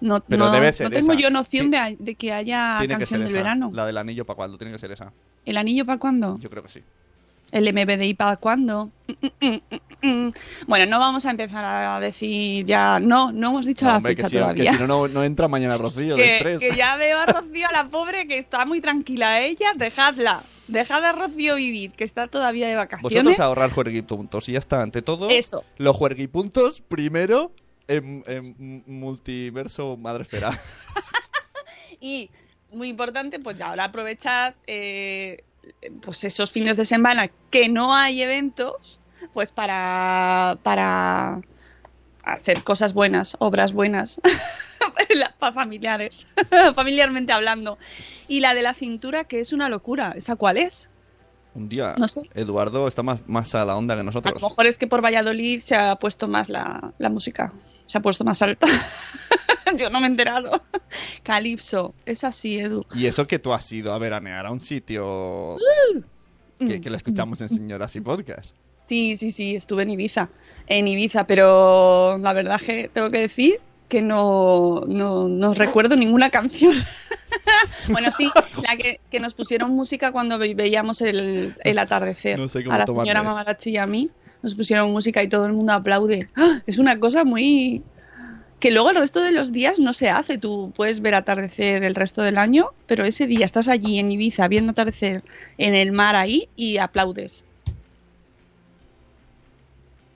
no, 0.00 0.20
Pero 0.20 0.46
no, 0.46 0.50
debe 0.50 0.72
ser 0.72 0.84
no 0.86 0.90
tengo 0.90 1.12
esa. 1.12 1.20
yo 1.20 1.30
noción 1.30 1.66
Sí. 1.66 1.70
de, 1.72 1.96
de 1.98 2.14
que 2.14 2.32
haya 2.32 2.76
Tiene 2.78 2.96
canción 2.96 3.20
del 3.20 3.28
esa. 3.28 3.36
verano. 3.38 3.70
La 3.74 3.84
del 3.86 3.98
anillo 3.98 4.24
para 4.24 4.36
cuándo, 4.36 4.56
tiene 4.58 4.72
que 4.72 4.78
ser 4.78 4.92
esa. 4.92 5.12
¿El 5.44 5.56
anillo 5.56 5.84
para 5.84 5.98
cuándo? 5.98 6.38
Yo 6.38 6.48
creo 6.50 6.62
que 6.62 6.68
sí. 6.70 6.80
¿El 7.52 7.64
MBDI 7.72 8.14
para 8.14 8.36
cuándo? 8.36 8.90
Mm, 9.08 9.26
mm, 9.46 9.60
mm, 10.02 10.08
mm. 10.26 10.32
Bueno, 10.68 10.86
no 10.86 10.98
vamos 11.00 11.26
a 11.26 11.32
empezar 11.32 11.64
a 11.64 11.98
decir 11.98 12.64
ya. 12.64 13.00
No, 13.00 13.32
no 13.32 13.48
hemos 13.48 13.66
dicho 13.66 13.84
No, 13.86 13.90
la 13.90 13.96
hombre, 13.96 14.14
fecha 14.14 14.28
que 14.28 14.30
si, 14.30 14.36
no- 14.36 14.40
que 14.54 14.62
todavía. 14.62 14.72
si 14.78 14.86
no, 14.86 15.08
no, 15.08 15.24
entra 15.24 15.48
mañana 15.48 15.76
Rocío 15.76 16.14
de 16.16 16.22
que, 16.22 16.36
estrés. 16.36 16.60
que 16.60 16.76
ya 16.76 16.96
veo 16.96 17.18
a 17.18 17.26
Rocío, 17.26 17.66
la 17.72 17.88
pobre, 17.88 18.28
que 18.28 18.38
está 18.38 18.64
muy 18.66 18.80
tranquila 18.80 19.40
ella, 19.40 19.72
dejadla. 19.76 20.40
Dejad 20.68 21.04
a 21.04 21.10
Rocío 21.12 21.56
vivir, 21.56 21.90
que 21.92 22.04
está 22.04 22.28
todavía 22.28 22.68
de 22.68 22.76
vacaciones. 22.76 23.24
Vosotros 23.24 23.40
ahorrar 23.40 23.70
juerguipuntos 23.72 24.48
y 24.48 24.52
ya 24.52 24.60
está. 24.60 24.80
Ante 24.82 25.02
todo, 25.02 25.28
Eso. 25.28 25.64
los 25.78 25.96
juerguipuntos 25.96 26.80
primero 26.82 27.50
en, 27.96 28.24
en 28.26 28.82
multiverso 28.86 29.96
madresfera. 29.96 30.58
Y 32.00 32.30
muy 32.72 32.88
importante, 32.88 33.38
pues 33.40 33.58
ya 33.58 33.68
ahora 33.68 33.84
aprovechad 33.84 34.54
eh, 34.66 35.44
pues 36.00 36.24
esos 36.24 36.50
fines 36.50 36.78
de 36.78 36.86
semana 36.86 37.30
que 37.50 37.68
no 37.68 37.94
hay 37.94 38.22
eventos, 38.22 39.00
pues 39.34 39.52
para, 39.52 40.58
para 40.62 41.40
hacer 42.24 42.62
cosas 42.64 42.94
buenas, 42.94 43.36
obras 43.38 43.72
buenas, 43.74 44.20
para 45.38 45.52
familiares, 45.52 46.26
familiarmente 46.74 47.32
hablando. 47.32 47.76
Y 48.28 48.40
la 48.40 48.54
de 48.54 48.62
la 48.62 48.72
cintura, 48.72 49.24
que 49.24 49.40
es 49.40 49.52
una 49.52 49.68
locura, 49.68 50.14
¿esa 50.16 50.36
cuál 50.36 50.56
es? 50.56 50.90
Un 51.54 51.68
día, 51.68 51.94
No 51.98 52.08
sé. 52.08 52.22
Eduardo 52.34 52.86
está 52.86 53.02
más, 53.02 53.20
más 53.26 53.54
a 53.56 53.64
la 53.64 53.76
onda 53.76 53.94
que 53.94 54.00
A 54.00 54.04
nosotros. 54.04 54.40
lo 54.40 54.48
mejor 54.48 54.66
es 54.66 54.78
que 54.78 54.86
por 54.86 55.04
Valladolid 55.04 55.60
se 55.60 55.74
ha 55.74 55.96
puesto 55.96 56.28
más 56.28 56.48
la, 56.48 56.94
la 56.98 57.08
música, 57.10 57.52
se 57.90 57.98
ha 57.98 58.02
puesto 58.02 58.24
más 58.24 58.40
alta. 58.42 58.66
Yo 59.76 59.88
no 59.90 60.00
me 60.00 60.06
he 60.06 60.10
enterado. 60.10 60.62
Calipso, 61.22 61.94
es 62.06 62.24
así, 62.24 62.58
Edu. 62.58 62.84
Y 62.94 63.06
eso 63.06 63.26
que 63.26 63.38
tú 63.38 63.52
has 63.52 63.70
ido 63.72 63.92
a 63.92 63.98
veranear 63.98 64.46
a 64.46 64.50
un 64.50 64.60
sitio 64.60 65.56
que, 66.58 66.80
que 66.80 66.90
lo 66.90 66.96
escuchamos 66.96 67.40
en 67.40 67.48
Señoras 67.48 67.94
y 67.96 68.00
Podcast. 68.00 68.54
Sí, 68.82 69.16
sí, 69.16 69.30
sí, 69.30 69.54
estuve 69.56 69.82
en 69.84 69.90
Ibiza. 69.90 70.28
En 70.66 70.88
Ibiza, 70.88 71.26
pero 71.26 72.16
la 72.18 72.32
verdad 72.32 72.60
que 72.60 72.90
tengo 72.92 73.10
que 73.10 73.18
decir 73.18 73.60
que 73.88 74.02
no, 74.02 74.82
no, 74.86 75.28
no 75.28 75.54
recuerdo 75.54 75.96
ninguna 75.96 76.30
canción. 76.30 76.74
bueno, 77.88 78.10
sí, 78.10 78.30
la 78.66 78.76
que, 78.76 79.00
que 79.10 79.20
nos 79.20 79.34
pusieron 79.34 79.70
música 79.72 80.12
cuando 80.12 80.38
ve- 80.38 80.54
veíamos 80.54 81.00
el, 81.00 81.56
el 81.62 81.78
atardecer. 81.78 82.38
No 82.38 82.48
sé 82.48 82.62
cómo 82.64 82.74
a 82.74 82.78
la 82.78 82.86
señora. 82.86 83.22
Mamarachi 83.22 83.70
y 83.70 83.76
a 83.76 83.86
mí 83.86 84.10
nos 84.42 84.54
pusieron 84.54 84.90
música 84.92 85.22
y 85.22 85.28
todo 85.28 85.46
el 85.46 85.52
mundo 85.52 85.72
aplaude. 85.72 86.28
¡Ah! 86.36 86.60
Es 86.66 86.78
una 86.78 86.98
cosa 86.98 87.24
muy... 87.24 87.82
que 88.58 88.70
luego 88.70 88.90
el 88.90 88.96
resto 88.96 89.20
de 89.20 89.32
los 89.32 89.52
días 89.52 89.80
no 89.80 89.92
se 89.92 90.10
hace. 90.10 90.38
Tú 90.38 90.72
puedes 90.76 91.00
ver 91.00 91.14
atardecer 91.14 91.82
el 91.84 91.94
resto 91.94 92.22
del 92.22 92.38
año, 92.38 92.70
pero 92.86 93.04
ese 93.04 93.26
día 93.26 93.44
estás 93.44 93.68
allí 93.68 93.98
en 93.98 94.10
Ibiza 94.10 94.48
viendo 94.48 94.72
atardecer 94.72 95.22
en 95.58 95.74
el 95.74 95.92
mar 95.92 96.16
ahí 96.16 96.48
y 96.56 96.78
aplaudes. 96.78 97.44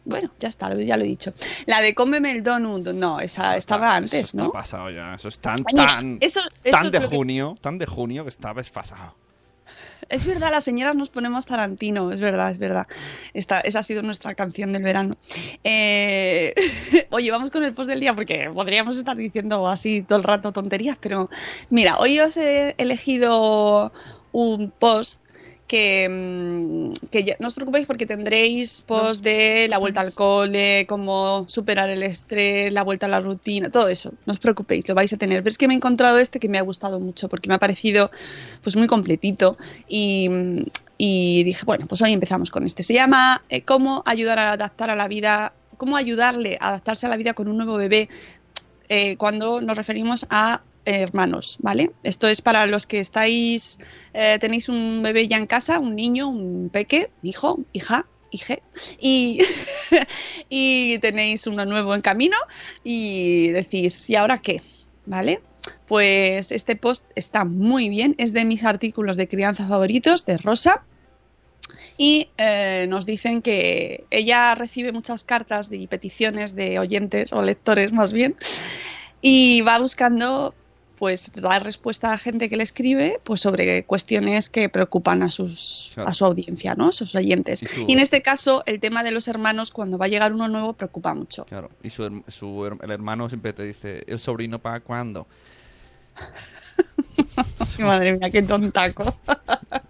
Bueno, 0.06 0.30
ya 0.38 0.48
está, 0.48 0.68
lo- 0.68 0.80
ya 0.80 0.98
lo 0.98 1.04
he 1.04 1.06
dicho. 1.06 1.32
La 1.64 1.80
de 1.80 1.94
cómeme 1.94 2.30
el 2.32 2.42
donut, 2.42 2.88
no, 2.88 3.20
esa 3.20 3.56
estaba 3.56 3.86
Eso 3.88 3.96
antes, 3.96 4.24
está 4.26 4.42
¿no? 4.42 4.52
pasado 4.52 4.90
ya. 4.90 5.14
Eso 5.14 5.28
es 5.28 5.38
tan, 5.38 5.56
tan, 5.64 6.18
eso- 6.20 6.40
eso 6.62 6.76
tan 6.78 6.90
de 6.90 7.00
que- 7.00 7.06
junio, 7.06 7.56
tan 7.62 7.78
de 7.78 7.86
junio 7.86 8.22
que 8.24 8.28
estaba 8.28 8.60
desfasado. 8.60 9.14
Es 10.08 10.26
verdad, 10.26 10.50
las 10.50 10.64
señoras 10.64 10.96
nos 10.96 11.10
ponemos 11.10 11.46
Tarantino, 11.46 12.10
es 12.10 12.20
verdad, 12.20 12.50
es 12.50 12.58
verdad. 12.58 12.86
Esta, 13.32 13.60
esa 13.60 13.80
ha 13.80 13.82
sido 13.82 14.02
nuestra 14.02 14.34
canción 14.34 14.72
del 14.72 14.82
verano. 14.82 15.16
Eh, 15.62 16.54
Oye, 17.10 17.30
vamos 17.30 17.50
con 17.50 17.62
el 17.62 17.74
post 17.74 17.88
del 17.88 18.00
día 18.00 18.14
porque 18.14 18.50
podríamos 18.52 18.96
estar 18.96 19.16
diciendo 19.16 19.68
así 19.68 20.02
todo 20.02 20.18
el 20.18 20.24
rato 20.24 20.52
tonterías, 20.52 20.96
pero 21.00 21.30
mira, 21.70 21.98
hoy 21.98 22.20
os 22.20 22.36
he 22.36 22.74
elegido 22.78 23.92
un 24.32 24.70
post 24.70 25.23
que, 25.66 26.08
mm, 26.10 26.92
que 27.10 27.24
ya- 27.24 27.36
no 27.40 27.48
os 27.48 27.54
preocupéis 27.54 27.86
porque 27.86 28.06
tendréis 28.06 28.82
post 28.82 29.22
de 29.22 29.66
la 29.68 29.78
vuelta 29.78 30.00
al 30.02 30.12
cole, 30.12 30.84
cómo 30.86 31.44
superar 31.48 31.88
el 31.88 32.02
estrés, 32.02 32.72
la 32.72 32.82
vuelta 32.84 33.06
a 33.06 33.08
la 33.08 33.20
rutina, 33.20 33.70
todo 33.70 33.88
eso. 33.88 34.12
No 34.26 34.32
os 34.34 34.38
preocupéis, 34.38 34.86
lo 34.88 34.94
vais 34.94 35.12
a 35.12 35.16
tener. 35.16 35.42
Pero 35.42 35.50
es 35.52 35.58
que 35.58 35.66
me 35.68 35.74
he 35.74 35.76
encontrado 35.76 36.18
este 36.18 36.38
que 36.38 36.48
me 36.48 36.58
ha 36.58 36.62
gustado 36.62 37.00
mucho 37.00 37.28
porque 37.28 37.48
me 37.48 37.54
ha 37.54 37.58
parecido 37.58 38.10
pues 38.62 38.76
muy 38.76 38.86
completito 38.86 39.56
y, 39.88 40.28
y 40.98 41.44
dije, 41.44 41.64
bueno, 41.64 41.86
pues 41.86 42.02
hoy 42.02 42.12
empezamos 42.12 42.50
con 42.50 42.64
este. 42.66 42.82
Se 42.82 42.94
llama 42.94 43.42
eh, 43.48 43.62
Cómo 43.62 44.02
ayudar 44.06 44.38
a 44.38 44.52
adaptar 44.52 44.90
a 44.90 44.96
la 44.96 45.08
vida, 45.08 45.54
cómo 45.78 45.96
ayudarle 45.96 46.58
a 46.60 46.68
adaptarse 46.68 47.06
a 47.06 47.08
la 47.08 47.16
vida 47.16 47.32
con 47.34 47.48
un 47.48 47.56
nuevo 47.56 47.76
bebé 47.76 48.08
eh, 48.88 49.16
cuando 49.16 49.60
nos 49.62 49.76
referimos 49.78 50.26
a 50.28 50.60
hermanos, 50.84 51.56
¿vale? 51.60 51.90
Esto 52.02 52.28
es 52.28 52.42
para 52.42 52.66
los 52.66 52.86
que 52.86 53.00
estáis, 53.00 53.78
eh, 54.12 54.38
tenéis 54.40 54.68
un 54.68 55.02
bebé 55.02 55.28
ya 55.28 55.36
en 55.36 55.46
casa, 55.46 55.78
un 55.78 55.96
niño, 55.96 56.28
un 56.28 56.70
peque, 56.72 57.10
hijo, 57.22 57.60
hija, 57.72 58.06
hije, 58.30 58.62
y, 59.00 59.40
y 60.48 60.98
tenéis 60.98 61.46
uno 61.46 61.64
nuevo 61.64 61.94
en 61.94 62.00
camino 62.00 62.36
y 62.82 63.48
decís, 63.48 64.08
¿y 64.10 64.16
ahora 64.16 64.40
qué? 64.40 64.62
¿Vale? 65.06 65.40
Pues 65.86 66.52
este 66.52 66.76
post 66.76 67.04
está 67.14 67.44
muy 67.44 67.88
bien, 67.88 68.14
es 68.18 68.32
de 68.32 68.44
mis 68.44 68.64
artículos 68.64 69.16
de 69.16 69.28
crianza 69.28 69.66
favoritos 69.66 70.26
de 70.26 70.38
Rosa. 70.38 70.84
Y 71.96 72.28
eh, 72.38 72.86
nos 72.88 73.06
dicen 73.06 73.40
que 73.40 74.04
ella 74.10 74.54
recibe 74.56 74.90
muchas 74.90 75.22
cartas 75.22 75.70
y 75.70 75.86
peticiones 75.86 76.56
de 76.56 76.80
oyentes 76.80 77.32
o 77.32 77.40
lectores 77.40 77.92
más 77.92 78.12
bien 78.12 78.34
y 79.26 79.62
va 79.62 79.78
buscando 79.78 80.54
pues 80.98 81.32
dar 81.32 81.62
respuesta 81.64 82.12
a 82.12 82.18
gente 82.18 82.48
que 82.48 82.56
le 82.56 82.62
escribe 82.62 83.20
pues 83.24 83.40
sobre 83.40 83.84
cuestiones 83.84 84.48
que 84.50 84.68
preocupan 84.68 85.22
a 85.22 85.30
sus 85.30 85.90
Claro. 85.94 86.08
a 86.10 86.14
su 86.14 86.24
audiencia, 86.24 86.74
¿no? 86.74 86.88
A 86.88 86.92
sus 86.92 87.14
oyentes. 87.14 87.62
Y 87.62 87.66
su- 87.66 87.84
Y 87.88 87.92
en 87.92 87.98
este 87.98 88.22
caso 88.22 88.62
el 88.66 88.80
tema 88.80 89.02
de 89.02 89.10
los 89.10 89.26
hermanos 89.28 89.70
cuando 89.70 89.98
va 89.98 90.06
a 90.06 90.08
llegar 90.08 90.32
uno 90.32 90.48
nuevo 90.48 90.72
preocupa 90.74 91.14
mucho. 91.14 91.44
Claro. 91.46 91.70
Y 91.82 91.90
su, 91.90 92.22
su 92.28 92.66
el 92.82 92.90
hermano 92.90 93.28
siempre 93.28 93.52
te 93.52 93.64
dice, 93.64 94.04
¿el 94.06 94.18
sobrino 94.18 94.58
para 94.60 94.80
cuándo? 94.80 95.26
Madre 97.78 98.16
mía, 98.18 98.30
qué 98.30 98.42
tontaco. 98.42 99.04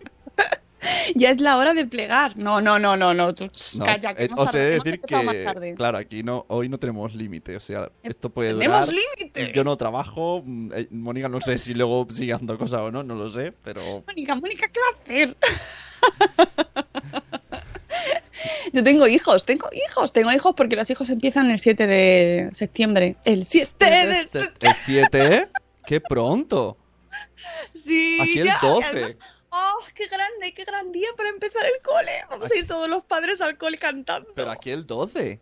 ya 1.14 1.30
es 1.30 1.40
la 1.40 1.56
hora 1.56 1.74
de 1.74 1.86
plegar. 1.86 2.36
No, 2.36 2.60
no, 2.60 2.78
no, 2.78 2.96
no, 2.96 3.14
no. 3.14 3.34
Tú, 3.34 3.50
No, 3.78 3.84
calla, 3.84 4.14
que 4.14 4.24
eh, 4.24 4.28
tardado- 4.28 4.52
de 4.52 4.72
hemos 4.74 4.84
decir 4.84 5.00
que, 5.00 5.44
tarde. 5.44 5.74
claro, 5.74 5.98
aquí 5.98 6.22
no, 6.22 6.44
hoy 6.48 6.68
no 6.68 6.78
tenemos 6.78 7.14
límite. 7.14 7.56
O 7.56 7.60
sea, 7.60 7.90
esto 8.02 8.30
puede 8.30 8.54
¡Tenemos 8.54 8.88
límite! 8.88 9.52
Yo 9.54 9.64
no 9.64 9.76
trabajo. 9.76 10.42
mm, 10.44 10.72
eh, 10.74 10.88
Mónica 10.90 11.28
no 11.28 11.40
sé 11.40 11.58
si 11.58 11.74
luego 11.74 12.06
sigue 12.10 12.32
haciendo 12.32 12.56
cosas 12.58 12.80
o 12.80 12.90
no, 12.90 13.02
no 13.02 13.14
lo 13.14 13.28
sé, 13.30 13.52
pero... 13.64 13.80
Mónica, 14.06 14.34
Mónica, 14.36 14.66
¿qué 14.68 14.80
va 14.80 14.86
a 14.86 15.02
hacer? 15.02 15.36
Yo 18.72 18.82
tengo 18.82 19.06
hijos, 19.06 19.44
tengo 19.44 19.68
hijos, 19.72 20.12
tengo 20.12 20.32
hijos 20.32 20.54
porque 20.56 20.74
los 20.76 20.90
hijos 20.90 21.08
empiezan 21.10 21.50
el 21.50 21.58
7 21.58 21.86
de 21.86 22.50
septiembre. 22.52 23.16
El 23.24 23.44
7 23.44 23.72
de 23.84 24.14
septiembre. 24.28 24.56
El 24.60 24.74
7, 24.84 25.34
¿eh? 25.34 25.48
¡Qué 25.86 26.00
pronto! 26.00 26.76
Sí, 27.74 28.18
Aquí 28.20 28.40
el 28.40 28.46
ya, 28.46 28.58
y 28.62 28.66
12. 28.66 28.86
además, 28.88 29.18
¡Oh, 29.56 29.78
qué 29.94 30.06
grande, 30.08 30.52
qué 30.52 30.64
gran 30.64 30.90
día 30.90 31.06
para 31.16 31.28
empezar 31.28 31.64
el 31.64 31.80
cole! 31.80 32.10
Vamos 32.28 32.50
a 32.50 32.56
ir 32.56 32.66
todos 32.66 32.88
los 32.88 33.04
padres 33.04 33.40
al 33.40 33.56
cole 33.56 33.78
cantando. 33.78 34.28
Pero 34.34 34.50
aquí 34.50 34.70
el 34.70 34.84
12. 34.84 35.38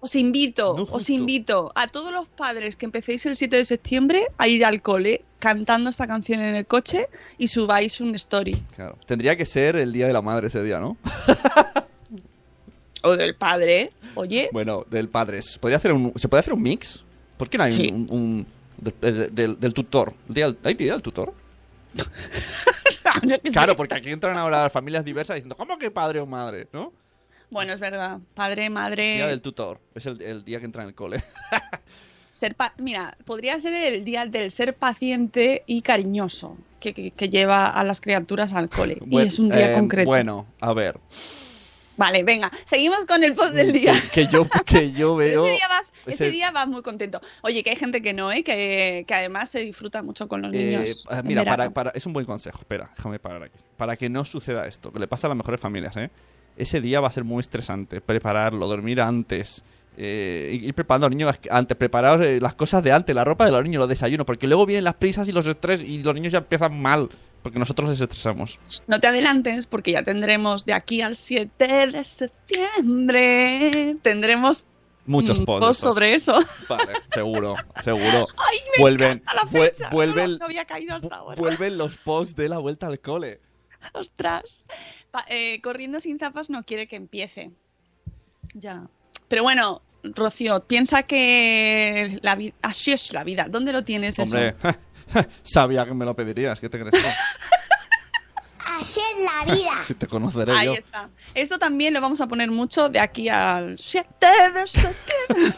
Os 0.00 0.16
invito, 0.16 0.74
No, 0.76 0.82
os 0.90 1.10
invito 1.10 1.70
a 1.76 1.86
todos 1.86 2.10
los 2.12 2.26
padres 2.28 2.76
que 2.76 2.86
empecéis 2.86 3.24
el 3.26 3.36
7 3.36 3.54
de 3.56 3.64
septiembre 3.64 4.26
a 4.38 4.48
ir 4.48 4.64
al 4.64 4.80
cole 4.82 5.22
cantando 5.38 5.90
esta 5.90 6.06
canción 6.08 6.40
en 6.40 6.54
el 6.56 6.66
coche 6.66 7.08
y 7.38 7.46
subáis 7.48 8.00
un 8.00 8.14
story. 8.16 8.54
Claro. 8.74 8.98
Tendría 9.06 9.36
que 9.36 9.44
ser 9.46 9.76
el 9.76 9.92
día 9.92 10.06
de 10.08 10.12
la 10.12 10.22
madre 10.22 10.46
ese 10.48 10.62
día, 10.62 10.80
¿no? 10.80 10.96
O 13.04 13.16
del 13.16 13.34
padre, 13.34 13.92
oye. 14.14 14.48
Bueno, 14.52 14.86
del. 14.88 15.08
¿Podría 15.08 15.76
hacer 15.76 15.92
un, 15.92 16.12
¿Se 16.16 16.28
puede 16.28 16.38
hacer 16.40 16.52
un 16.54 16.62
mix? 16.62 17.02
¿Por 17.36 17.50
qué 17.50 17.58
no 17.58 17.64
hay 17.64 17.72
Sí. 17.72 17.88
un, 17.92 18.06
un- 18.10 18.46
del, 18.78 18.94
del- 19.00 19.34
del- 19.34 19.58
del 19.60 19.74
tutor? 19.74 20.14
¿El 20.28 20.34
día- 20.34 20.54
¿Hay 20.62 20.74
día 20.74 20.92
del 20.92 21.02
tutor? 21.02 21.34
Claro, 23.52 23.76
porque 23.76 23.94
aquí 23.94 24.10
entran 24.10 24.36
ahora 24.36 24.68
familias 24.70 25.04
diversas 25.04 25.36
diciendo, 25.36 25.56
¿cómo 25.56 25.78
que 25.78 25.90
padre 25.90 26.20
o 26.20 26.26
madre? 26.26 26.68
¿No? 26.72 26.92
Bueno, 27.50 27.72
es 27.72 27.80
verdad. 27.80 28.18
Padre, 28.34 28.62
Día 28.62 28.70
madre. 28.70 29.26
del 29.26 29.42
tutor. 29.42 29.78
Es 29.94 30.06
el, 30.06 30.20
el 30.22 30.44
día 30.44 30.58
que 30.58 30.64
entra 30.64 30.82
en 30.82 30.88
el 30.88 30.94
cole. 30.94 31.22
Ser 32.32 32.54
pa- 32.54 32.72
Mira, 32.78 33.14
podría 33.26 33.60
ser 33.60 33.74
el 33.74 34.04
día 34.06 34.24
del 34.24 34.50
ser 34.50 34.74
paciente 34.74 35.64
y 35.66 35.82
cariñoso 35.82 36.56
que, 36.80 36.94
que- 36.94 37.10
que 37.10 37.28
lleva 37.28 37.66
a 37.68 37.84
las 37.84 38.00
criaturas 38.00 38.54
al 38.54 38.70
cole. 38.70 38.96
Y 39.06 39.20
es 39.20 39.38
un 39.38 39.50
día 39.50 39.72
eh, 39.72 39.74
concreto. 39.74 40.06
Bueno, 40.06 40.46
a 40.60 40.72
ver. 40.72 40.98
Vale, 41.96 42.22
venga, 42.22 42.50
seguimos 42.64 43.04
con 43.04 43.22
el 43.22 43.34
post 43.34 43.54
del 43.54 43.72
día. 43.72 43.92
Que, 44.12 44.24
que 44.24 44.32
yo, 44.32 44.46
que 44.64 44.92
yo 44.92 45.14
veo... 45.16 45.44
ese 45.46 45.54
día 45.56 45.68
vas, 45.68 45.92
ese 46.06 46.12
ese- 46.26 46.30
día 46.30 46.50
vas 46.50 46.66
muy 46.66 46.82
contento. 46.82 47.20
Oye, 47.42 47.62
que 47.62 47.70
hay 47.70 47.76
gente 47.76 48.00
que 48.00 48.14
no, 48.14 48.32
¿eh? 48.32 48.42
que, 48.42 49.04
que 49.06 49.14
además 49.14 49.50
se 49.50 49.60
disfruta 49.60 50.02
mucho 50.02 50.26
con 50.28 50.40
los 50.42 50.52
Eh, 50.54 50.58
niños. 50.58 51.06
eh, 51.10 51.14
en 51.18 51.26
mira, 51.26 51.44
para, 51.44 51.70
para- 51.70 51.90
es 51.90 52.06
un 52.06 52.12
buen 52.14 52.24
consejo. 52.26 52.58
Espera, 52.60 52.90
déjame 52.96 53.18
parar 53.18 53.42
aquí. 53.42 53.58
Para 53.76 53.96
que 53.96 54.08
no 54.08 54.24
suceda 54.24 54.66
esto, 54.66 54.92
que 54.92 54.98
le 54.98 55.06
pasa 55.06 55.26
a 55.26 55.30
las 55.30 55.36
mejores 55.36 55.60
familias, 55.60 55.96
¿eh? 55.96 56.10
Ese 56.56 56.80
día 56.80 57.00
va 57.00 57.08
a 57.08 57.12
ser 57.12 57.24
muy 57.24 57.40
estresante. 57.40 58.00
Prepararlo, 58.00 58.66
dormir 58.66 59.00
antes. 59.00 59.62
eh, 59.98 60.58
ir 60.62 60.72
preparando 60.74 61.06
a 61.06 61.10
los 61.10 61.16
niños 61.16 61.36
antes, 61.50 61.76
preparar 61.76 62.22
eh, 62.22 62.40
las 62.40 62.54
cosas 62.54 62.82
de 62.82 62.92
antes, 62.92 63.14
la 63.14 63.24
ropa 63.24 63.44
de 63.44 63.50
los 63.52 63.62
niños, 63.62 63.80
los 63.80 63.88
desayunos, 63.90 64.24
porque 64.26 64.46
luego 64.46 64.64
vienen 64.64 64.84
las 64.84 64.94
prisas 64.94 65.28
y 65.28 65.32
los 65.32 65.46
estrés 65.46 65.80
y 65.82 66.02
los 66.02 66.14
niños 66.14 66.32
ya 66.32 66.38
empiezan 66.38 66.80
mal, 66.80 67.10
porque 67.42 67.58
nosotros 67.58 67.90
les 67.90 68.00
estresamos. 68.00 68.58
No 68.86 69.00
te 69.00 69.06
adelantes 69.08 69.66
porque 69.66 69.92
ya 69.92 70.02
tendremos 70.02 70.64
de 70.64 70.72
aquí 70.74 71.02
al 71.02 71.16
7 71.16 71.86
de 71.88 72.04
septiembre. 72.04 73.96
Tendremos 74.02 74.64
Muchos 75.06 75.40
posts. 75.40 75.66
post 75.66 75.82
sobre 75.82 76.14
eso. 76.14 76.32
Vale, 76.68 76.92
seguro, 77.12 77.54
seguro. 77.82 78.26
Ay, 78.36 78.58
me 78.76 78.82
vuelven, 78.82 79.22
la 79.34 79.88
vuelven, 79.90 80.30
No, 80.32 80.38
no 80.38 80.44
había 80.46 80.64
caído 80.64 80.94
hasta 80.94 81.16
ahora. 81.16 81.40
vuelven 81.40 81.76
los 81.76 81.96
posts 81.96 82.36
de 82.36 82.48
la 82.48 82.58
vuelta 82.58 82.86
al 82.86 83.00
cole. 83.00 83.40
Ostras. 83.94 84.64
Pa- 85.10 85.24
eh, 85.28 85.60
corriendo 85.60 85.98
sin 86.00 86.18
zapas 86.20 86.50
no 86.50 86.62
quiere 86.64 86.86
que 86.86 86.94
empiece. 86.96 87.50
Ya. 88.54 88.86
Pero 89.26 89.42
bueno, 89.42 89.82
Rocío, 90.04 90.60
piensa 90.66 91.02
que 91.02 92.18
la 92.22 92.36
vida. 92.36 92.54
Así 92.62 92.92
es 92.92 93.12
la 93.12 93.24
vida. 93.24 93.46
¿Dónde 93.50 93.72
lo 93.72 93.82
tienes 93.82 94.18
Hombre, 94.20 94.54
eso? 94.62 94.76
sabía 95.42 95.84
que 95.84 95.94
me 95.94 96.04
lo 96.04 96.14
pedirías, 96.14 96.58
¿qué 96.60 96.68
te 96.68 96.78
crees 96.78 96.92
tú? 96.92 97.08
Así 98.64 99.00
es 99.00 99.24
la 99.24 99.54
vida. 99.54 99.70
Si 99.82 99.94
te 99.94 100.06
conoceré 100.06 100.52
Ahí 100.52 100.66
yo. 100.66 100.72
está. 100.74 101.08
Esto 101.34 101.58
también 101.58 101.92
lo 101.94 102.00
vamos 102.00 102.20
a 102.20 102.26
poner 102.26 102.50
mucho 102.50 102.88
de 102.88 103.00
aquí 103.00 103.28
al 103.28 103.78
7 103.78 104.08
de 104.54 104.66
septiembre. 104.66 105.54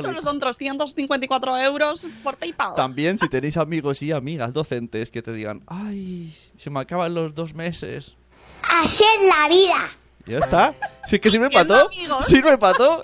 Solo 0.00 0.22
son 0.22 0.38
354 0.38 1.58
euros 1.58 2.06
por 2.22 2.36
PayPal. 2.36 2.76
También 2.76 3.18
si 3.18 3.28
tenéis 3.28 3.56
amigos 3.56 4.00
y 4.02 4.12
amigas 4.12 4.52
docentes 4.52 5.10
que 5.10 5.22
te 5.22 5.32
digan, 5.32 5.64
ay, 5.66 6.32
se 6.56 6.70
me 6.70 6.78
acaban 6.78 7.14
los 7.14 7.34
dos 7.34 7.52
meses. 7.52 8.14
Así 8.62 9.02
es 9.02 9.22
la 9.28 9.48
vida. 9.48 9.90
Ya 10.26 10.38
está. 10.38 10.72
Si 11.08 11.16
es 11.16 11.20
que 11.20 11.32
sirve 11.32 11.50
para 11.50 11.66
todo. 11.66 11.90
Sirve 12.22 12.56
para 12.58 12.78
todo. 12.78 13.02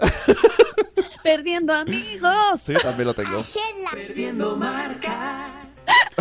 Perdiendo 1.24 1.74
amigos. 1.74 2.60
Sí, 2.60 2.74
también 2.74 3.08
lo 3.08 3.14
tengo. 3.14 3.40
Así 3.40 3.58
es 3.58 3.64
la 3.82 3.90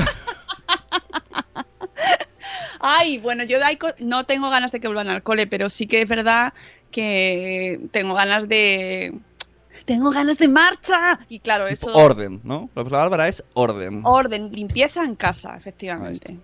Ay, 2.79 3.17
bueno, 3.19 3.43
yo 3.43 3.57
no 3.99 4.25
tengo 4.25 4.49
ganas 4.49 4.71
de 4.71 4.79
que 4.79 4.87
vuelvan 4.87 5.09
al 5.09 5.23
cole, 5.23 5.47
pero 5.47 5.69
sí 5.69 5.85
que 5.87 6.01
es 6.01 6.07
verdad 6.07 6.53
que 6.91 7.79
tengo 7.91 8.13
ganas 8.13 8.47
de. 8.47 9.13
Tengo 9.85 10.11
ganas 10.11 10.37
de 10.37 10.47
marcha. 10.47 11.19
Y 11.29 11.39
claro, 11.39 11.67
eso. 11.67 11.91
Orden, 11.93 12.41
¿no? 12.43 12.69
La 12.75 12.83
palabra 12.83 13.27
es 13.27 13.43
orden. 13.53 14.01
Orden, 14.03 14.51
limpieza 14.51 15.03
en 15.03 15.15
casa, 15.15 15.55
efectivamente. 15.55 16.37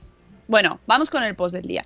Bueno, 0.47 0.79
vamos 0.85 1.09
con 1.09 1.23
el 1.23 1.35
post 1.35 1.55
del 1.55 1.65
día. 1.67 1.81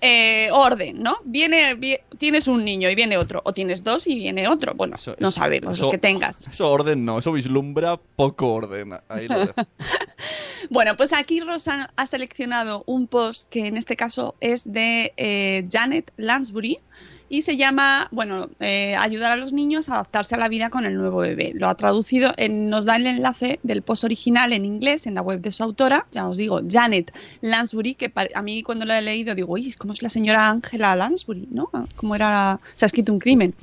Eh, 0.00 0.48
orden, 0.52 1.02
¿no? 1.02 1.16
Viene, 1.24 1.74
vi- 1.74 1.98
tienes 2.18 2.46
un 2.46 2.64
niño 2.64 2.88
y 2.90 2.94
viene 2.94 3.16
otro, 3.16 3.40
o 3.44 3.52
tienes 3.52 3.82
dos 3.82 4.06
y 4.06 4.14
viene 4.16 4.46
otro. 4.46 4.74
Bueno, 4.74 4.96
Eso- 4.96 5.16
no 5.18 5.32
sabemos, 5.32 5.72
eso- 5.74 5.84
los 5.84 5.90
que 5.90 5.98
tengas. 5.98 6.46
Eso 6.52 6.70
orden 6.70 7.04
no, 7.04 7.18
eso 7.18 7.32
vislumbra 7.32 7.96
poco 8.16 8.52
orden. 8.52 8.92
Ahí 9.08 9.26
lo. 9.28 9.36
Bueno, 10.70 10.96
pues 10.96 11.12
aquí 11.12 11.40
Rosa 11.40 11.92
ha 11.94 12.06
seleccionado 12.06 12.82
un 12.86 13.06
post 13.06 13.48
que 13.50 13.66
en 13.66 13.76
este 13.76 13.94
caso 13.96 14.34
es 14.40 14.72
de 14.72 15.12
eh, 15.16 15.66
Janet 15.70 16.12
Lansbury 16.16 16.80
y 17.28 17.42
se 17.42 17.56
llama, 17.56 18.08
bueno, 18.10 18.48
eh, 18.60 18.94
ayudar 18.96 19.32
a 19.32 19.36
los 19.36 19.52
niños 19.52 19.88
a 19.88 19.94
adaptarse 19.94 20.34
a 20.34 20.38
la 20.38 20.48
vida 20.48 20.70
con 20.70 20.84
el 20.84 20.96
nuevo 20.96 21.18
bebé. 21.18 21.52
Lo 21.54 21.68
ha 21.68 21.74
traducido, 21.74 22.32
nos 22.48 22.84
da 22.84 22.96
el 22.96 23.06
enlace 23.06 23.58
del 23.62 23.82
post 23.82 24.04
original 24.04 24.52
en 24.52 24.64
inglés 24.64 25.06
en 25.06 25.14
la 25.14 25.22
web 25.22 25.40
de 25.40 25.52
su 25.52 25.62
autora, 25.62 26.06
ya 26.12 26.28
os 26.28 26.36
digo, 26.36 26.60
Janet 26.68 27.12
Lansbury, 27.40 27.94
que 27.94 28.12
a 28.34 28.42
mí 28.42 28.62
cuando 28.62 28.84
lo 28.84 28.94
he 28.94 29.02
leído 29.02 29.34
digo, 29.34 29.52
uy, 29.52 29.68
es 29.68 29.76
como 29.76 29.92
es 29.92 30.02
la 30.02 30.08
señora 30.08 30.48
Angela 30.48 30.94
Lansbury, 30.94 31.48
¿no? 31.50 31.70
Como 31.96 32.14
era, 32.14 32.60
se 32.74 32.84
ha 32.84 32.86
escrito 32.86 33.12
un 33.12 33.18
crimen. 33.18 33.54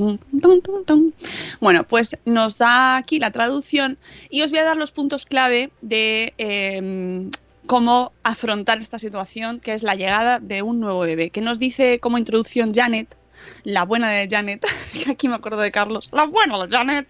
Bueno, 1.60 1.84
pues 1.86 2.18
nos 2.26 2.58
da 2.58 2.98
aquí 2.98 3.20
la 3.20 3.32
traducción 3.32 3.98
y 4.30 4.42
os 4.42 4.52
voy 4.52 4.60
a 4.60 4.64
dar 4.64 4.78
los 4.78 4.92
puntos 4.92 5.26
clave 5.26 5.72
de 5.82 6.34
eh, 6.38 7.30
cómo 7.66 8.12
afrontar 8.24 8.80
esta 8.80 9.00
situación, 9.00 9.60
que 9.60 9.74
es 9.74 9.84
la 9.84 9.96
llegada 9.96 10.40
de 10.40 10.62
un 10.62 10.80
nuevo 10.80 11.00
bebé, 11.00 11.30
que 11.30 11.42
nos 11.42 11.60
dice 11.60 12.00
como 12.00 12.18
introducción 12.18 12.74
Janet, 12.74 13.16
la 13.64 13.84
buena 13.84 14.10
de 14.10 14.28
Janet, 14.30 14.66
que 14.94 15.12
aquí 15.12 15.28
me 15.28 15.36
acuerdo 15.36 15.62
de 15.62 15.72
Carlos, 15.72 16.10
la 16.12 16.26
buena 16.26 16.58
de 16.66 16.70
Janet, 16.70 17.08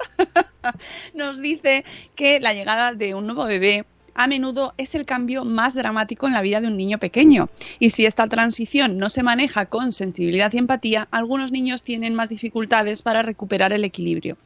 nos 1.14 1.42
dice 1.42 1.84
que 2.16 2.40
la 2.40 2.54
llegada 2.54 2.94
de 2.94 3.14
un 3.14 3.26
nuevo 3.26 3.46
bebé 3.46 3.86
a 4.16 4.28
menudo 4.28 4.74
es 4.78 4.96
el 4.96 5.06
cambio 5.06 5.44
más 5.44 5.74
dramático 5.74 6.28
en 6.28 6.34
la 6.34 6.42
vida 6.42 6.62
de 6.62 6.68
un 6.68 6.78
niño 6.78 7.00
pequeño. 7.00 7.50
Y 7.80 7.90
si 7.90 8.06
esta 8.06 8.28
transición 8.28 8.98
no 8.98 9.10
se 9.10 9.24
maneja 9.24 9.66
con 9.66 9.92
sensibilidad 9.92 10.54
y 10.54 10.58
empatía, 10.58 11.08
algunos 11.12 11.52
niños 11.52 11.84
tienen 11.84 12.16
más 12.16 12.30
dificultades 12.30 13.02
para 13.02 13.22
recuperar 13.22 13.74
el 13.74 13.84
equilibrio. 13.84 14.38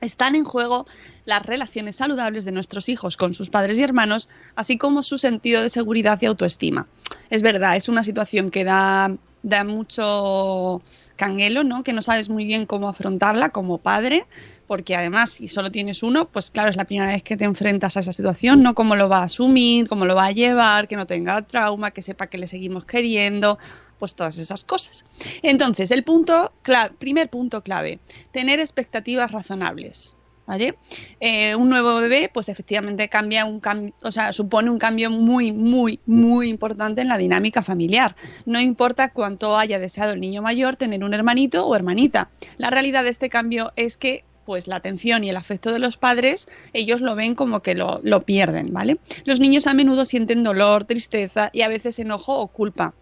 Están 0.00 0.34
en 0.34 0.44
juego 0.44 0.86
las 1.26 1.44
relaciones 1.44 1.96
saludables 1.96 2.46
de 2.46 2.52
nuestros 2.52 2.88
hijos 2.88 3.18
con 3.18 3.34
sus 3.34 3.50
padres 3.50 3.76
y 3.76 3.82
hermanos, 3.82 4.30
así 4.56 4.78
como 4.78 5.02
su 5.02 5.18
sentido 5.18 5.62
de 5.62 5.68
seguridad 5.68 6.18
y 6.22 6.26
autoestima. 6.26 6.88
Es 7.28 7.42
verdad, 7.42 7.76
es 7.76 7.88
una 7.88 8.02
situación 8.02 8.50
que 8.50 8.64
da, 8.64 9.14
da 9.42 9.64
mucho 9.64 10.82
canguelo, 11.16 11.64
¿no? 11.64 11.82
Que 11.82 11.92
no 11.92 12.02
sabes 12.02 12.28
muy 12.28 12.44
bien 12.44 12.66
cómo 12.66 12.88
afrontarla 12.88 13.50
como 13.50 13.78
padre, 13.78 14.26
porque 14.66 14.96
además, 14.96 15.30
si 15.30 15.48
solo 15.48 15.70
tienes 15.70 16.02
uno, 16.02 16.28
pues 16.28 16.50
claro, 16.50 16.70
es 16.70 16.76
la 16.76 16.84
primera 16.84 17.10
vez 17.10 17.22
que 17.22 17.36
te 17.36 17.44
enfrentas 17.44 17.96
a 17.96 18.00
esa 18.00 18.12
situación, 18.12 18.62
¿no? 18.62 18.74
Cómo 18.74 18.96
lo 18.96 19.08
va 19.08 19.18
a 19.18 19.24
asumir, 19.24 19.88
cómo 19.88 20.06
lo 20.06 20.14
va 20.14 20.26
a 20.26 20.32
llevar, 20.32 20.88
que 20.88 20.96
no 20.96 21.06
tenga 21.06 21.42
trauma, 21.42 21.90
que 21.90 22.02
sepa 22.02 22.28
que 22.28 22.38
le 22.38 22.46
seguimos 22.46 22.84
queriendo, 22.84 23.58
pues 23.98 24.14
todas 24.14 24.38
esas 24.38 24.64
cosas. 24.64 25.04
Entonces, 25.42 25.90
el 25.90 26.04
punto 26.04 26.52
primer 26.98 27.28
punto 27.28 27.62
clave, 27.62 27.98
tener 28.32 28.60
expectativas 28.60 29.32
razonables. 29.32 30.16
¿Vale? 30.50 30.74
Eh, 31.20 31.54
un 31.54 31.68
nuevo 31.68 32.00
bebé, 32.00 32.28
pues 32.34 32.48
efectivamente 32.48 33.08
cambia 33.08 33.44
un 33.44 33.60
o 34.02 34.10
sea, 34.10 34.32
supone 34.32 34.68
un 34.68 34.80
cambio 34.80 35.08
muy, 35.08 35.52
muy, 35.52 36.00
muy 36.06 36.48
importante 36.48 37.02
en 37.02 37.06
la 37.06 37.18
dinámica 37.18 37.62
familiar. 37.62 38.16
No 38.46 38.58
importa 38.58 39.12
cuánto 39.12 39.56
haya 39.56 39.78
deseado 39.78 40.12
el 40.12 40.20
niño 40.20 40.42
mayor 40.42 40.74
tener 40.74 41.04
un 41.04 41.14
hermanito 41.14 41.64
o 41.64 41.76
hermanita. 41.76 42.30
La 42.58 42.68
realidad 42.68 43.04
de 43.04 43.10
este 43.10 43.28
cambio 43.28 43.72
es 43.76 43.96
que 43.96 44.24
pues 44.44 44.66
la 44.66 44.74
atención 44.74 45.22
y 45.22 45.30
el 45.30 45.36
afecto 45.36 45.70
de 45.70 45.78
los 45.78 45.96
padres, 45.96 46.48
ellos 46.72 47.00
lo 47.00 47.14
ven 47.14 47.36
como 47.36 47.60
que 47.62 47.76
lo, 47.76 48.00
lo 48.02 48.22
pierden, 48.22 48.72
¿vale? 48.72 48.98
Los 49.26 49.38
niños 49.38 49.68
a 49.68 49.74
menudo 49.74 50.04
sienten 50.04 50.42
dolor, 50.42 50.82
tristeza 50.82 51.50
y 51.52 51.62
a 51.62 51.68
veces 51.68 52.00
enojo 52.00 52.40
o 52.40 52.48
culpa 52.48 52.92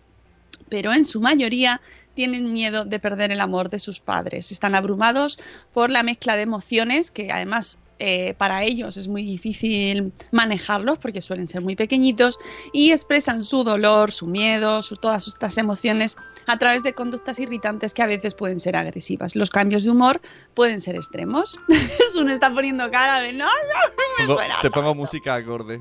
pero 0.68 0.92
en 0.92 1.04
su 1.04 1.20
mayoría 1.20 1.80
tienen 2.18 2.52
miedo 2.52 2.84
de 2.84 2.98
perder 2.98 3.30
el 3.30 3.40
amor 3.40 3.70
de 3.70 3.78
sus 3.78 4.00
padres. 4.00 4.50
Están 4.50 4.74
abrumados 4.74 5.38
por 5.72 5.88
la 5.88 6.02
mezcla 6.02 6.34
de 6.34 6.42
emociones 6.42 7.12
que 7.12 7.30
además 7.30 7.78
eh, 8.00 8.34
para 8.38 8.64
ellos 8.64 8.96
es 8.96 9.06
muy 9.06 9.22
difícil 9.22 10.12
manejarlos 10.32 10.98
porque 10.98 11.22
suelen 11.22 11.46
ser 11.46 11.62
muy 11.62 11.76
pequeñitos 11.76 12.36
y 12.72 12.90
expresan 12.90 13.44
su 13.44 13.62
dolor, 13.62 14.10
su 14.10 14.26
miedo, 14.26 14.82
su- 14.82 14.96
todas 14.96 15.28
estas 15.28 15.58
emociones 15.58 16.16
a 16.48 16.58
través 16.58 16.82
de 16.82 16.92
conductas 16.92 17.38
irritantes 17.38 17.94
que 17.94 18.02
a 18.02 18.06
veces 18.08 18.34
pueden 18.34 18.58
ser 18.58 18.74
agresivas. 18.74 19.36
Los 19.36 19.50
cambios 19.50 19.84
de 19.84 19.90
humor 19.90 20.20
pueden 20.54 20.80
ser 20.80 20.96
extremos. 20.96 21.56
Sun 22.12 22.30
está 22.30 22.52
poniendo 22.52 22.90
cara 22.90 23.20
de 23.20 23.32
no, 23.32 23.46
no, 23.46 24.26
no 24.26 24.36
me 24.36 24.48
te 24.62 24.70
pongo 24.70 24.94
música 24.96 25.36
acorde. 25.36 25.80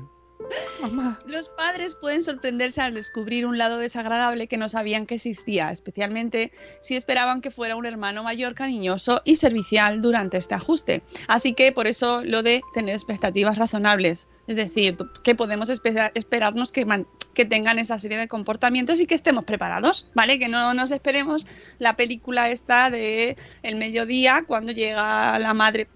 Los 1.26 1.48
padres 1.50 1.94
pueden 1.94 2.22
sorprenderse 2.22 2.80
al 2.80 2.94
descubrir 2.94 3.46
un 3.46 3.58
lado 3.58 3.78
desagradable 3.78 4.46
que 4.46 4.56
no 4.56 4.68
sabían 4.68 5.06
que 5.06 5.16
existía, 5.16 5.70
especialmente 5.70 6.52
si 6.80 6.96
esperaban 6.96 7.40
que 7.40 7.50
fuera 7.50 7.76
un 7.76 7.86
hermano 7.86 8.22
mayor 8.22 8.54
cariñoso 8.54 9.20
y 9.24 9.36
servicial 9.36 10.00
durante 10.00 10.36
este 10.36 10.54
ajuste. 10.54 11.02
Así 11.26 11.52
que 11.52 11.72
por 11.72 11.86
eso 11.86 12.22
lo 12.24 12.42
de 12.42 12.62
tener 12.74 12.94
expectativas 12.94 13.58
razonables, 13.58 14.28
es 14.46 14.56
decir, 14.56 14.96
que 15.22 15.34
podemos 15.34 15.68
espe- 15.68 16.12
esperarnos 16.14 16.72
que, 16.72 16.86
que 17.34 17.44
tengan 17.44 17.78
esa 17.78 17.98
serie 17.98 18.18
de 18.18 18.28
comportamientos 18.28 19.00
y 19.00 19.06
que 19.06 19.14
estemos 19.14 19.44
preparados, 19.44 20.08
¿vale? 20.14 20.38
Que 20.38 20.48
no 20.48 20.74
nos 20.74 20.90
esperemos 20.90 21.46
la 21.78 21.96
película 21.96 22.50
esta 22.50 22.90
de 22.90 23.36
el 23.62 23.76
mediodía 23.76 24.44
cuando 24.46 24.72
llega 24.72 25.38
la 25.38 25.54
madre 25.54 25.88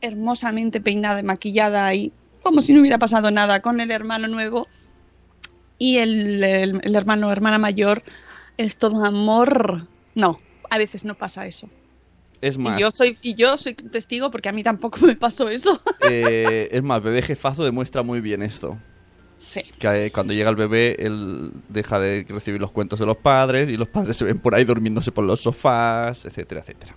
hermosamente 0.00 0.80
peinada 0.80 1.20
y 1.20 1.22
maquillada 1.24 1.92
y 1.94 2.12
como 2.46 2.62
si 2.62 2.72
no 2.72 2.80
hubiera 2.80 2.98
pasado 2.98 3.30
nada 3.30 3.60
con 3.60 3.80
el 3.80 3.90
hermano 3.90 4.28
nuevo 4.28 4.68
y 5.78 5.98
el, 5.98 6.42
el- 6.44 6.80
el 6.82 6.94
hermano 6.96 7.28
o 7.28 7.32
hermana 7.32 7.58
mayor 7.58 8.02
es 8.56 8.76
todo 8.78 9.04
amor. 9.04 9.86
No, 10.14 10.38
a 10.70 10.78
veces 10.78 11.04
no 11.04 11.14
pasa 11.16 11.46
eso. 11.46 11.68
Es 12.40 12.56
más, 12.58 12.78
Y 12.78 12.82
yo 12.82 12.90
soy 12.92 13.18
y 13.22 13.34
yo 13.34 13.56
soy 13.58 13.74
testigo 13.74 14.30
porque 14.30 14.48
a 14.48 14.52
mí 14.52 14.62
tampoco 14.62 15.04
me 15.06 15.16
pasó 15.16 15.48
eso. 15.48 15.78
eh, 16.10 16.68
es 16.70 16.82
más, 16.82 17.02
bebé 17.02 17.22
jefazo 17.22 17.64
demuestra 17.64 18.02
muy 18.02 18.20
bien 18.20 18.42
esto. 18.42 18.78
sí. 19.38 19.62
Que 19.78 20.06
eh, 20.06 20.10
cuando 20.12 20.32
llega 20.32 20.48
el 20.50 20.56
bebé, 20.56 20.96
él 20.98 21.52
deja 21.68 21.98
de 21.98 22.24
recibir 22.28 22.60
los 22.60 22.70
cuentos 22.72 22.98
de 23.00 23.06
los 23.06 23.16
padres 23.16 23.68
y 23.68 23.76
los 23.76 23.88
padres 23.88 24.16
se 24.16 24.24
ven 24.24 24.38
por 24.38 24.54
ahí 24.54 24.64
durmiéndose 24.64 25.12
por 25.12 25.24
los 25.24 25.40
sofás, 25.40 26.24
etcétera, 26.24 26.60
etcétera. 26.60 26.94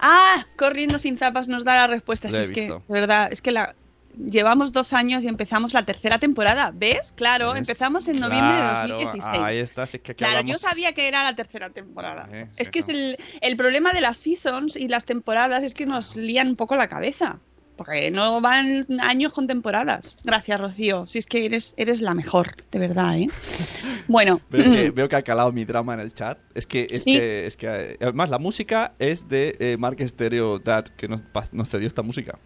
Ah, 0.00 0.46
corriendo 0.56 0.98
sin 0.98 1.16
zapas 1.18 1.48
nos 1.48 1.64
da 1.64 1.74
la 1.74 1.86
respuesta. 1.88 2.30
Lo 2.30 2.38
he 2.38 2.40
es 2.40 2.50
que, 2.50 2.60
visto. 2.62 2.82
de 2.88 2.94
verdad, 2.94 3.28
es 3.32 3.42
que 3.42 3.50
la 3.52 3.74
llevamos 4.18 4.72
dos 4.72 4.92
años 4.92 5.24
y 5.24 5.28
empezamos 5.28 5.72
la 5.72 5.84
tercera 5.84 6.18
temporada. 6.18 6.70
¿Ves? 6.74 7.12
Claro, 7.16 7.50
¿Ves? 7.52 7.60
empezamos 7.60 8.08
en 8.08 8.20
noviembre 8.20 8.58
Claro, 8.58 8.86
de 8.98 9.04
2016. 9.04 9.42
Ahí 9.42 9.58
está, 9.58 9.86
si 9.86 9.96
es 9.98 10.02
que 10.02 10.12
aquí 10.12 10.18
Claro, 10.18 10.38
hablamos- 10.40 10.52
yo 10.62 10.68
sabía 10.68 10.92
que 10.92 11.08
era 11.08 11.22
la 11.24 11.34
tercera 11.34 11.70
temporada. 11.70 12.28
Eh, 12.32 12.48
es 12.56 12.68
que 12.68 12.80
es 12.80 12.88
el, 12.88 13.16
el 13.40 13.56
problema 13.56 13.92
de 13.92 14.00
las 14.00 14.18
seasons 14.18 14.76
y 14.76 14.88
las 14.88 15.04
temporadas 15.04 15.62
es 15.62 15.74
que 15.74 15.86
nos 15.86 16.16
lían 16.16 16.48
un 16.48 16.56
poco 16.56 16.76
la 16.76 16.88
cabeza. 16.88 17.38
Porque 17.76 18.10
no 18.10 18.40
van 18.40 18.84
años 19.02 19.32
con 19.32 19.46
temporadas. 19.46 20.16
Gracias, 20.24 20.60
Rocío. 20.60 21.06
Si 21.06 21.18
es 21.18 21.26
que 21.26 21.46
eres, 21.46 21.74
eres 21.76 22.00
la 22.00 22.12
mejor, 22.12 22.56
de 22.72 22.78
verdad, 22.80 23.16
¿eh? 23.16 23.28
Bueno, 24.08 24.40
Veo 24.50 24.64
que, 24.72 24.90
veo 24.90 25.08
que 25.08 25.14
ha 25.14 25.22
calado 25.22 25.52
mi 25.52 25.64
drama 25.64 25.94
en 25.94 26.00
el 26.00 26.12
chat. 26.12 26.38
Es 26.54 26.66
que, 26.66 26.88
es 26.90 27.04
Sí. 27.04 27.16
que, 27.16 27.46
es 27.46 27.56
que 27.56 27.68
además 28.00 28.30
la 28.30 28.40
música 28.40 28.94
es 28.98 29.28
de 29.28 29.54
eh, 29.60 29.76
Mark 29.78 29.96
Stereo 30.00 30.58
Dad, 30.58 30.86
que 30.88 31.06
nos, 31.06 31.22
nos 31.52 31.70
cedió 31.70 31.86
esta 31.86 32.02
música. 32.02 32.36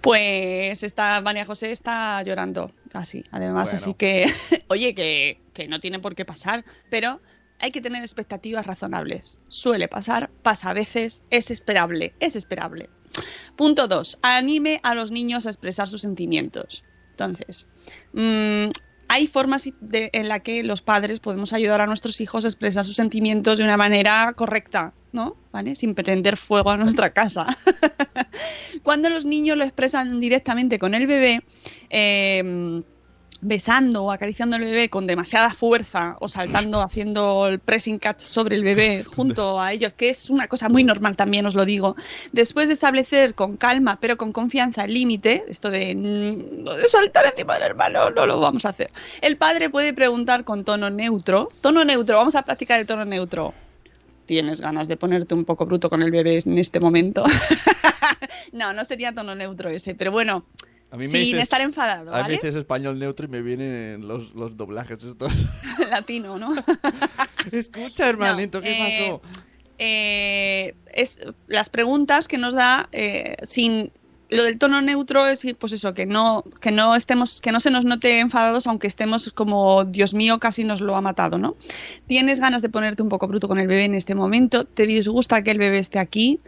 Pues 0.00 0.82
esta 0.82 1.20
María 1.20 1.44
José 1.44 1.72
está 1.72 2.22
llorando 2.22 2.72
casi, 2.90 3.24
además, 3.30 3.70
Bueno. 3.70 3.76
así 3.76 3.94
que, 3.94 4.26
oye, 4.68 4.94
que, 4.94 5.40
que 5.52 5.66
no 5.68 5.80
tiene 5.80 5.98
por 5.98 6.14
qué 6.14 6.24
pasar, 6.24 6.64
pero 6.90 7.20
hay 7.58 7.70
que 7.70 7.80
tener 7.80 8.02
expectativas 8.02 8.66
razonables. 8.66 9.38
Suele 9.48 9.88
pasar, 9.88 10.30
pasa 10.42 10.70
a 10.70 10.74
veces, 10.74 11.22
es 11.30 11.50
esperable, 11.50 12.14
es 12.20 12.36
esperable. 12.36 12.90
Punto 13.56 13.86
2. 13.88 14.18
Anime 14.22 14.80
a 14.82 14.94
los 14.94 15.10
niños 15.10 15.46
a 15.46 15.50
expresar 15.50 15.88
sus 15.88 16.02
sentimientos. 16.02 16.84
Entonces, 17.10 17.68
mm, 18.12 18.66
hay 19.08 19.26
formas 19.26 19.68
en 19.90 20.28
la 20.28 20.40
que 20.40 20.62
los 20.62 20.82
padres 20.82 21.20
podemos 21.20 21.52
ayudar 21.52 21.80
a 21.80 21.86
nuestros 21.86 22.20
hijos 22.20 22.44
a 22.44 22.48
expresar 22.48 22.84
sus 22.84 22.96
sentimientos 22.96 23.58
de 23.58 23.64
una 23.64 23.76
manera 23.76 24.32
correcta, 24.36 24.92
¿no? 25.12 25.36
¿Vale? 25.52 25.76
Sin 25.76 25.94
prender 25.94 26.36
fuego 26.36 26.70
a 26.70 26.76
nuestra 26.76 27.12
casa. 27.12 27.46
Cuando 28.82 29.10
los 29.10 29.24
niños 29.24 29.56
lo 29.56 29.64
expresan 29.64 30.20
directamente 30.20 30.78
con 30.78 30.94
el 30.94 31.06
bebé, 31.06 31.44
eh, 31.90 32.82
besando 33.44 34.04
o 34.04 34.10
acariciando 34.10 34.56
al 34.56 34.62
bebé 34.62 34.88
con 34.88 35.06
demasiada 35.06 35.50
fuerza 35.50 36.16
o 36.20 36.28
saltando 36.28 36.80
haciendo 36.80 37.46
el 37.46 37.58
pressing 37.58 37.98
catch 37.98 38.20
sobre 38.20 38.56
el 38.56 38.64
bebé 38.64 39.04
junto 39.16 39.60
a 39.60 39.72
ellos, 39.72 39.92
que 39.92 40.08
es 40.08 40.30
una 40.30 40.48
cosa 40.48 40.68
muy 40.68 40.82
normal 40.82 41.16
también, 41.16 41.44
os 41.44 41.54
lo 41.54 41.64
digo. 41.64 41.94
Después 42.32 42.68
de 42.68 42.74
establecer 42.74 43.34
con 43.34 43.56
calma 43.56 43.98
pero 44.00 44.16
con 44.16 44.32
confianza 44.32 44.84
el 44.84 44.94
límite, 44.94 45.44
esto 45.46 45.70
de, 45.70 45.94
mm, 45.94 46.64
de 46.64 46.88
saltar 46.88 47.26
encima 47.26 47.54
del 47.54 47.64
hermano, 47.64 48.10
no 48.10 48.26
lo 48.26 48.40
vamos 48.40 48.64
a 48.64 48.70
hacer. 48.70 48.90
El 49.20 49.36
padre 49.36 49.68
puede 49.68 49.92
preguntar 49.92 50.44
con 50.44 50.64
tono 50.64 50.88
neutro, 50.88 51.50
tono 51.60 51.84
neutro, 51.84 52.16
vamos 52.16 52.34
a 52.34 52.42
practicar 52.42 52.80
el 52.80 52.86
tono 52.86 53.04
neutro. 53.04 53.52
¿Tienes 54.24 54.62
ganas 54.62 54.88
de 54.88 54.96
ponerte 54.96 55.34
un 55.34 55.44
poco 55.44 55.66
bruto 55.66 55.90
con 55.90 56.02
el 56.02 56.10
bebé 56.10 56.38
en 56.46 56.56
este 56.56 56.80
momento? 56.80 57.24
no, 58.52 58.72
no 58.72 58.84
sería 58.86 59.12
tono 59.12 59.34
neutro 59.34 59.68
ese, 59.68 59.94
pero 59.94 60.12
bueno, 60.12 60.46
A 60.94 60.96
mí 60.96 61.02
me 61.02 61.06
sin 61.08 61.20
dices- 61.22 61.42
estar 61.42 61.60
enfadado, 61.60 62.02
A 62.02 62.04
mí 62.04 62.16
me 62.18 62.22
¿vale? 62.22 62.34
dices 62.34 62.54
español 62.54 62.98
neutro 63.00 63.26
y 63.26 63.28
me 63.28 63.42
vienen 63.42 64.06
los, 64.06 64.32
los 64.34 64.56
doblajes 64.56 65.02
estos. 65.02 65.32
Latino, 65.90 66.38
¿no? 66.38 66.54
Escucha, 67.50 68.08
hermanito, 68.08 68.58
No, 68.58 68.64
¿qué 68.64 68.72
eh, 68.72 69.08
pasó? 69.08 69.22
eh, 69.78 70.74
es 70.92 71.18
las 71.48 71.68
preguntas 71.68 72.28
que 72.28 72.38
nos 72.38 72.54
da 72.54 72.88
eh, 72.92 73.34
sin 73.42 73.90
lo 74.30 74.44
del 74.44 74.56
tono 74.58 74.80
neutro 74.80 75.26
es 75.26 75.44
pues 75.58 75.72
eso 75.72 75.92
que 75.94 76.06
no 76.06 76.44
que 76.60 76.70
no 76.70 76.94
estemos 76.96 77.40
que 77.40 77.52
no 77.52 77.60
se 77.60 77.70
nos 77.70 77.84
note 77.84 78.20
enfadados 78.20 78.66
aunque 78.66 78.86
estemos 78.86 79.30
como 79.32 79.84
Dios 79.84 80.14
mío 80.14 80.38
casi 80.38 80.64
nos 80.64 80.80
lo 80.80 80.96
ha 80.96 81.00
matado 81.02 81.38
no 81.38 81.56
tienes 82.06 82.40
ganas 82.40 82.62
de 82.62 82.68
ponerte 82.70 83.02
un 83.02 83.08
poco 83.10 83.26
bruto 83.28 83.48
con 83.48 83.58
el 83.58 83.66
bebé 83.66 83.84
en 83.84 83.94
este 83.94 84.14
momento 84.14 84.64
te 84.64 84.86
disgusta 84.86 85.42
que 85.42 85.50
el 85.50 85.58
bebé 85.58 85.78
esté 85.78 85.98
aquí 85.98 86.40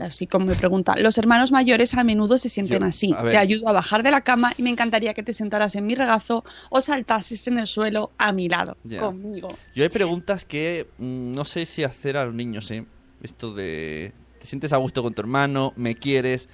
así 0.00 0.26
como 0.26 0.46
me 0.46 0.54
pregunta 0.54 0.94
los 0.98 1.16
hermanos 1.18 1.52
mayores 1.52 1.94
a 1.94 2.04
menudo 2.04 2.36
se 2.38 2.48
sienten 2.48 2.80
Yo- 2.80 2.86
así 2.86 3.14
te 3.30 3.36
ayudo 3.36 3.68
a 3.68 3.72
bajar 3.72 4.02
de 4.02 4.10
la 4.10 4.20
cama 4.20 4.52
y 4.56 4.62
me 4.62 4.70
encantaría 4.70 5.14
que 5.14 5.22
te 5.22 5.32
sentaras 5.32 5.74
en 5.74 5.86
mi 5.86 5.94
regazo 5.94 6.44
o 6.70 6.80
saltases 6.80 7.46
en 7.48 7.58
el 7.58 7.66
suelo 7.66 8.10
a 8.18 8.32
mi 8.32 8.48
lado 8.48 8.76
conmigo 8.98 9.48
Yo 9.74 9.82
hay 9.82 9.88
preguntas 9.88 10.44
que 10.44 10.86
mm, 10.98 11.32
no 11.34 11.44
sé 11.44 11.66
si 11.66 11.82
hacer 11.84 12.16
a 12.16 12.24
los 12.26 12.34
niños, 12.34 12.70
¿eh? 12.70 12.84
Esto 13.22 13.54
de, 13.54 14.12
¿te 14.38 14.46
sientes 14.46 14.72
a 14.72 14.76
gusto 14.76 15.02
con 15.02 15.14
tu 15.14 15.20
hermano? 15.22 15.72
¿Me 15.76 15.94
quieres? 15.94 16.48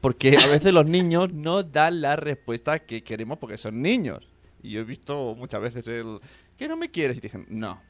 Porque 0.00 0.36
a 0.36 0.46
veces 0.46 0.72
los 0.72 0.86
niños 0.86 1.32
no 1.32 1.62
dan 1.64 2.00
la 2.00 2.14
respuesta 2.16 2.78
que 2.78 3.02
queremos 3.02 3.38
porque 3.38 3.58
son 3.58 3.82
niños. 3.82 4.28
Y 4.62 4.70
yo 4.70 4.80
he 4.80 4.84
visto 4.84 5.34
muchas 5.34 5.60
veces 5.60 5.88
el, 5.88 6.20
¿que 6.56 6.68
no 6.68 6.76
me 6.76 6.90
quieres? 6.90 7.16
Y 7.18 7.20
te 7.20 7.26
dicen, 7.26 7.46
no. 7.48 7.80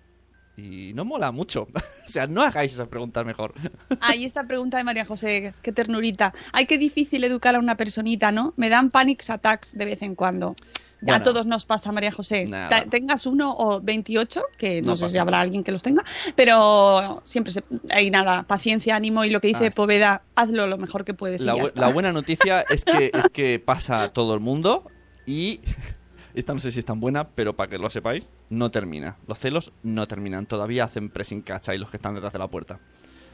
Y 0.57 0.93
no 0.95 1.05
mola 1.05 1.33
mucho. 1.33 1.67
o 2.07 2.09
sea, 2.09 2.27
no 2.27 2.43
hagáis 2.43 2.73
esas 2.73 2.89
preguntas 2.89 3.27
mejor. 3.27 3.55
Ahí 4.01 4.25
esta 4.25 4.45
pregunta 4.45 4.77
de 4.77 4.85
María 4.85 5.05
José, 5.05 5.53
qué 5.63 5.73
ternurita. 5.73 6.33
Ay, 6.53 6.67
qué 6.67 6.79
difícil 6.79 7.25
educar 7.25 7.57
a 7.57 7.59
una 7.59 7.77
personita, 7.77 8.31
¿no? 8.33 8.55
Me 8.57 8.69
dan 8.69 8.91
panic 8.91 9.29
attacks 9.29 9.77
de 9.77 9.85
vez 9.85 10.03
en 10.03 10.15
cuando. 10.15 10.55
Ya 11.01 11.15
a 11.15 11.19
Bueno. 11.19 11.25
todos 11.33 11.47
nos 11.47 11.67
pasa, 11.67 11.93
María 11.93 12.13
José. 12.13 12.47
Nada. 12.47 12.85
Tengas 12.87 13.27
uno 13.27 13.55
o 13.59 13.81
28, 13.81 14.43
que 14.57 14.81
no, 14.81 14.91
No 14.93 14.97
sé 14.97 15.09
si 15.09 15.19
habrá 15.19 15.33
nada. 15.33 15.43
alguien 15.43 15.63
que 15.65 15.71
los 15.73 15.83
tenga, 15.83 16.03
pero 16.35 17.21
siempre 17.25 17.53
se, 17.53 17.63
hay 17.91 18.11
nada, 18.11 18.45
paciencia, 18.45 18.97
ánimo 18.97 19.23
y 19.25 19.31
lo 19.31 19.41
que 19.41 19.49
dice 19.49 19.67
Ah. 19.67 19.71
Poveda, 19.75 20.23
hazlo 20.35 20.67
lo 20.67 20.79
mejor 20.79 21.05
que 21.05 21.13
puedes 21.13 21.43
y 21.43 21.47
La, 21.47 21.57
ya 21.57 21.63
bu- 21.63 21.67
está. 21.67 21.81
la 21.83 21.89
buena 21.93 22.13
noticia 22.13 22.63
es 22.71 22.85
que, 22.87 23.11
es 23.13 23.29
que 23.33 23.59
pasa 23.59 24.03
a 24.03 24.13
todo 24.13 24.33
el 24.35 24.41
mundo 24.41 24.89
y 25.27 25.61
esta 26.35 26.53
no 26.53 26.61
sé 26.61 26.71
si 26.71 26.81
es 26.81 26.85
tan 26.85 27.01
buena, 27.01 27.29
pero 27.29 27.55
para 27.55 27.71
que 27.71 27.79
lo 27.79 27.89
sepáis, 27.89 28.31
no 28.51 28.71
termina. 28.71 29.17
Los 29.27 29.39
celos 29.39 29.73
no 29.83 30.07
terminan. 30.07 30.47
Todaví 30.47 30.81
hacen 30.81 31.09
pressing 31.09 31.43
catch 31.43 31.69
ahí 31.69 31.79
los 31.79 31.91
que 31.91 31.97
están 31.97 32.15
detrás 32.15 32.33
de 32.33 32.39
la 32.39 32.49
puerta. 32.49 32.81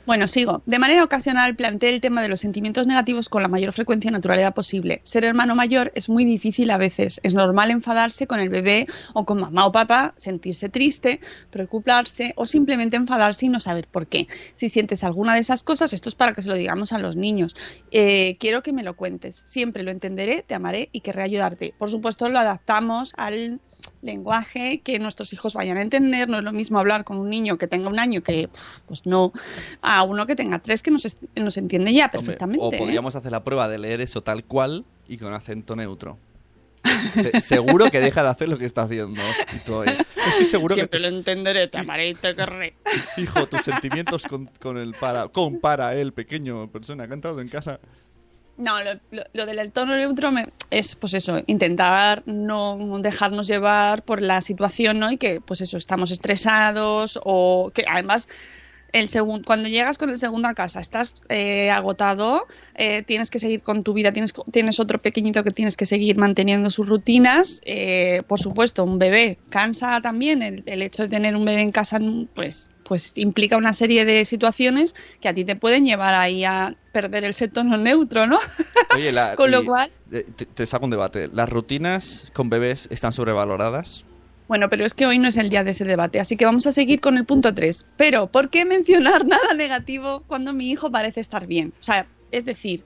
Bueno, 0.07 0.27
sigo. 0.29 0.63
De 0.65 0.79
manera 0.79 1.05
ocasional 1.05 1.55
planteé 1.55 1.91
el 1.91 2.01
tema 2.01 2.23
de 2.23 2.29
los 2.29 2.41
sentimientos 2.41 2.87
negativos 2.87 3.29
con 3.29 3.43
la 3.43 3.49
mayor 3.49 3.73
frecuencia 3.73 4.09
y 4.09 4.13
naturalidad 4.13 4.55
posible. 4.55 5.01
Ser 5.05 5.25
hermano 5.25 5.55
mayor 5.55 5.93
es 5.95 6.09
muy 6.09 6.25
difícil 6.25 6.71
a 6.71 6.79
veces. 6.79 7.21
Es 7.23 7.35
normal 7.35 7.71
enfadarse 7.71 8.27
con 8.27 8.41
el 8.41 8.49
bebé 8.49 8.87
o 9.13 9.27
con 9.27 9.41
mamá 9.41 9.67
o 9.67 9.73
papá, 9.73 10.15
sentirse 10.17 10.71
triste, 10.71 11.21
preocuparse 11.51 12.33
o 12.37 12.47
simplemente 12.47 12.97
enfadarse 12.97 13.47
y 13.47 13.51
no 13.51 13.61
saber 13.61 13.87
por 13.87 14.07
qué. 14.07 14.27
Si 14.55 14.71
sientes 14.71 15.05
alguna 15.05 15.35
de 15.35 15.41
esas 15.41 15.63
cosas, 15.63 15.93
esto 15.93 16.09
es 16.09 16.15
para 16.15 16.33
que 16.33 16.43
se 16.43 16.49
lo 16.49 16.55
digamos 16.55 16.93
a 16.93 16.99
los 16.99 17.17
niños. 17.17 17.55
Eh, 17.91 18.37
quiero 18.41 18.63
que 18.63 18.73
me 18.73 18.83
lo 18.83 18.97
cuentes. 18.97 19.43
Siempre 19.45 19.83
lo 19.83 19.91
entenderé, 19.91 20.43
te 20.43 20.55
amaré 20.55 20.89
y 20.93 21.03
querré 21.03 21.23
ayudarte. 21.23 21.75
Por 21.79 21.91
supuesto, 21.91 22.29
lo 22.31 22.39
adaptamos 22.39 23.13
al 23.19 23.61
lenguaje 24.03 24.81
que 24.81 24.99
nuestros 24.99 25.33
hijos 25.33 25.55
vayan 25.55 25.77
a 25.77 25.83
entender. 25.83 26.29
No 26.29 26.39
es 26.39 26.45
lo 26.45 26.53
mismo 26.53 26.79
hablar 26.79 27.05
con 27.05 27.17
un 27.19 27.29
niño 27.31 27.59
que 27.59 27.67
tenga 27.67 27.89
un 27.89 27.99
año 27.99 28.23
que 28.23 28.49
pues 28.87 29.07
no 29.07 29.33
a 29.83 30.03
uno 30.03 30.27
que 30.27 30.35
tenga 30.37 30.59
tres 30.61 30.83
que 30.83 30.91
nos, 30.91 31.17
nos 31.37 31.57
entiende 31.57 31.93
ya 31.93 32.05
Hombre, 32.07 32.19
perfectamente. 32.21 32.65
o 32.65 32.73
¿eh? 32.73 32.79
podríamos 32.79 33.17
hacer 33.17 33.33
la 33.33 33.45
prueba 33.45 33.69
de 33.69 33.79
leer 33.79 34.01
eso 34.01 34.23
tal 34.23 34.45
cual 34.45 34.85
y 35.09 35.19
con 35.19 35.33
acento 35.35 35.77
neutro. 35.77 36.19
Se- 37.15 37.41
seguro 37.43 37.91
que 37.91 38.01
deja 38.01 38.23
de 38.23 38.29
hacer 38.31 38.49
lo 38.49 38.57
que 38.57 38.65
está 38.65 38.83
haciendo. 38.83 39.21
Estoy 39.55 40.47
seguro 40.47 40.75
Siempre 40.75 40.99
que 41.01 41.09
lo 41.11 41.15
entenderé, 41.15 41.69
te 41.69 41.79
amaré 41.79 42.09
y 42.11 42.15
te 42.15 42.35
querré. 42.35 42.75
tu 43.15 43.21
hijo, 43.21 43.47
tus 43.47 43.61
sentimientos 43.63 44.25
con, 44.27 44.47
con 44.61 44.79
el 44.79 44.95
para, 44.95 45.29
con 45.29 45.61
para 45.61 45.95
él, 45.95 46.13
pequeño 46.13 46.69
persona 46.71 47.07
que 47.07 47.13
ha 47.13 47.15
entrado 47.15 47.41
en 47.41 47.49
casa. 47.49 47.81
No, 48.57 48.79
lo, 48.85 48.93
lo- 49.11 49.25
lo 49.33 49.47
del 49.47 49.73
tono 49.73 49.97
neutro 49.97 50.31
me- 50.31 50.49
es, 50.71 50.95
pues 50.95 51.15
eso, 51.15 51.41
intentar 51.47 52.23
no 52.27 52.99
dejarnos 53.01 53.47
llevar 53.47 54.03
por 54.03 54.21
la 54.21 54.43
situación, 54.43 54.99
¿no? 54.99 55.11
Y 55.11 55.17
que, 55.17 55.41
pues 55.41 55.61
eso, 55.63 55.79
estamos 55.79 56.11
estresados 56.11 57.19
o 57.25 57.71
que 57.75 57.85
además 57.89 58.29
el 58.93 59.09
segun- 59.09 59.45
cuando 59.45 59.69
llegas 59.69 59.99
con 59.99 60.11
el 60.11 60.19
segundo 60.19 60.49
a 60.49 60.55
casa 60.55 60.81
estás 60.81 61.15
eh, 61.29 61.71
agotado, 61.71 62.47
eh, 62.75 63.03
tienes 63.03 63.31
que 63.31 63.39
seguir 63.39 63.63
con 63.63 63.83
tu 63.83 63.95
vida, 63.95 64.13
tienes, 64.13 64.35
tienes 64.53 64.79
otro 64.81 65.01
pequeñito 65.01 65.43
que 65.45 65.53
tienes 65.53 65.77
que 65.77 65.87
seguir 65.87 66.19
manteniendo 66.19 66.71
sus 66.71 66.89
rutinas. 66.89 67.61
eh, 67.65 68.23
por 68.27 68.41
supuesto, 68.41 68.85
un 68.85 68.99
bebé 68.99 69.39
cansa 69.49 70.01
también. 70.03 70.43
El, 70.43 70.63
el 70.67 70.83
hecho 70.83 71.03
de 71.05 71.09
tener 71.09 71.35
un 71.37 71.45
bebé 71.45 71.63
en 71.63 71.71
casa, 71.73 71.99
pues, 72.35 72.69
pues 72.91 73.13
implica 73.15 73.57
una 73.57 73.73
serie 73.73 74.05
de 74.05 74.25
situaciones 74.25 74.97
que 75.21 75.29
a 75.29 75.33
ti 75.33 75.45
te 75.45 75.55
pueden 75.55 75.85
llevar 75.85 76.13
ahí 76.17 76.43
a 76.45 76.75
perder 76.93 77.23
el 77.23 77.35
tono 77.53 77.77
neutro, 77.77 78.27
¿no? 78.27 78.37
Oye, 78.97 79.13
la- 79.13 79.37
Con 79.37 79.53
lo 79.53 79.63
y- 79.63 79.65
cual- 79.65 79.93
Te, 80.11 80.25
te 80.25 80.67
saco 80.67 80.87
un 80.87 80.91
debate. 80.91 81.29
¿Las 81.33 81.49
rutinas 81.49 82.33
con 82.33 82.51
bebés 82.51 82.89
están 82.91 83.13
sobrevaloradas? 83.13 84.05
Bueno, 84.49 84.69
pero 84.69 84.85
es 84.85 84.93
que 84.95 85.07
hoy 85.07 85.21
no 85.21 85.29
es 85.29 85.37
el 85.37 85.51
día 85.51 85.63
de 85.63 85.71
ese 85.71 85.85
debate, 85.85 86.19
así 86.19 86.37
que 86.37 86.45
vamos 86.47 86.67
a 86.67 86.73
seguir 86.73 87.01
con 87.01 87.17
el 87.17 87.27
punto 87.27 87.55
3. 87.55 87.87
Pero, 87.97 88.27
¿por 88.27 88.51
qué 88.51 88.65
mencionar 88.65 89.25
nada 89.35 89.55
negativo 89.55 90.25
cuando 90.27 90.53
mi 90.53 90.69
hijo 90.69 90.91
parece 90.91 91.21
estar 91.21 91.47
bien? 91.47 91.73
O 91.79 91.83
sea, 91.85 92.09
es 92.33 92.45
decir, 92.45 92.83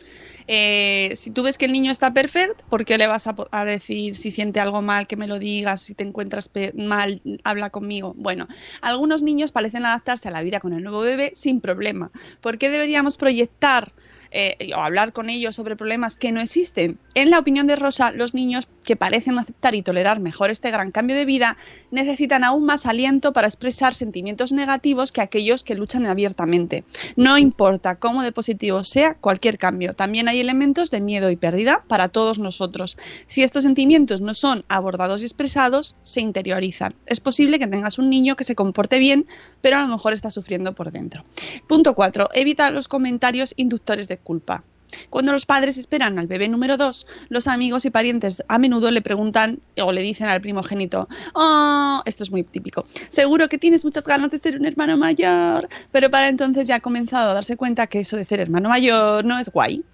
eh, 0.47 1.13
si 1.15 1.31
tú 1.31 1.43
ves 1.43 1.59
que 1.59 1.65
el 1.65 1.73
niño 1.73 1.91
está 1.91 2.13
perfecto, 2.13 2.65
¿por 2.69 2.85
qué 2.85 2.99
le 2.99 3.07
vas 3.07 3.27
a, 3.27 3.35
a 3.51 3.65
decir 3.65 4.15
si 4.15 4.31
siente 4.31 4.61
algo 4.61 4.83
mal 4.83 5.07
que 5.07 5.17
me 5.17 5.27
lo 5.27 5.39
digas? 5.39 5.83
Si 5.83 5.95
te 5.95 6.05
encuentras 6.05 6.51
mal, 6.75 7.23
habla 7.45 7.71
conmigo. 7.71 8.15
Bueno, 8.17 8.47
algunos 8.83 9.23
niños 9.23 9.53
parecen 9.53 9.87
adaptarse 9.87 10.29
a 10.29 10.33
la 10.33 10.43
vida 10.43 10.61
con 10.61 10.73
el 10.73 10.83
nuevo 10.83 11.01
bebé 11.01 11.33
sin 11.35 11.61
problema. 11.61 12.11
¿Por 12.41 12.59
qué 12.59 12.69
deberíamos 12.69 13.17
proyectar 13.17 13.93
eh, 14.35 14.73
o 14.77 14.81
hablar 14.81 15.13
con 15.13 15.31
ellos 15.31 15.55
sobre 15.55 15.77
problemas 15.77 16.17
que 16.17 16.33
no 16.33 16.41
existen? 16.41 16.99
En 17.15 17.31
la 17.31 17.39
opinión 17.39 17.67
de 17.67 17.77
Rosa, 17.77 18.11
los 18.11 18.35
niños 18.35 18.69
que 18.85 18.97
parecen 18.97 19.39
aceptar 19.39 19.75
y 19.75 19.83
tolerar 19.83 20.21
mejor 20.21 20.51
este 20.51 20.71
gran 20.71 20.91
cambio 20.91 21.17
de 21.17 21.25
vida 21.25 21.57
necesitan 21.91 22.45
aún 22.45 22.67
más 22.67 22.85
aliento 22.87 23.33
para 23.33 23.47
expresar 23.47 23.95
sentimientos 23.95 24.53
negativos 24.53 25.13
que 25.13 25.21
aquellos 25.21 25.63
que 25.63 25.75
luchan 25.75 26.07
abiertamente. 26.07 26.85
No 27.17 27.39
importa 27.39 27.97
cómo 27.97 28.23
de 28.23 28.33
positivo 28.33 28.85
sea 28.85 29.15
cualquier 29.15 29.57
cambio, 29.57 29.93
también 29.93 30.29
hay 30.29 30.41
elementos 30.41 30.91
de 30.91 31.01
miedo 31.01 31.31
y 31.31 31.37
pérdida 31.37 31.85
para 31.89 32.09
todos 32.09 32.39
nosotros. 32.39 32.99
Si 33.27 33.43
estos 33.43 33.63
sentimientos 33.63 34.21
no 34.21 34.35
son 34.35 34.65
abordados 34.69 35.23
y 35.23 35.25
expresados, 35.25 35.97
se 36.03 36.21
interiorizan. 36.21 36.95
Es 37.07 37.21
posible 37.21 37.59
que 37.59 37.67
tengas 37.67 37.99
un 37.99 38.11
niño 38.11 38.37
que 38.37 38.45
se 38.45 38.55
comporte 38.55 38.99
bien, 38.99 39.27
pero 39.61 39.77
a 39.77 39.81
lo 39.81 39.89
mejor 39.89 40.13
está 40.13 40.31
sufriendo 40.31 40.75
por 40.75 40.91
dentro. 40.91 41.25
Punto 41.69 41.95
4. 41.95 42.29
Evita 42.35 42.71
los 42.71 42.89
comentarios 42.89 43.55
inductores 43.57 44.09
de 44.09 44.19
culpa. 44.25 44.65
Cuando 45.11 45.33
los 45.33 45.47
padres 45.47 45.77
esperan 45.77 46.19
al 46.19 46.27
bebé 46.27 46.49
número 46.49 46.77
2, 46.77 47.07
los 47.29 47.47
amigos 47.47 47.85
y 47.85 47.91
parientes 47.91 48.43
a 48.49 48.59
menudo 48.59 48.91
le 48.91 49.03
preguntan 49.03 49.61
o 49.81 49.93
le 49.93 50.03
dicen 50.03 50.29
al 50.29 50.41
primogénito, 50.41 51.09
oh, 51.35 52.03
esto 52.05 52.23
es 52.23 52.31
muy 52.31 52.45
típico, 52.45 52.87
seguro 53.09 53.49
que 53.49 53.59
tienes 53.59 53.85
muchas 53.85 54.05
ganas 54.05 54.31
de 54.31 54.39
ser 54.39 54.57
un 54.57 54.67
hermano 54.67 54.97
mayor, 54.97 55.69
pero 55.93 56.11
para 56.11 56.29
entonces 56.29 56.67
ya 56.67 56.77
ha 56.77 56.81
comenzado 56.81 57.31
a 57.31 57.35
darse 57.35 57.57
cuenta 57.57 57.87
que 57.87 58.01
eso 58.01 58.17
de 58.17 58.25
ser 58.25 58.41
hermano 58.41 58.69
mayor 58.69 59.25
no 59.25 59.39
es 59.39 59.51
guay. 59.51 59.85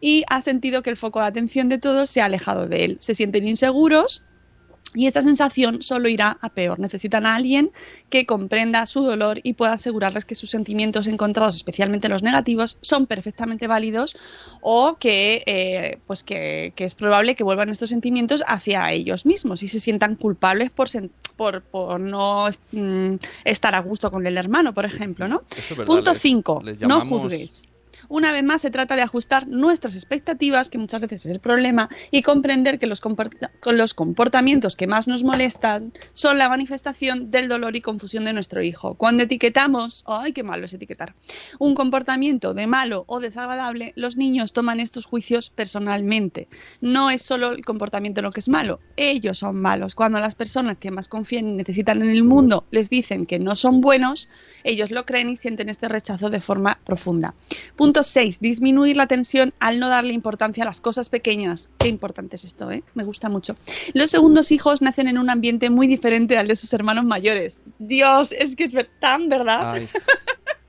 Y 0.00 0.24
ha 0.28 0.42
sentido 0.42 0.82
que 0.82 0.90
el 0.90 0.98
foco 0.98 1.20
de 1.20 1.26
atención 1.26 1.70
de 1.70 1.78
todos 1.78 2.10
se 2.10 2.20
ha 2.20 2.26
alejado 2.26 2.66
de 2.66 2.84
él. 2.84 2.96
Se 3.00 3.14
sienten 3.14 3.46
inseguros 3.46 4.22
y 4.94 5.06
esa 5.06 5.22
sensación 5.22 5.82
solo 5.82 6.08
irá 6.08 6.38
a 6.40 6.48
peor. 6.48 6.78
Necesitan 6.80 7.24
a 7.26 7.36
alguien 7.36 7.70
que 8.08 8.26
comprenda 8.26 8.86
su 8.86 9.02
dolor 9.02 9.40
y 9.44 9.52
pueda 9.52 9.74
asegurarles 9.74 10.24
que 10.24 10.34
sus 10.34 10.50
sentimientos 10.50 11.06
encontrados, 11.06 11.54
especialmente 11.56 12.08
los 12.08 12.22
negativos, 12.22 12.76
son 12.80 13.06
perfectamente 13.06 13.68
válidos 13.68 14.16
o 14.60 14.96
que, 14.98 15.42
eh, 15.46 15.98
pues 16.06 16.24
que, 16.24 16.72
que 16.74 16.84
es 16.84 16.94
probable 16.94 17.36
que 17.36 17.44
vuelvan 17.44 17.68
estos 17.68 17.90
sentimientos 17.90 18.42
hacia 18.46 18.90
ellos 18.92 19.26
mismos 19.26 19.62
y 19.62 19.68
se 19.68 19.78
sientan 19.78 20.16
culpables 20.16 20.70
por, 20.70 20.88
por, 21.36 21.62
por 21.62 22.00
no 22.00 22.48
mm, 22.72 23.14
estar 23.44 23.74
a 23.74 23.80
gusto 23.80 24.10
con 24.10 24.26
el 24.26 24.36
hermano, 24.36 24.74
por 24.74 24.84
ejemplo. 24.86 25.28
¿no? 25.28 25.42
Es 25.56 25.72
Punto 25.86 26.12
les- 26.12 26.20
5. 26.20 26.62
les 26.64 26.80
No 26.80 27.00
juzgues. 27.02 27.68
Una 28.10 28.32
vez 28.32 28.42
más, 28.42 28.60
se 28.60 28.72
trata 28.72 28.96
de 28.96 29.02
ajustar 29.02 29.46
nuestras 29.46 29.94
expectativas, 29.94 30.68
que 30.68 30.78
muchas 30.78 31.00
veces 31.00 31.26
es 31.26 31.30
el 31.30 31.38
problema, 31.38 31.88
y 32.10 32.22
comprender 32.22 32.80
que 32.80 32.88
los, 32.88 33.00
comportamientos 33.94 34.74
que 34.74 34.88
más 34.88 35.06
nos 35.06 35.22
molestan 35.22 35.92
son 36.12 36.36
la 36.36 36.48
manifestación 36.48 37.30
del 37.30 37.46
dolor 37.46 37.76
y 37.76 37.80
confusión 37.80 38.24
de 38.24 38.32
nuestro 38.32 38.64
hijo. 38.64 38.96
Cuando 38.96 39.22
etiquetamos, 39.22 40.02
¡ay, 40.08 40.32
qué 40.32 40.42
malo 40.42 40.64
es 40.64 40.74
etiquetar! 40.74 41.14
Un 41.60 41.74
comportamiento 41.74 42.52
de 42.52 42.66
malo 42.66 43.04
o 43.06 43.20
desagradable, 43.20 43.92
los 43.94 44.16
niños 44.16 44.52
toman 44.52 44.80
estos 44.80 45.06
juicios 45.06 45.48
personalmente. 45.48 46.48
No 46.80 47.10
es 47.10 47.22
solo 47.22 47.52
el 47.52 47.64
comportamiento 47.64 48.22
lo 48.22 48.32
que 48.32 48.40
es 48.40 48.48
malo, 48.48 48.80
ellos 48.96 49.38
son 49.38 49.60
malos. 49.60 49.94
Cuando 49.94 50.18
las 50.18 50.34
personas 50.34 50.80
que 50.80 50.90
más 50.90 51.06
confían 51.06 51.48
y 51.48 51.52
necesitan 51.52 52.02
en 52.02 52.10
el 52.10 52.24
mundo 52.24 52.66
les 52.72 52.90
dicen 52.90 53.24
que 53.24 53.38
no 53.38 53.54
son 53.54 53.80
buenos, 53.80 54.28
ellos 54.64 54.90
lo 54.90 55.06
creen 55.06 55.30
y 55.30 55.36
sienten 55.36 55.68
este 55.68 55.86
rechazo 55.86 56.28
de 56.28 56.40
forma 56.40 56.80
profunda. 56.84 57.36
Punto 57.76 57.99
6. 58.06 58.40
Disminuir 58.40 58.96
la 58.96 59.06
tensión 59.06 59.54
al 59.58 59.80
no 59.80 59.88
darle 59.88 60.12
importancia 60.12 60.64
a 60.64 60.66
las 60.66 60.80
cosas 60.80 61.08
pequeñas. 61.08 61.70
Qué 61.78 61.88
importante 61.88 62.36
es 62.36 62.44
esto, 62.44 62.70
¿eh? 62.70 62.82
Me 62.94 63.04
gusta 63.04 63.28
mucho. 63.28 63.56
Los 63.94 64.10
segundos 64.10 64.52
hijos 64.52 64.82
nacen 64.82 65.08
en 65.08 65.18
un 65.18 65.30
ambiente 65.30 65.70
muy 65.70 65.86
diferente 65.86 66.38
al 66.38 66.48
de 66.48 66.56
sus 66.56 66.72
hermanos 66.72 67.04
mayores. 67.04 67.62
Dios, 67.78 68.32
es 68.32 68.56
que 68.56 68.64
es 68.64 68.74
tan 69.00 69.28
verdad. 69.28 69.80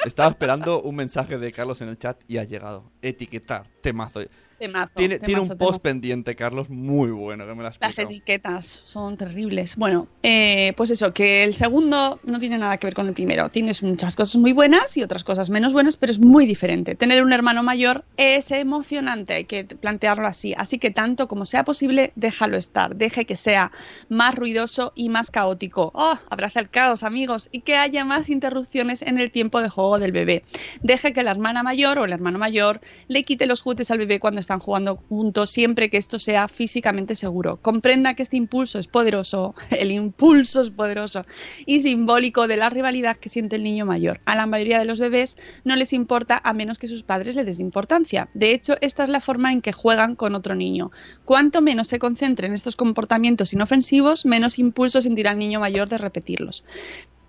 Estaba 0.05 0.31
esperando 0.31 0.81
un 0.81 0.95
mensaje 0.95 1.37
de 1.37 1.51
Carlos 1.51 1.81
en 1.81 1.89
el 1.89 1.97
chat 1.97 2.19
y 2.27 2.37
ha 2.37 2.43
llegado. 2.43 2.91
Etiquetar, 3.01 3.67
temazo. 3.81 4.21
Temazo, 4.61 4.93
Tiene, 4.95 5.17
tiene 5.17 5.41
temazo, 5.41 5.53
un 5.53 5.57
post 5.57 5.81
pendiente, 5.81 6.35
Carlos, 6.35 6.69
muy 6.69 7.09
bueno, 7.09 7.47
que 7.47 7.55
me 7.55 7.63
Las 7.63 7.97
etiquetas 7.97 8.81
son 8.83 9.17
terribles. 9.17 9.75
Bueno, 9.75 10.07
eh, 10.21 10.73
pues 10.77 10.91
eso, 10.91 11.15
que 11.15 11.43
el 11.43 11.55
segundo 11.55 12.19
no 12.23 12.37
tiene 12.37 12.59
nada 12.59 12.77
que 12.77 12.85
ver 12.85 12.93
con 12.93 13.07
el 13.07 13.13
primero. 13.13 13.49
Tienes 13.49 13.81
muchas 13.81 14.15
cosas 14.15 14.35
muy 14.35 14.53
buenas 14.53 14.95
y 14.97 15.01
otras 15.01 15.23
cosas 15.23 15.49
menos 15.49 15.73
buenas, 15.73 15.97
pero 15.97 16.11
es 16.11 16.19
muy 16.19 16.45
diferente. 16.45 16.93
Tener 16.93 17.23
un 17.23 17.33
hermano 17.33 17.63
mayor 17.63 18.05
es 18.17 18.51
emocionante, 18.51 19.33
hay 19.33 19.45
que 19.45 19.63
plantearlo 19.63 20.27
así. 20.27 20.53
Así 20.55 20.77
que 20.77 20.91
tanto 20.91 21.27
como 21.27 21.47
sea 21.47 21.65
posible, 21.65 22.11
déjalo 22.15 22.55
estar. 22.55 22.95
Deje 22.95 23.25
que 23.25 23.35
sea 23.35 23.71
más 24.09 24.35
ruidoso 24.35 24.93
y 24.93 25.09
más 25.09 25.31
caótico. 25.31 25.91
¡Oh! 25.95 26.19
Abraza 26.29 26.59
el 26.59 26.69
caos, 26.69 27.01
amigos. 27.01 27.49
Y 27.51 27.61
que 27.61 27.77
haya 27.77 28.05
más 28.05 28.29
interrupciones 28.29 29.01
en 29.01 29.17
el 29.17 29.31
tiempo 29.31 29.59
de 29.59 29.69
juego 29.69 29.97
del 29.97 30.11
bebé. 30.11 30.43
Deje 30.83 31.13
que 31.13 31.23
la 31.23 31.31
hermana 31.31 31.63
mayor 31.63 31.97
o 31.97 32.05
el 32.05 32.13
hermano 32.13 32.37
mayor 32.37 32.79
le 33.07 33.23
quite 33.23 33.47
los 33.47 33.63
juguetes 33.63 33.89
al 33.89 33.97
bebé 33.97 34.19
cuando 34.19 34.39
están 34.51 34.59
jugando 34.59 34.97
juntos, 34.97 35.49
siempre 35.49 35.89
que 35.89 35.95
esto 35.95 36.19
sea 36.19 36.49
físicamente 36.49 37.15
seguro. 37.15 37.55
Comprenda 37.61 38.15
que 38.15 38.23
este 38.23 38.35
impulso 38.35 38.79
es 38.79 38.87
poderoso, 38.87 39.55
el 39.71 39.91
impulso 39.91 40.59
es 40.59 40.71
poderoso 40.71 41.25
y 41.65 41.79
simbólico 41.79 42.47
de 42.49 42.57
la 42.57 42.69
rivalidad 42.69 43.15
que 43.15 43.29
siente 43.29 43.55
el 43.55 43.63
niño 43.63 43.85
mayor. 43.85 44.19
A 44.25 44.35
la 44.35 44.47
mayoría 44.47 44.77
de 44.77 44.83
los 44.83 44.99
bebés 44.99 45.37
no 45.63 45.77
les 45.77 45.93
importa 45.93 46.41
a 46.43 46.51
menos 46.51 46.77
que 46.77 46.89
sus 46.89 47.03
padres 47.03 47.37
le 47.37 47.45
des 47.45 47.61
importancia. 47.61 48.27
De 48.33 48.51
hecho, 48.51 48.75
esta 48.81 49.03
es 49.03 49.09
la 49.09 49.21
forma 49.21 49.53
en 49.53 49.61
que 49.61 49.71
juegan 49.71 50.17
con 50.17 50.35
otro 50.35 50.53
niño. 50.53 50.91
Cuanto 51.23 51.61
menos 51.61 51.87
se 51.87 51.99
concentre 51.99 52.47
en 52.47 52.53
estos 52.53 52.75
comportamientos 52.75 53.53
inofensivos, 53.53 54.25
menos 54.25 54.59
impulso 54.59 55.01
sentirá 55.01 55.31
el 55.31 55.39
niño 55.39 55.61
mayor 55.61 55.87
de 55.87 55.97
repetirlos. 55.97 56.65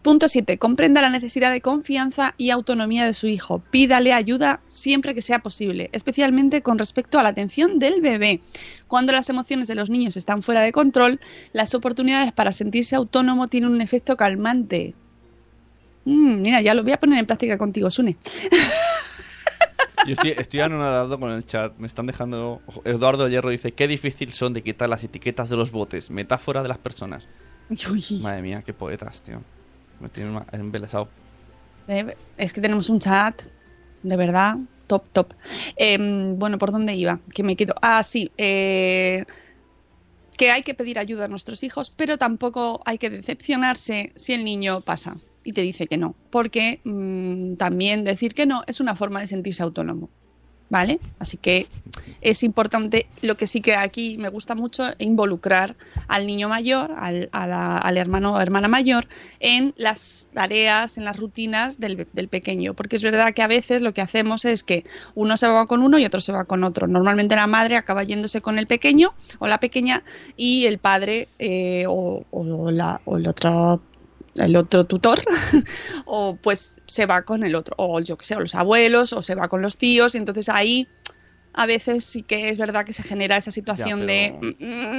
Punto 0.03 0.27
7. 0.27 0.59
Comprenda 0.59 1.01
la 1.01 1.11
necesidad 1.11 1.53
de 1.53 1.61
confianza 1.61 2.35
y 2.37 2.51
autonomía 2.51 3.07
de 3.07 3.15
su 3.15 3.29
hijo. 3.29 3.63
Pídale 3.71 4.13
ayuda 4.13 4.61
siempre 4.69 5.15
que 5.15 5.23
sea 5.23 5.39
posible, 5.39 5.91
especialmente 5.93 6.61
con 6.61 6.77
respecto 6.77 7.21
a 7.21 7.23
la 7.23 7.29
atención 7.29 7.79
del 7.79 8.01
bebé. 8.01 8.41
Cuando 8.89 9.13
las 9.13 9.31
emociones 9.31 9.69
de 9.69 9.77
los 9.77 9.91
niños 9.91 10.17
están 10.17 10.43
fuera 10.43 10.63
de 10.63 10.73
control, 10.73 11.21
las 11.53 11.73
oportunidades 11.75 12.33
para 12.33 12.51
sentirse 12.51 12.97
autónomo 12.97 13.47
tienen 13.47 13.71
un 13.71 13.81
efecto 13.81 14.17
calmante. 14.17 14.95
Mm, 16.05 16.43
mira, 16.43 16.61
ya 16.61 16.75
lo 16.75 16.83
voy 16.83 16.93
a 16.93 16.99
poner 16.99 17.21
en 17.21 17.27
práctica 17.27 17.57
contigo, 17.57 17.89
Sune. 17.89 18.17
Yo 20.05 20.15
estoy, 20.15 20.31
estoy 20.37 20.59
anonadado 20.59 21.21
con 21.21 21.31
el 21.31 21.47
chat. 21.47 21.79
Me 21.79 21.87
están 21.87 22.07
dejando. 22.07 22.61
Eduardo 22.85 23.29
Hierro 23.29 23.51
dice: 23.51 23.71
Qué 23.71 23.87
difícil 23.87 24.33
son 24.33 24.53
de 24.53 24.65
quitar 24.65 24.89
las 24.89 25.05
etiquetas 25.05 25.49
de 25.49 25.57
los 25.57 25.71
botes. 25.71 26.11
Metáfora 26.11 26.65
de 26.65 26.69
las 26.69 26.79
personas. 26.79 27.29
Uy. 27.71 28.19
Madre 28.21 28.43
mía, 28.43 28.65
qué 28.67 28.75
poetas, 28.75 29.23
tío. 29.23 29.43
Me 30.03 30.09
tienen 30.09 30.39
embelesado. 30.53 31.09
Eh, 31.89 32.15
es 32.37 32.53
que 32.53 32.61
tenemos 32.61 32.91
un 32.91 32.99
chat, 32.99 33.41
de 34.03 34.17
verdad, 34.17 34.57
top, 34.89 35.05
top. 35.13 35.33
Em, 35.77 36.39
bueno, 36.39 36.59
¿por 36.59 36.73
dónde 36.73 36.95
iba? 36.95 37.21
Que 37.33 37.43
me 37.43 37.55
quedo. 37.57 37.75
Ah, 37.81 38.03
sí. 38.03 38.31
eh, 38.37 39.25
que 40.37 40.51
hay 40.51 40.63
que 40.63 40.75
pedir 40.75 40.99
ayuda 40.99 41.27
a 41.27 41.29
nuestros 41.29 41.63
hijos, 41.63 41.93
pero 41.95 42.19
tampoco 42.19 42.83
hay 42.85 42.99
que 42.99 43.11
decepcionarse 43.11 44.13
si 44.17 44.33
el 44.33 44.45
niño 44.45 44.81
pasa 44.81 45.17
y 45.45 45.53
te 45.53 45.61
dice 45.61 45.87
que 45.87 45.99
no, 45.99 46.17
porque 46.31 46.81
mm, 46.85 47.55
también 47.55 48.03
decir 48.03 48.35
que 48.35 48.47
no 48.47 48.65
es 48.67 48.81
una 48.81 48.97
forma 48.97 49.21
de 49.21 49.27
sentirse 49.27 49.63
autónomo. 49.63 50.09
¿Vale? 50.73 50.99
Así 51.19 51.37
que 51.37 51.67
es 52.23 52.43
importante, 52.43 53.05
lo 53.21 53.37
que 53.37 53.47
sí 53.47 53.61
que 53.61 53.77
aquí 53.77 54.17
me 54.17 54.31
gusta 54.31 54.55
mucho, 54.55 54.85
involucrar 54.99 55.77
al 56.09 56.27
niño 56.27 56.49
mayor, 56.49 56.95
al, 56.97 57.29
a 57.33 57.47
la- 57.47 57.77
al 57.77 57.99
hermano 57.99 58.33
o 58.33 58.41
hermana 58.41 58.69
mayor, 58.69 59.07
en 59.39 59.75
las 59.77 60.29
tareas, 60.33 60.97
en 60.97 61.05
las 61.05 61.19
rutinas 61.19 61.79
del, 61.79 62.07
del 62.15 62.29
pequeño. 62.29 62.73
Porque 62.73 62.97
es 62.97 63.03
verdad 63.03 63.35
que 63.35 63.43
a 63.43 63.49
veces 63.49 63.83
lo 63.83 63.93
que 63.93 64.01
hacemos 64.01 64.47
es 64.47 64.65
que 64.65 64.87
uno 65.15 65.37
se 65.37 65.47
va 65.47 65.67
con 65.67 65.83
uno 65.83 65.99
y 65.99 66.07
otro 66.07 66.23
se 66.23 66.33
va 66.33 66.47
con 66.47 66.65
otro. 66.65 66.87
Normalmente 66.87 67.37
la 67.37 67.47
madre 67.47 67.77
acaba 67.77 68.03
yéndose 68.03 68.41
con 68.41 68.59
el 68.59 68.67
pequeño 68.67 69.13
o 69.41 69.49
la 69.49 69.61
pequeña 69.61 70.03
y 70.39 70.65
el 70.65 70.79
padre 70.79 71.29
eh, 71.39 71.85
o, 71.87 72.25
o 72.31 72.71
la, 72.71 73.03
o 73.05 73.19
el 73.19 73.29
otro 73.29 73.83
el 74.37 74.57
otro 74.57 74.85
tutor 74.85 75.19
o 76.07 76.37
pues 76.37 76.81
se 76.87 77.07
va 77.07 77.23
con 77.23 77.45
el 77.45 77.55
otro 77.55 77.75
o 77.79 78.01
yo 78.01 78.17
que 78.17 78.25
sé 78.25 78.35
o 78.37 78.41
los 78.41 78.55
abuelos 78.55 79.13
o 79.13 79.23
se 79.23 79.35
va 79.35 79.49
con 79.49 79.63
los 79.63 79.77
tíos 79.77 80.15
y 80.15 80.19
entonces 80.19 80.49
ahí 80.49 80.89
a 81.55 81.67
veces 81.67 82.05
sí 82.07 82.23
que 82.23 82.49
es 82.49 82.57
verdad 82.57 82.85
que 82.87 82.95
se 82.95 83.03
genera 83.03 83.37
esa 83.37 83.51
situación 83.51 84.01
Ya, 84.01 84.07
de 84.07 84.35
pero, 84.41 84.53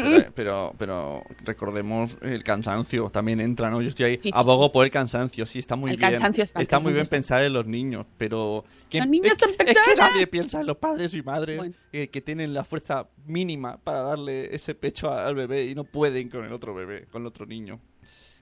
pero, 0.06 0.34
pero, 0.36 0.74
pero 0.78 1.24
recordemos 1.46 2.16
el 2.22 2.44
cansancio 2.44 3.10
también 3.10 3.40
entra, 3.40 3.72
¿no? 3.72 3.82
Yo 3.82 3.90
estoy 3.90 4.06
ahí, 4.06 4.20
Sí, 4.22 4.30
abogo 4.34 4.66
sí, 4.66 4.70
sí. 4.70 4.74
por 4.74 4.86
el 4.86 4.92
cansancio, 4.92 5.46
sí, 5.48 5.58
está 5.58 5.76
muy 5.76 5.92
El 5.92 5.98
bien. 5.98 6.12
cansancio 6.12 6.44
está, 6.44 6.62
el 6.62 6.84
muy 6.84 6.94
bien 6.94 7.04
está. 7.04 7.16
pensar 7.16 7.44
en 7.44 7.54
los 7.54 7.66
niños, 7.66 8.06
pero... 8.20 8.64
¿quién- 8.90 9.06
Los 9.06 9.10
niños 9.10 9.34
es, 9.34 9.78
que 9.80 9.96
nadie 9.98 10.28
piensa 10.28 10.60
en 10.60 10.68
los 10.68 10.78
padres 10.78 11.14
y 11.16 11.24
madres 11.24 11.58
Bueno. 11.58 11.74
eh, 11.92 12.10
que 12.10 12.22
tienen 12.22 12.54
la 12.54 12.64
fuerza 12.64 13.08
mínima 13.26 13.78
para 13.78 14.02
darle 14.02 14.54
ese 14.54 14.76
pecho 14.76 15.10
al 15.12 15.34
bebé 15.34 15.66
y 15.66 15.74
no 15.74 15.84
pueden 15.86 16.30
con 16.30 16.46
el 16.46 16.54
otro 16.54 16.76
bebé, 16.76 17.08
con 17.12 17.24
el 17.24 17.28
otro 17.28 17.48
niño. 17.48 17.80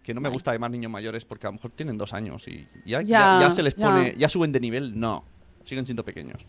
Que 0.03 0.13
no 0.13 0.21
me 0.21 0.29
gusta 0.29 0.51
además 0.51 0.71
niños 0.71 0.91
mayores 0.91 1.25
porque 1.25 1.47
a 1.47 1.49
lo 1.49 1.53
mejor 1.53 1.71
tienen 1.71 1.97
dos 1.97 2.13
años 2.13 2.47
y 2.47 2.67
ya, 2.85 3.01
Ya, 3.01 3.39
ya, 3.39 3.39
ya 3.41 3.51
se 3.51 3.63
les 3.63 3.75
pone... 3.75 4.15
Ya 4.17 4.29
suben 4.29 4.51
de 4.51 4.59
nivel, 4.59 4.99
no. 4.99 5.23
Siguen 5.63 5.85
siendo 5.85 6.03
pequeños. 6.03 6.45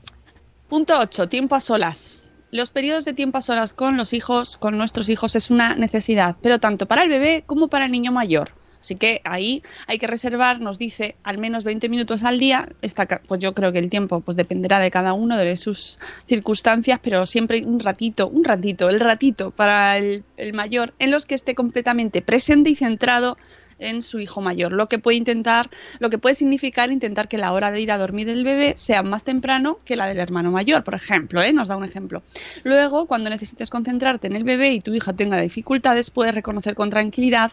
Punto 0.68 0.94
8. 0.98 1.28
Tiempo 1.28 1.54
a 1.54 1.60
solas. 1.60 2.26
Los 2.50 2.70
periodos 2.70 3.04
de 3.04 3.12
tiempo 3.12 3.38
a 3.38 3.42
solas 3.42 3.74
con 3.74 3.96
los 3.96 4.12
hijos, 4.12 4.56
con 4.56 4.76
nuestros 4.78 5.08
hijos, 5.08 5.36
es 5.36 5.50
una 5.50 5.74
necesidad, 5.74 6.36
pero 6.42 6.60
tanto 6.60 6.86
para 6.86 7.02
el 7.02 7.08
bebé 7.08 7.44
como 7.46 7.68
para 7.68 7.86
el 7.86 7.92
niño 7.92 8.12
mayor. 8.12 8.52
Así 8.82 8.96
que 8.96 9.20
ahí 9.22 9.62
hay 9.86 9.98
que 10.00 10.08
reservar, 10.08 10.60
nos 10.60 10.76
dice, 10.76 11.14
al 11.22 11.38
menos 11.38 11.62
20 11.62 11.88
minutos 11.88 12.24
al 12.24 12.40
día. 12.40 12.68
Esta 12.82 13.06
pues 13.06 13.40
yo 13.40 13.54
creo 13.54 13.70
que 13.70 13.78
el 13.78 13.88
tiempo 13.88 14.20
pues 14.20 14.36
dependerá 14.36 14.80
de 14.80 14.90
cada 14.90 15.12
uno, 15.12 15.38
de 15.38 15.56
sus 15.56 16.00
circunstancias, 16.26 16.98
pero 17.00 17.24
siempre 17.24 17.64
un 17.64 17.78
ratito, 17.78 18.26
un 18.26 18.42
ratito, 18.42 18.90
el 18.90 18.98
ratito 18.98 19.52
para 19.52 19.96
el, 19.98 20.24
el 20.36 20.52
mayor, 20.52 20.94
en 20.98 21.12
los 21.12 21.26
que 21.26 21.36
esté 21.36 21.54
completamente 21.54 22.22
presente 22.22 22.70
y 22.70 22.74
centrado 22.74 23.38
en 23.78 24.02
su 24.02 24.18
hijo 24.18 24.40
mayor, 24.40 24.72
lo 24.72 24.88
que 24.88 24.98
puede 24.98 25.16
intentar, 25.16 25.70
lo 25.98 26.10
que 26.10 26.18
puede 26.18 26.34
significar 26.34 26.90
intentar 26.90 27.28
que 27.28 27.38
la 27.38 27.52
hora 27.52 27.70
de 27.70 27.80
ir 27.80 27.92
a 27.92 27.98
dormir 27.98 28.26
del 28.26 28.44
bebé 28.44 28.74
sea 28.76 29.02
más 29.02 29.24
temprano 29.24 29.78
que 29.84 29.96
la 29.96 30.06
del 30.06 30.18
hermano 30.18 30.50
mayor, 30.50 30.84
por 30.84 30.94
ejemplo, 30.94 31.42
¿eh? 31.42 31.52
nos 31.52 31.68
da 31.68 31.76
un 31.76 31.84
ejemplo. 31.84 32.22
Luego, 32.64 33.06
cuando 33.06 33.30
necesites 33.30 33.70
concentrarte 33.70 34.26
en 34.26 34.36
el 34.36 34.44
bebé 34.44 34.72
y 34.72 34.80
tu 34.80 34.94
hija 34.94 35.12
tenga 35.12 35.40
dificultades, 35.40 36.10
puedes 36.10 36.34
reconocer 36.34 36.74
con 36.74 36.90
tranquilidad 36.90 37.52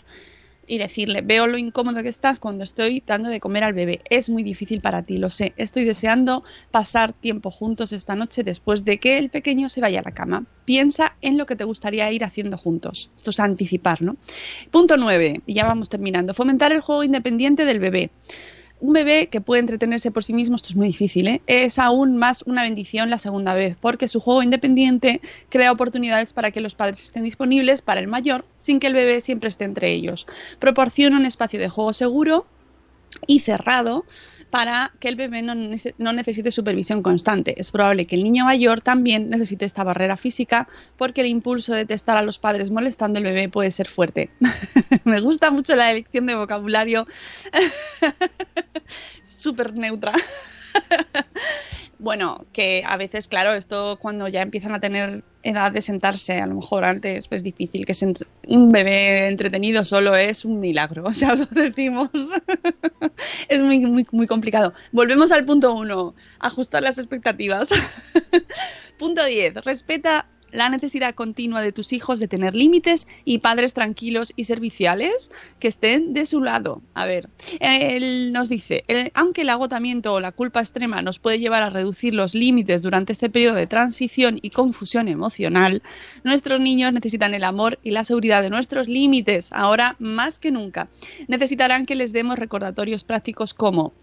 y 0.69 0.77
decirle, 0.77 1.21
veo 1.21 1.47
lo 1.47 1.57
incómodo 1.57 2.03
que 2.03 2.09
estás 2.09 2.39
cuando 2.39 2.63
estoy 2.63 3.03
dando 3.05 3.27
de 3.27 3.39
comer 3.39 3.63
al 3.63 3.73
bebé. 3.73 4.01
Es 4.09 4.29
muy 4.29 4.43
difícil 4.43 4.81
para 4.81 5.01
ti, 5.01 5.17
lo 5.17 5.31
sé. 5.31 5.53
Estoy 5.57 5.83
deseando 5.83 6.43
pasar 6.69 7.11
tiempo 7.11 7.49
juntos 7.49 7.91
esta 7.91 8.15
noche 8.15 8.43
después 8.43 8.85
de 8.85 8.99
que 8.99 9.17
el 9.17 9.31
pequeño 9.31 9.67
se 9.67 9.81
vaya 9.81 9.99
a 9.99 10.03
la 10.03 10.13
cama. 10.13 10.45
Piensa 10.65 11.15
en 11.21 11.39
lo 11.39 11.47
que 11.47 11.55
te 11.55 11.63
gustaría 11.63 12.11
ir 12.11 12.23
haciendo 12.23 12.55
juntos. 12.55 13.09
Esto 13.17 13.31
es 13.31 13.39
anticipar, 13.39 14.03
¿no? 14.03 14.15
Punto 14.69 14.95
9, 14.95 15.41
y 15.47 15.53
ya 15.55 15.65
vamos 15.65 15.89
terminando. 15.89 16.35
Fomentar 16.35 16.71
el 16.71 16.81
juego 16.81 17.03
independiente 17.03 17.65
del 17.65 17.79
bebé. 17.79 18.11
Un 18.81 18.93
bebé 18.93 19.27
que 19.27 19.41
puede 19.41 19.59
entretenerse 19.59 20.09
por 20.09 20.23
sí 20.23 20.33
mismo, 20.33 20.55
esto 20.55 20.69
es 20.69 20.75
muy 20.77 20.87
difícil, 20.87 21.27
¿eh? 21.27 21.41
es 21.47 21.79
aún 21.79 22.15
más 22.15 22.43
una 22.43 22.61
bendición 22.61 23.09
la 23.09 23.17
segunda 23.17 23.53
vez, 23.53 23.75
porque 23.81 24.07
su 24.07 24.21
juego 24.21 24.41
independiente 24.41 25.19
crea 25.49 25.73
oportunidades 25.73 26.31
para 26.31 26.51
que 26.51 26.61
los 26.61 26.75
padres 26.75 27.03
estén 27.03 27.23
disponibles 27.23 27.81
para 27.81 27.99
el 27.99 28.07
mayor 28.07 28.45
sin 28.57 28.79
que 28.79 28.87
el 28.87 28.93
bebé 28.93 29.19
siempre 29.19 29.49
esté 29.49 29.65
entre 29.65 29.91
ellos. 29.91 30.27
Proporciona 30.59 31.17
un 31.17 31.25
espacio 31.25 31.59
de 31.59 31.67
juego 31.67 31.91
seguro 31.91 32.45
y 33.27 33.39
cerrado 33.39 34.05
para 34.49 34.91
que 34.99 35.09
el 35.09 35.15
bebé 35.15 35.41
no, 35.41 35.53
nece- 35.53 35.93
no 35.97 36.13
necesite 36.13 36.51
supervisión 36.51 37.01
constante. 37.03 37.53
Es 37.59 37.71
probable 37.71 38.05
que 38.07 38.15
el 38.15 38.23
niño 38.23 38.45
mayor 38.45 38.81
también 38.81 39.29
necesite 39.29 39.65
esta 39.65 39.83
barrera 39.83 40.17
física 40.17 40.67
porque 40.97 41.21
el 41.21 41.27
impulso 41.27 41.73
de 41.73 41.85
testar 41.85 42.17
a 42.17 42.21
los 42.23 42.39
padres 42.39 42.71
molestando 42.71 43.17
al 43.19 43.23
bebé 43.25 43.49
puede 43.49 43.71
ser 43.71 43.87
fuerte. 43.87 44.29
Me 45.05 45.19
gusta 45.21 45.51
mucho 45.51 45.75
la 45.75 45.91
elección 45.91 46.25
de 46.25 46.35
vocabulario 46.35 47.05
súper 49.23 49.73
neutra. 49.75 50.13
Bueno, 51.99 52.45
que 52.53 52.81
a 52.87 52.95
veces, 52.95 53.27
claro, 53.27 53.53
esto 53.53 53.97
cuando 53.99 54.29
ya 54.29 54.41
empiezan 54.41 54.73
a 54.73 54.79
tener 54.79 55.21
edad 55.43 55.69
de 55.73 55.81
sentarse, 55.81 56.39
a 56.39 56.47
lo 56.47 56.55
mejor 56.55 56.85
antes 56.85 57.27
es 57.29 57.43
difícil 57.43 57.85
que 57.85 57.93
se 57.93 58.13
un 58.47 58.69
bebé 58.69 59.27
entretenido 59.27 59.83
solo 59.83 60.15
es 60.15 60.45
un 60.45 60.61
milagro, 60.61 61.03
o 61.07 61.13
sea, 61.13 61.35
lo 61.35 61.45
decimos. 61.45 62.09
es 63.49 63.61
muy, 63.61 63.85
muy, 63.85 64.07
muy 64.13 64.27
complicado. 64.27 64.73
Volvemos 64.93 65.33
al 65.33 65.43
punto 65.43 65.73
uno, 65.73 66.15
ajustar 66.39 66.83
las 66.83 66.97
expectativas. 66.99 67.71
punto 68.97 69.25
10, 69.25 69.55
respeta 69.65 70.25
la 70.51 70.69
necesidad 70.69 71.15
continua 71.15 71.61
de 71.61 71.71
tus 71.71 71.93
hijos 71.93 72.19
de 72.19 72.27
tener 72.27 72.55
límites 72.55 73.07
y 73.25 73.39
padres 73.39 73.73
tranquilos 73.73 74.33
y 74.35 74.45
serviciales 74.45 75.31
que 75.59 75.67
estén 75.67 76.13
de 76.13 76.25
su 76.25 76.41
lado. 76.41 76.81
A 76.93 77.05
ver, 77.05 77.29
él 77.59 78.33
nos 78.33 78.49
dice, 78.49 78.83
aunque 79.13 79.41
el 79.41 79.49
agotamiento 79.49 80.13
o 80.13 80.19
la 80.19 80.31
culpa 80.31 80.59
extrema 80.59 81.01
nos 81.01 81.19
puede 81.19 81.39
llevar 81.39 81.63
a 81.63 81.69
reducir 81.69 82.13
los 82.13 82.33
límites 82.33 82.81
durante 82.81 83.13
este 83.13 83.29
periodo 83.29 83.55
de 83.55 83.67
transición 83.67 84.39
y 84.41 84.49
confusión 84.49 85.07
emocional, 85.07 85.81
nuestros 86.23 86.59
niños 86.59 86.93
necesitan 86.93 87.33
el 87.33 87.43
amor 87.43 87.79
y 87.83 87.91
la 87.91 88.03
seguridad 88.03 88.41
de 88.41 88.49
nuestros 88.49 88.87
límites, 88.87 89.51
ahora 89.51 89.95
más 89.99 90.39
que 90.39 90.51
nunca. 90.51 90.89
Necesitarán 91.27 91.85
que 91.85 91.95
les 91.95 92.13
demos 92.13 92.39
recordatorios 92.39 93.03
prácticos 93.03 93.53
como 93.53 93.93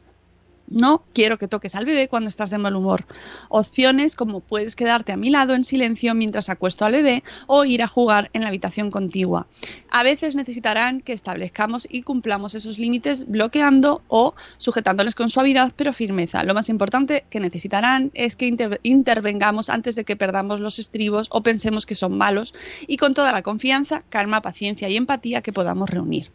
no 0.69 1.05
quiero 1.13 1.39
que 1.39 1.49
toques 1.49 1.75
al 1.75 1.85
bebé 1.85 2.09
cuando 2.09 2.29
estás 2.29 2.51
de 2.51 2.59
mal 2.59 2.77
humor. 2.77 3.07
Opciones 3.49 4.17
como 4.17 4.41
puedes 4.41 4.77
quedarte 4.77 5.13
a 5.13 5.17
mi 5.17 5.31
lado 5.31 5.55
en 5.55 5.65
silencio 5.65 6.15
mientras 6.15 6.49
acuesto 6.49 6.85
al 6.85 6.93
bebé 6.93 7.23
o 7.47 7.65
ir 7.65 7.83
a 7.83 7.89
jugar 7.89 8.31
en 8.33 8.43
la 8.43 8.49
habitación 8.49 8.91
contigua. 8.91 9.47
A 9.91 10.03
veces 10.03 10.37
necesitarán 10.37 11.01
que 11.01 11.13
establezcamos 11.13 11.87
y 11.91 12.03
cumplamos 12.03 12.55
esos 12.55 12.79
límites 12.79 13.27
bloqueando 13.29 14.03
o 14.09 14.35
sujetándoles 14.57 15.15
con 15.15 15.31
suavidad 15.31 15.73
pero 15.77 15.93
firmeza. 15.93 16.43
Lo 16.45 16.55
más 16.55 16.69
importante 16.69 17.25
que 17.31 17.41
necesitarán 17.41 18.11
es 18.15 18.37
que 18.37 18.47
inter- 18.47 18.81
intervengamos 18.83 19.71
antes 19.71 19.95
de 19.95 20.05
que 20.05 20.17
perdamos 20.17 20.61
los 20.61 20.79
estribos 20.79 21.29
o 21.31 21.43
pensemos 21.43 21.87
que 21.87 21.95
son 21.95 22.17
malos 22.17 22.55
y 22.87 22.97
con 22.97 23.15
toda 23.15 23.33
la 23.33 23.43
confianza, 23.43 24.03
calma, 24.09 24.43
paciencia 24.43 24.89
y 24.89 24.97
empatía 24.97 25.43
que 25.43 25.53
podamos 25.53 25.91
reunir. 25.91 26.31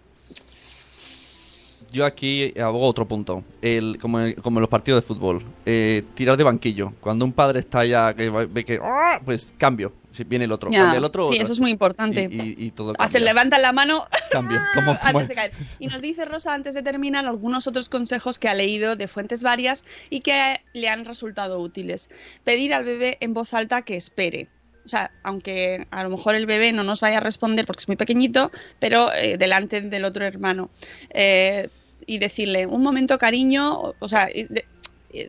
Yo 1.92 2.06
aquí 2.06 2.54
abogo 2.60 2.88
otro 2.88 3.08
punto. 3.08 3.44
El, 3.62 3.98
como, 4.02 4.22
en, 4.22 4.34
como 4.36 4.60
en 4.60 4.62
los 4.62 4.70
partidos 4.70 5.02
de 5.02 5.08
fútbol. 5.08 5.44
Eh, 5.66 6.04
tirar 6.16 6.38
de 6.38 6.44
banquillo. 6.44 6.94
Cuando 7.02 7.26
un 7.26 7.34
padre 7.34 7.60
está 7.60 7.84
ya 7.86 8.14
que 8.14 8.30
ve 8.30 8.64
que. 8.66 8.80
¡ah! 8.82 9.20
Pues 9.24 9.54
cambio. 9.58 9.92
Si 10.12 10.24
viene 10.26 10.46
el 10.46 10.52
otro. 10.52 10.70
Ya, 10.72 10.80
Cambia 10.82 10.98
el 11.00 11.04
otro. 11.06 11.28
sí, 11.28 11.34
otro. 11.36 11.44
eso 11.44 11.54
es 11.54 11.60
muy 11.60 11.72
importante. 11.72 12.28
Y, 12.30 12.36
y- 12.36 12.66
y 12.68 12.72
todo 12.72 12.92
Hace, 12.98 13.14
cambia. 13.14 13.20
levantan 13.22 13.62
la 13.62 13.72
mano 13.72 14.06
Cambio. 14.32 14.60
Antes 15.04 15.28
de 15.30 15.36
caer. 15.36 15.52
Y 15.80 15.88
nos 15.88 16.02
dice 16.02 16.26
Rosa, 16.26 16.54
antes 16.54 16.74
de 16.76 16.82
terminar, 16.84 17.26
algunos 17.26 17.68
otros 17.68 17.88
consejos 17.90 18.38
que 18.40 18.48
ha 18.50 18.54
leído 18.54 18.96
de 18.96 19.08
fuentes 19.08 19.42
varias 19.44 19.86
y 20.10 20.20
que 20.22 20.62
le 20.74 20.90
han 20.90 21.06
resultado 21.06 21.60
útiles. 21.60 22.10
Pedir 22.44 22.74
al 22.74 22.84
bebé 22.84 23.18
en 23.22 23.34
voz 23.34 23.54
alta 23.54 23.82
que 23.84 23.96
espere. 23.96 24.48
O 24.84 24.90
sea, 24.90 25.12
aunque 25.24 25.86
a 25.92 26.04
lo 26.04 26.10
mejor 26.10 26.36
el 26.36 26.46
bebé 26.48 26.74
no 26.74 26.84
nos 26.84 27.02
vaya 27.02 27.18
a 27.18 27.20
responder 27.22 27.66
porque 27.66 27.82
es 27.82 27.88
muy 27.88 27.98
pequeñito, 27.98 28.52
pero 28.80 29.14
eh, 29.14 29.38
delante 29.38 29.80
del 29.82 30.04
otro 30.06 30.26
hermano. 30.26 30.70
Eh, 31.12 31.70
y 32.06 32.18
decirle, 32.20 32.66
un 32.66 32.82
momento 32.82 33.18
cariño, 33.18 33.94
o, 34.00 34.08
sea, 34.10 34.26
de- 34.28 34.66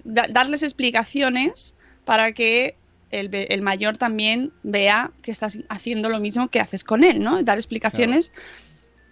da- 0.04 0.28
darles 0.30 0.62
explicaciones 0.62 1.74
para 2.04 2.32
que 2.32 2.74
el, 3.10 3.28
el 3.34 3.62
mayor 3.62 3.98
también 3.98 4.52
vea 4.62 5.10
que 5.22 5.30
estás 5.30 5.58
haciendo 5.68 6.08
lo 6.08 6.18
mismo 6.18 6.48
que 6.48 6.60
haces 6.60 6.82
con 6.84 7.04
él, 7.04 7.22
¿no? 7.22 7.42
Dar 7.42 7.58
explicaciones, 7.58 8.32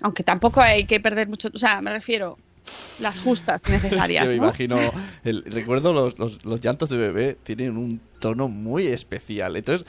aunque 0.00 0.22
tampoco 0.24 0.60
hay 0.60 0.84
que 0.84 1.00
perder 1.00 1.28
mucho, 1.28 1.50
o 1.52 1.58
sea, 1.58 1.80
me 1.82 1.90
refiero 1.92 2.38
las 2.98 3.20
justas 3.20 3.64
Es 3.68 3.82
necesarias, 3.82 4.24
que 4.24 4.30
me 4.30 4.36
¿no? 4.40 4.44
imagino. 4.46 4.92
el- 5.24 5.42
recuerdo 5.44 5.92
los, 5.92 6.18
los- 6.18 6.44
los 6.44 6.60
llantos 6.60 6.88
de 6.90 6.98
bebé 6.98 7.36
tienen 7.44 7.76
un 7.76 8.00
tono 8.20 8.48
muy 8.48 8.86
especial. 8.86 9.56
Entonces, 9.56 9.86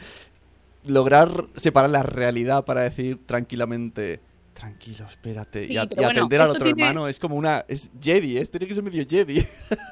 lograr 0.85 1.45
separar 1.55 1.89
la 1.89 2.03
realidad 2.03 2.65
para 2.65 2.81
decir 2.81 3.19
tranquilamente. 3.25 4.19
Tranquilo, 4.53 5.05
espérate. 5.07 5.65
Sí, 5.65 5.73
y, 5.73 5.77
a- 5.77 5.85
bueno, 5.85 6.09
atender 6.09 6.41
al 6.41 6.51
otro 6.51 6.65
tiene- 6.65 6.83
hermano 6.83 7.07
es 7.07 7.19
como 7.19 7.35
una. 7.35 7.65
Es 7.67 7.89
Jedi, 8.01 8.37
¿eh? 8.37 8.45
Tiene 8.45 8.67
que 8.67 8.73
ser 8.75 8.83
medio 8.83 9.03
Jedi. 9.09 9.41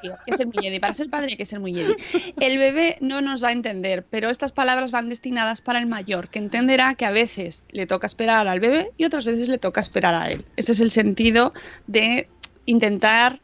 Tío, 0.02 0.16
que 0.26 0.36
ser 0.36 0.46
muy 0.46 0.62
Jedi. 0.62 0.78
Para 0.78 0.92
ser 0.94 1.08
padre 1.08 1.30
hay 1.30 1.36
que 1.36 1.46
ser 1.46 1.60
muy 1.60 1.74
Jedi. 1.74 1.94
El 2.38 2.58
bebé 2.58 2.96
no 3.00 3.20
nos 3.22 3.42
va 3.42 3.48
a 3.48 3.52
entender, 3.52 4.04
pero 4.08 4.28
estas 4.30 4.52
palabras 4.52 4.92
van 4.92 5.08
destinadas 5.08 5.60
para 5.62 5.78
el 5.78 5.86
mayor, 5.86 6.28
que 6.28 6.38
entenderá 6.38 6.94
que 6.94 7.06
a 7.06 7.10
veces 7.10 7.64
le 7.70 7.86
toca 7.86 8.06
esperar 8.06 8.46
al 8.48 8.60
bebé 8.60 8.92
y 8.98 9.04
otras 9.06 9.24
veces 9.24 9.48
le 9.48 9.58
toca 9.58 9.80
esperar 9.80 10.14
a 10.14 10.30
él. 10.30 10.44
Ese 10.56 10.72
es 10.72 10.80
el 10.80 10.90
sentido 10.90 11.52
de 11.86 12.28
intentar 12.66 13.40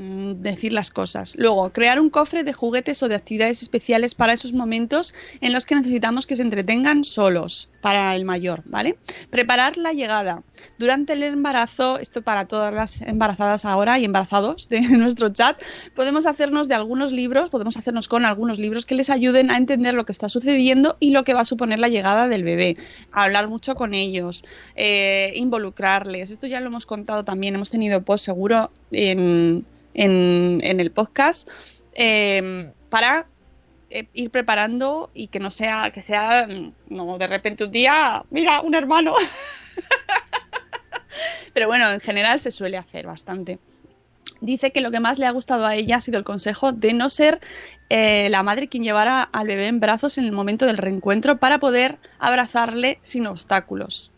decir 0.00 0.72
las 0.72 0.90
cosas. 0.90 1.34
Luego, 1.36 1.70
crear 1.72 2.00
un 2.00 2.10
cofre 2.10 2.42
de 2.42 2.52
juguetes 2.52 3.02
o 3.02 3.08
de 3.08 3.14
actividades 3.14 3.62
especiales 3.62 4.14
para 4.14 4.32
esos 4.32 4.52
momentos 4.52 5.14
en 5.40 5.52
los 5.52 5.66
que 5.66 5.74
necesitamos 5.74 6.26
que 6.26 6.36
se 6.36 6.42
entretengan 6.42 7.04
solos, 7.04 7.68
para 7.80 8.14
el 8.14 8.24
mayor, 8.24 8.62
¿vale? 8.64 8.98
Preparar 9.30 9.76
la 9.76 9.92
llegada. 9.92 10.42
Durante 10.78 11.14
el 11.14 11.22
embarazo, 11.22 11.98
esto 11.98 12.22
para 12.22 12.46
todas 12.46 12.72
las 12.72 13.00
embarazadas 13.02 13.64
ahora 13.64 13.98
y 13.98 14.04
embarazados 14.04 14.68
de 14.68 14.80
nuestro 14.98 15.30
chat, 15.30 15.60
podemos 15.94 16.26
hacernos 16.26 16.68
de 16.68 16.74
algunos 16.74 17.12
libros, 17.12 17.50
podemos 17.50 17.76
hacernos 17.76 18.08
con 18.08 18.24
algunos 18.24 18.58
libros 18.58 18.86
que 18.86 18.94
les 18.94 19.10
ayuden 19.10 19.50
a 19.50 19.56
entender 19.56 19.94
lo 19.94 20.04
que 20.04 20.12
está 20.12 20.28
sucediendo 20.28 20.96
y 21.00 21.10
lo 21.10 21.24
que 21.24 21.34
va 21.34 21.40
a 21.40 21.44
suponer 21.44 21.78
la 21.78 21.88
llegada 21.88 22.28
del 22.28 22.44
bebé. 22.44 22.76
Hablar 23.12 23.48
mucho 23.48 23.74
con 23.74 23.94
ellos, 23.94 24.44
eh, 24.76 25.32
involucrarles. 25.36 26.30
Esto 26.30 26.46
ya 26.46 26.60
lo 26.60 26.66
hemos 26.66 26.86
contado 26.86 27.24
también, 27.24 27.54
hemos 27.54 27.70
tenido 27.70 28.02
post 28.02 28.24
seguro 28.24 28.70
en, 28.92 29.64
en, 29.94 30.60
el 30.62 30.90
podcast. 30.90 31.48
eh, 31.94 32.72
para 32.88 33.26
eh, 33.92 34.06
ir 34.14 34.30
preparando 34.30 35.10
y 35.14 35.26
que 35.26 35.40
no 35.40 35.50
sea, 35.50 35.90
que 35.90 36.00
sea, 36.00 36.46
mm, 36.46 36.72
no 36.90 37.18
de 37.18 37.26
repente 37.26 37.64
un 37.64 37.72
día, 37.72 38.24
mira, 38.30 38.60
un 38.60 38.76
hermano. 38.76 39.14
Pero 41.52 41.66
bueno, 41.66 41.90
en 41.90 41.98
general 41.98 42.38
se 42.38 42.52
suele 42.52 42.78
hacer 42.78 43.08
bastante. 43.08 43.58
Dice 44.40 44.70
que 44.70 44.80
lo 44.80 44.92
que 44.92 45.00
más 45.00 45.18
le 45.18 45.26
ha 45.26 45.32
gustado 45.32 45.66
a 45.66 45.74
ella 45.74 45.96
ha 45.96 46.00
sido 46.00 46.18
el 46.18 46.24
consejo 46.24 46.70
de 46.70 46.94
no 46.94 47.10
ser 47.10 47.40
eh, 47.88 48.28
la 48.30 48.44
madre 48.44 48.68
quien 48.68 48.84
llevara 48.84 49.22
al 49.22 49.48
bebé 49.48 49.66
en 49.66 49.80
brazos 49.80 50.18
en 50.18 50.24
el 50.24 50.32
momento 50.32 50.66
del 50.66 50.78
reencuentro 50.78 51.38
para 51.38 51.58
poder 51.58 51.98
abrazarle 52.20 53.00
sin 53.02 53.26
obstáculos. 53.26 54.12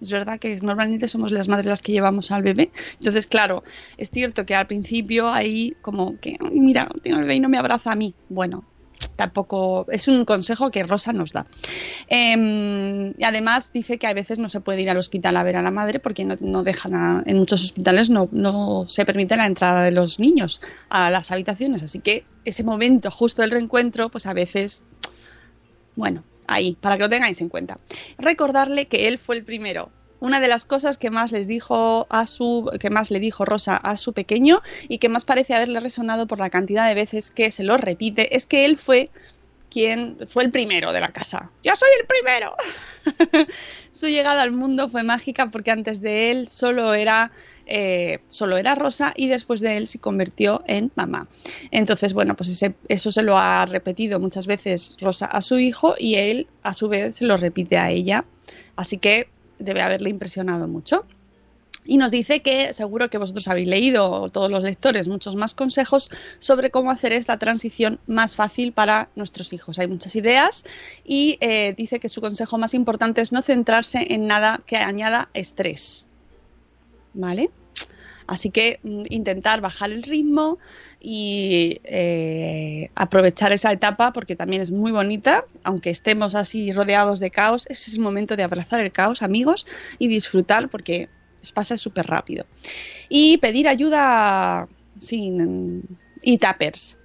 Es 0.00 0.10
verdad 0.10 0.38
que 0.38 0.56
normalmente 0.60 1.08
somos 1.08 1.32
las 1.32 1.48
madres 1.48 1.66
las 1.66 1.82
que 1.82 1.92
llevamos 1.92 2.30
al 2.30 2.42
bebé. 2.42 2.70
Entonces, 2.98 3.26
claro, 3.26 3.62
es 3.96 4.10
cierto 4.10 4.44
que 4.44 4.54
al 4.54 4.66
principio 4.66 5.30
hay 5.30 5.76
como 5.82 6.18
que, 6.20 6.36
"Ay, 6.40 6.60
mira, 6.60 6.88
tiene 7.02 7.18
el 7.18 7.24
bebé 7.24 7.36
y 7.36 7.40
no 7.40 7.48
me 7.48 7.58
abraza 7.58 7.92
a 7.92 7.94
mí. 7.94 8.14
Bueno, 8.28 8.64
tampoco 9.16 9.86
es 9.90 10.08
un 10.08 10.24
consejo 10.24 10.70
que 10.70 10.82
Rosa 10.82 11.12
nos 11.12 11.32
da. 11.32 11.46
Eh, 12.08 13.12
y 13.16 13.24
además 13.24 13.72
dice 13.72 13.98
que 13.98 14.06
a 14.06 14.14
veces 14.14 14.38
no 14.38 14.48
se 14.48 14.60
puede 14.60 14.82
ir 14.82 14.90
al 14.90 14.96
hospital 14.96 15.36
a 15.36 15.42
ver 15.42 15.56
a 15.56 15.62
la 15.62 15.70
madre 15.70 16.00
porque 16.00 16.24
no, 16.24 16.62
dejan 16.62 17.22
en 17.26 17.36
muchos 17.36 17.64
hospitales 17.64 18.10
no, 18.10 18.28
no 18.32 18.84
se 18.86 19.04
permite 19.04 19.36
la 19.36 19.46
entrada 19.46 19.82
de 19.82 19.90
los 19.90 20.18
niños 20.18 20.60
a 20.88 21.10
las 21.10 21.30
habitaciones. 21.30 21.82
Así 21.82 22.00
que 22.00 22.24
ese 22.44 22.64
momento 22.64 23.10
justo 23.10 23.42
del 23.42 23.50
reencuentro, 23.50 24.10
pues 24.10 24.26
a 24.26 24.34
veces, 24.34 24.82
bueno, 25.96 26.24
ahí, 26.48 26.76
para 26.80 26.96
que 26.96 27.02
lo 27.02 27.08
tengáis 27.08 27.40
en 27.40 27.48
cuenta. 27.48 27.78
Recordarle 28.18 28.86
que 28.86 29.08
él 29.08 29.18
fue 29.18 29.36
el 29.36 29.44
primero. 29.44 29.90
Una 30.20 30.40
de 30.40 30.48
las 30.48 30.64
cosas 30.64 30.96
que 30.96 31.10
más 31.10 31.32
les 31.32 31.46
dijo 31.46 32.06
a 32.08 32.24
su, 32.26 32.70
que 32.80 32.88
más 32.88 33.10
le 33.10 33.20
dijo 33.20 33.44
Rosa 33.44 33.76
a 33.76 33.96
su 33.96 34.12
pequeño 34.12 34.62
y 34.88 34.98
que 34.98 35.10
más 35.10 35.24
parece 35.24 35.54
haberle 35.54 35.80
resonado 35.80 36.26
por 36.26 36.38
la 36.38 36.48
cantidad 36.48 36.88
de 36.88 36.94
veces 36.94 37.30
que 37.30 37.50
se 37.50 37.62
lo 37.62 37.76
repite, 37.76 38.34
es 38.34 38.46
que 38.46 38.64
él 38.64 38.78
fue 38.78 39.10
quien 39.74 40.16
fue 40.28 40.44
el 40.44 40.52
primero 40.52 40.92
de 40.92 41.00
la 41.00 41.12
casa. 41.12 41.50
Yo 41.64 41.74
soy 41.74 41.88
el 42.00 42.06
primero. 42.06 42.54
Su 43.90 44.06
llegada 44.06 44.42
al 44.42 44.52
mundo 44.52 44.88
fue 44.88 45.02
mágica 45.02 45.50
porque 45.50 45.72
antes 45.72 46.00
de 46.00 46.30
él 46.30 46.48
solo 46.48 46.94
era, 46.94 47.32
eh, 47.66 48.20
solo 48.30 48.56
era 48.56 48.74
Rosa 48.76 49.12
y 49.16 49.26
después 49.28 49.58
de 49.60 49.76
él 49.76 49.86
se 49.88 49.98
convirtió 49.98 50.62
en 50.68 50.92
mamá. 50.94 51.26
Entonces, 51.72 52.12
bueno, 52.14 52.36
pues 52.36 52.48
ese- 52.50 52.74
eso 52.88 53.10
se 53.12 53.22
lo 53.22 53.36
ha 53.36 53.66
repetido 53.66 54.20
muchas 54.20 54.46
veces 54.46 54.96
Rosa 55.00 55.26
a 55.26 55.42
su 55.42 55.58
hijo 55.58 55.96
y 55.98 56.14
él 56.14 56.46
a 56.62 56.72
su 56.72 56.88
vez 56.88 57.16
se 57.16 57.24
lo 57.26 57.36
repite 57.36 57.76
a 57.76 57.90
ella. 57.90 58.24
Así 58.76 58.98
que 58.98 59.28
debe 59.58 59.82
haberle 59.82 60.10
impresionado 60.10 60.68
mucho. 60.68 61.04
Y 61.86 61.98
nos 61.98 62.10
dice 62.10 62.40
que 62.40 62.72
seguro 62.72 63.10
que 63.10 63.18
vosotros 63.18 63.46
habéis 63.48 63.68
leído, 63.68 64.28
todos 64.30 64.50
los 64.50 64.62
lectores, 64.62 65.06
muchos 65.06 65.36
más 65.36 65.54
consejos 65.54 66.10
sobre 66.38 66.70
cómo 66.70 66.90
hacer 66.90 67.12
esta 67.12 67.38
transición 67.38 68.00
más 68.06 68.34
fácil 68.34 68.72
para 68.72 69.10
nuestros 69.16 69.52
hijos. 69.52 69.78
Hay 69.78 69.86
muchas 69.86 70.16
ideas 70.16 70.64
y 71.04 71.36
eh, 71.40 71.74
dice 71.76 72.00
que 72.00 72.08
su 72.08 72.20
consejo 72.20 72.56
más 72.56 72.72
importante 72.74 73.20
es 73.20 73.32
no 73.32 73.42
centrarse 73.42 74.06
en 74.10 74.26
nada 74.26 74.60
que 74.66 74.76
añada 74.76 75.28
estrés. 75.34 76.06
¿Vale? 77.12 77.50
Así 78.26 78.50
que 78.50 78.80
mm, 78.82 79.02
intentar 79.10 79.60
bajar 79.60 79.92
el 79.92 80.02
ritmo 80.02 80.58
y 81.00 81.80
eh, 81.84 82.90
aprovechar 82.94 83.52
esa 83.52 83.72
etapa 83.72 84.12
porque 84.12 84.36
también 84.36 84.62
es 84.62 84.70
muy 84.70 84.92
bonita, 84.92 85.44
aunque 85.62 85.90
estemos 85.90 86.34
así 86.34 86.72
rodeados 86.72 87.20
de 87.20 87.30
caos, 87.30 87.66
ese 87.68 87.90
es 87.90 87.96
el 87.96 88.00
momento 88.02 88.36
de 88.36 88.42
abrazar 88.42 88.80
el 88.80 88.92
caos, 88.92 89.22
amigos, 89.22 89.66
y 89.98 90.08
disfrutar 90.08 90.70
porque 90.70 91.08
pasa 91.52 91.76
súper 91.76 92.06
rápido. 92.06 92.46
Y 93.08 93.38
pedir 93.38 93.68
ayuda 93.68 94.68
sin 94.98 95.82
y 96.22 96.38
tappers. 96.38 96.98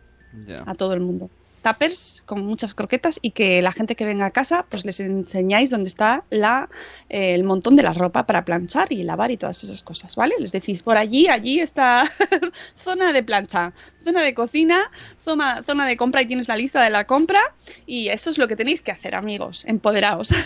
A 0.65 0.75
todo 0.75 0.93
el 0.93 0.99
mundo. 0.99 1.29
Tuppers 1.59 2.23
con 2.25 2.45
muchas 2.45 2.73
croquetas 2.75 3.19
y 3.21 3.31
que 3.31 3.61
la 3.61 3.71
gente 3.71 3.95
que 3.95 4.05
venga 4.05 4.25
a 4.25 4.31
casa, 4.31 4.65
pues 4.69 4.85
les 4.85 4.99
enseñáis 4.99 5.69
dónde 5.69 5.89
está 5.89 6.23
la, 6.29 6.69
eh, 7.09 7.35
el 7.35 7.43
montón 7.43 7.75
de 7.75 7.83
la 7.83 7.93
ropa 7.93 8.25
para 8.25 8.45
planchar 8.45 8.91
y 8.91 9.03
lavar 9.03 9.31
y 9.31 9.37
todas 9.37 9.63
esas 9.63 9.83
cosas, 9.83 10.15
¿vale? 10.15 10.35
Les 10.39 10.51
decís, 10.51 10.83
por 10.83 10.97
allí, 10.97 11.27
allí 11.27 11.59
está 11.59 12.09
zona 12.75 13.13
de 13.13 13.23
plancha, 13.23 13.73
zona 14.01 14.21
de 14.21 14.33
cocina, 14.33 14.89
zona, 15.23 15.63
zona 15.63 15.85
de 15.85 15.97
compra 15.97 16.21
y 16.21 16.25
tienes 16.25 16.47
la 16.47 16.55
lista 16.55 16.83
de 16.83 16.89
la 16.89 17.05
compra 17.05 17.41
y 17.85 18.09
eso 18.09 18.29
es 18.29 18.37
lo 18.37 18.47
que 18.47 18.55
tenéis 18.55 18.81
que 18.81 18.91
hacer, 18.91 19.15
amigos, 19.15 19.65
empoderaos. 19.65 20.31
Es 20.31 20.41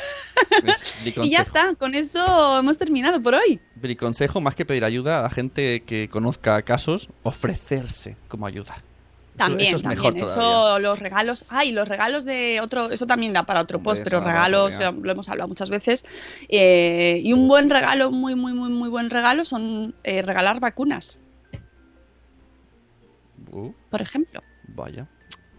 mi 1.06 1.26
y 1.26 1.30
ya 1.30 1.42
está, 1.42 1.76
con 1.76 1.96
esto 1.96 2.60
hemos 2.60 2.78
terminado 2.78 3.22
por 3.22 3.36
hoy. 3.36 3.60
Mi 3.82 3.96
consejo, 3.96 4.42
más 4.42 4.56
que 4.56 4.66
pedir 4.66 4.86
ayuda 4.86 5.20
a 5.20 5.22
la 5.24 5.30
gente 5.30 5.84
que 5.86 6.10
conozca 6.10 6.62
casos, 6.64 7.10
ofrecerse 7.24 8.18
como 8.28 8.46
ayuda. 8.46 8.76
También, 9.38 9.70
eso 9.70 9.78
es 9.78 9.84
también. 9.84 10.14
mejor 10.14 10.30
eso, 10.30 10.80
los 10.80 11.00
regalos. 11.00 11.46
Ay, 11.50 11.72
los 11.72 11.88
regalos 11.88 12.24
de 12.24 12.60
otro. 12.62 12.92
Eso 12.92 13.08
también 13.08 13.34
da 13.34 13.44
para 13.44 13.62
otro 13.62 13.78
Hombre, 13.78 13.90
post, 13.92 14.04
pero 14.04 14.20
regalos, 14.20 14.80
lo 14.80 15.12
hemos 15.12 15.28
hablado 15.30 15.48
muchas 15.48 15.70
veces. 15.70 16.06
Eh, 16.50 17.20
y 17.24 17.34
un 17.34 17.48
buen 17.48 17.70
regalo, 17.70 18.12
muy, 18.12 18.36
muy, 18.36 18.54
muy, 18.54 18.70
muy 18.70 18.90
buen 18.90 19.10
regalo, 19.10 19.44
son 19.46 19.96
eh, 20.04 20.22
regalar 20.22 20.60
vacunas, 20.60 21.20
Uh, 23.52 23.72
por 23.92 24.02
ejemplo. 24.02 24.42
vaya. 24.70 25.08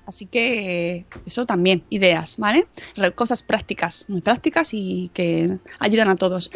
Así 0.07 0.27
que 0.27 1.07
eso 1.25 1.47
también, 1.47 1.83
ideas, 1.89 2.37
¿vale? 2.37 2.67
Cosas 3.15 3.43
prácticas, 3.43 4.05
muy 4.09 4.21
prácticas 4.21 4.71
y 4.75 5.11
que 5.15 5.59
ayudan 5.79 6.09
a 6.11 6.17
todos. 6.17 6.51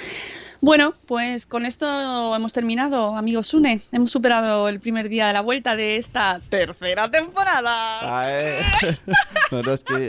Bueno, 0.60 0.92
pues 1.06 1.46
con 1.46 1.64
esto 1.64 2.34
hemos 2.34 2.52
terminado, 2.52 3.16
amigos 3.16 3.54
Une. 3.54 3.80
Hemos 3.92 4.10
superado 4.10 4.68
el 4.68 4.80
primer 4.80 5.08
día 5.08 5.28
de 5.28 5.32
la 5.32 5.40
vuelta 5.40 5.76
de 5.76 5.96
esta 5.96 6.40
tercera 6.50 7.10
temporada. 7.10 8.24
No, 9.50 9.62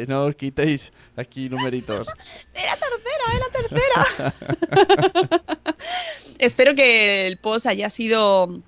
no 0.07 0.23
os 0.25 0.35
quitéis 0.35 0.91
aquí 1.15 1.47
numeritos. 1.47 2.07
¡Era 2.53 2.75
tercera! 2.77 3.25
¡Era 3.37 3.45
tercera! 3.53 5.33
Espero 6.39 6.75
que 6.75 7.27
el 7.27 7.37
post 7.37 7.65
haya 7.67 7.89
sido, 7.89 8.59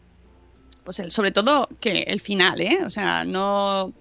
pues 0.84 0.99
el- 0.99 1.11
sobre 1.11 1.32
todo 1.32 1.67
que 1.80 2.03
el 2.07 2.19
final, 2.22 2.59
¿eh? 2.61 2.80
O 2.86 2.89
sea, 2.89 3.26
no 3.26 3.93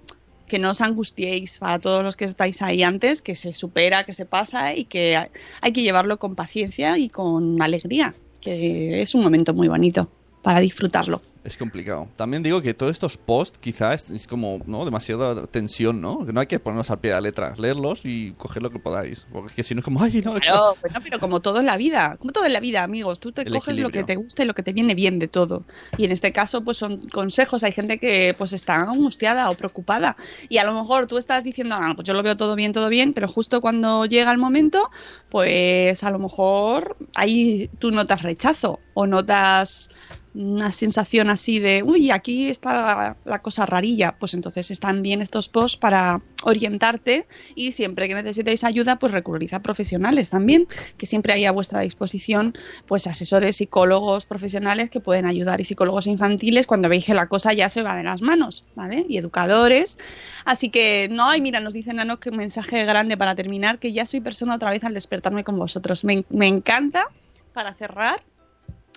que 0.50 0.58
no 0.58 0.70
os 0.74 0.80
angustiéis 0.80 1.58
para 1.60 1.78
todos 1.78 2.02
los 2.02 2.16
que 2.16 2.24
estáis 2.26 2.60
ahí 2.60 2.82
antes, 2.82 3.22
que 3.22 3.34
se 3.36 3.52
supera, 3.52 4.04
que 4.04 4.14
se 4.14 4.26
pasa 4.26 4.74
y 4.74 4.84
que 4.84 5.16
hay- 5.16 5.72
que 5.72 5.82
llevarlo 5.82 6.18
con 6.18 6.34
paciencia 6.34 6.98
y 6.98 7.08
con 7.08 7.62
alegría, 7.62 8.14
que 8.40 9.00
es 9.00 9.14
un 9.14 9.22
momento 9.22 9.54
muy 9.54 9.68
bonito 9.68 10.10
para 10.42 10.58
disfrutarlo. 10.60 11.22
Es 11.42 11.56
complicado. 11.56 12.08
También 12.16 12.42
digo 12.42 12.60
que 12.60 12.74
todos 12.74 12.92
estos 12.92 13.16
posts 13.16 13.58
quizás 13.58 14.10
es 14.10 14.26
como 14.26 14.60
¿no? 14.66 14.84
demasiada 14.84 15.46
tensión, 15.46 16.00
¿no? 16.00 16.26
Que 16.26 16.32
no 16.34 16.40
hay 16.40 16.46
que 16.46 16.58
ponerlos 16.60 16.90
al 16.90 16.98
pie 16.98 17.10
de 17.12 17.14
la 17.16 17.20
letra. 17.22 17.54
Leerlos 17.56 18.02
y 18.04 18.32
coger 18.32 18.62
lo 18.62 18.70
que 18.70 18.78
podáis. 18.78 19.26
Porque 19.32 19.48
es 19.48 19.54
que 19.54 19.62
si 19.62 19.74
no 19.74 19.78
es 19.80 19.84
como, 19.84 20.02
ay, 20.02 20.20
no, 20.24 20.36
esto- 20.36 20.50
Claro, 20.50 20.76
bueno, 20.82 21.00
pero 21.02 21.18
como 21.18 21.40
todo 21.40 21.60
en 21.60 21.66
la 21.66 21.78
vida, 21.78 22.16
como 22.18 22.32
todo 22.32 22.44
en 22.44 22.52
la 22.52 22.60
vida, 22.60 22.82
amigos, 22.82 23.20
tú 23.20 23.32
te 23.32 23.42
El 23.42 23.52
coges 23.52 23.78
lo 23.78 23.88
que 23.90 24.04
te 24.04 24.16
gusta 24.16 24.42
y 24.42 24.46
lo 24.46 24.52
que 24.54 24.62
te 24.62 24.72
viene 24.74 24.94
bien 24.94 25.18
de 25.18 25.28
todo. 25.28 25.64
Y 25.96 26.04
en 26.04 26.12
este 26.12 26.30
caso, 26.32 26.62
pues 26.62 26.76
son 26.76 27.08
consejos. 27.08 27.64
Hay 27.64 27.72
gente 27.72 27.98
que 27.98 28.34
pues 28.36 28.52
está 28.52 28.76
angustiada 28.82 29.48
o 29.48 29.54
preocupada 29.54 30.16
y 30.50 30.58
a 30.58 30.64
lo 30.64 30.74
mejor 30.74 31.06
tú 31.06 31.16
estás 31.16 31.42
diciendo, 31.42 31.76
ah, 31.78 31.92
pues 31.96 32.06
yo 32.06 32.12
lo 32.12 32.22
veo 32.22 32.36
todo 32.36 32.54
bien, 32.54 32.72
todo 32.72 32.90
bien, 32.90 33.14
pero 33.14 33.28
justo 33.28 33.62
cuando 33.62 34.04
llega 34.04 34.30
el 34.30 34.38
momento, 34.38 34.90
pues 35.30 36.04
a 36.04 36.10
lo 36.10 36.18
mejor 36.18 36.96
ahí 37.14 37.70
tú 37.78 37.90
notas 37.92 38.22
rechazo 38.22 38.78
o 38.94 39.06
notas 39.06 39.88
una 40.34 40.70
sensación 40.70 41.28
así 41.28 41.58
de, 41.58 41.82
uy, 41.82 42.10
aquí 42.10 42.48
está 42.50 43.16
la, 43.24 43.38
cosa 43.40 43.66
rarilla, 43.66 44.16
pues 44.18 44.34
entonces 44.34 44.70
están 44.70 45.02
bien 45.02 45.22
estos 45.22 45.48
posts 45.48 45.76
para 45.76 46.20
orientarte 46.44 47.26
y 47.54 47.72
siempre 47.72 48.06
que 48.06 48.14
necesitéis 48.14 48.64
ayuda, 48.64 48.96
pues 48.96 49.12
recurrid 49.12 49.52
a 49.54 49.60
profesionales 49.60 50.30
también, 50.30 50.68
que 50.96 51.06
siempre 51.06 51.32
hay 51.32 51.46
a 51.46 51.52
vuestra 51.52 51.80
disposición, 51.80 52.54
pues 52.86 53.06
asesores, 53.06 53.56
psicólogos 53.56 54.26
profesionales 54.26 54.90
que 54.90 55.00
pueden 55.00 55.26
ayudar 55.26 55.60
y 55.60 55.64
psicólogos 55.64 56.06
infantiles 56.06 56.66
cuando 56.66 56.88
veis 56.88 57.04
que 57.04 57.14
la 57.14 57.26
cosa 57.26 57.52
ya 57.52 57.68
se 57.68 57.82
va 57.82 57.96
de 57.96 58.04
las 58.04 58.22
manos, 58.22 58.64
¿vale? 58.74 59.04
Y 59.08 59.18
educadores. 59.18 59.98
Así 60.44 60.68
que, 60.68 61.08
no, 61.10 61.28
ay, 61.28 61.40
mira, 61.40 61.60
nos 61.60 61.74
dice 61.74 61.92
Nano 61.92 62.20
que 62.20 62.30
un 62.30 62.36
mensaje 62.36 62.84
grande 62.84 63.16
para 63.16 63.34
terminar, 63.34 63.78
que 63.78 63.92
ya 63.92 64.06
soy 64.06 64.20
persona 64.20 64.54
otra 64.54 64.70
vez 64.70 64.84
al 64.84 64.94
despertarme 64.94 65.44
con 65.44 65.58
vosotros. 65.58 66.04
Me, 66.04 66.24
me 66.28 66.46
encanta, 66.46 67.06
para 67.52 67.74
cerrar, 67.74 68.20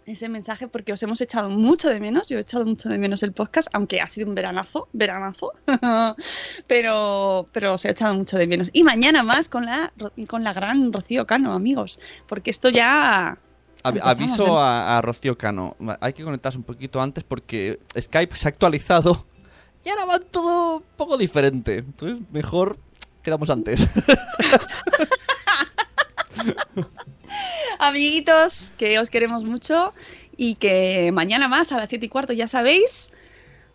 ese 0.05 0.27
mensaje 0.29 0.67
porque 0.67 0.93
os 0.93 1.01
hemos 1.03 1.21
echado 1.21 1.49
mucho 1.49 1.89
de 1.89 1.99
menos. 1.99 2.27
Yo 2.29 2.37
he 2.37 2.41
echado 2.41 2.65
mucho 2.65 2.89
de 2.89 2.97
menos 2.97 3.23
el 3.23 3.31
podcast, 3.33 3.69
aunque 3.73 4.01
ha 4.01 4.07
sido 4.07 4.27
un 4.27 4.35
veranazo, 4.35 4.87
veranazo, 4.93 5.53
pero, 6.67 7.45
pero 7.51 7.73
os 7.73 7.85
he 7.85 7.91
echado 7.91 8.13
mucho 8.15 8.37
de 8.37 8.47
menos. 8.47 8.69
Y 8.73 8.83
mañana 8.83 9.23
más 9.23 9.49
con 9.49 9.65
la, 9.65 9.93
con 10.27 10.43
la 10.43 10.53
gran 10.53 10.91
Rocío 10.91 11.25
Cano, 11.25 11.53
amigos, 11.53 11.99
porque 12.27 12.51
esto 12.51 12.69
ya... 12.69 13.37
Aviso 13.83 14.45
de- 14.45 14.51
a, 14.51 14.97
a 14.97 15.01
Rocío 15.01 15.37
Cano. 15.37 15.75
Hay 15.99 16.13
que 16.13 16.23
conectarse 16.23 16.57
un 16.57 16.63
poquito 16.63 17.01
antes 17.01 17.23
porque 17.25 17.79
Skype 17.99 18.35
se 18.35 18.47
ha 18.47 18.49
actualizado 18.49 19.25
y 19.83 19.89
ahora 19.89 20.05
va 20.05 20.19
todo 20.19 20.77
un 20.77 20.83
poco 20.95 21.17
diferente. 21.17 21.79
Entonces, 21.79 22.19
mejor 22.31 22.77
quedamos 23.21 23.49
antes. 23.49 23.85
Amiguitos, 27.79 28.73
que 28.77 28.99
os 28.99 29.09
queremos 29.09 29.43
mucho 29.43 29.93
y 30.37 30.55
que 30.55 31.11
mañana 31.13 31.47
más 31.47 31.71
a 31.71 31.77
las 31.77 31.89
7 31.89 32.05
y 32.05 32.09
cuarto, 32.09 32.33
ya 32.33 32.47
sabéis. 32.47 33.11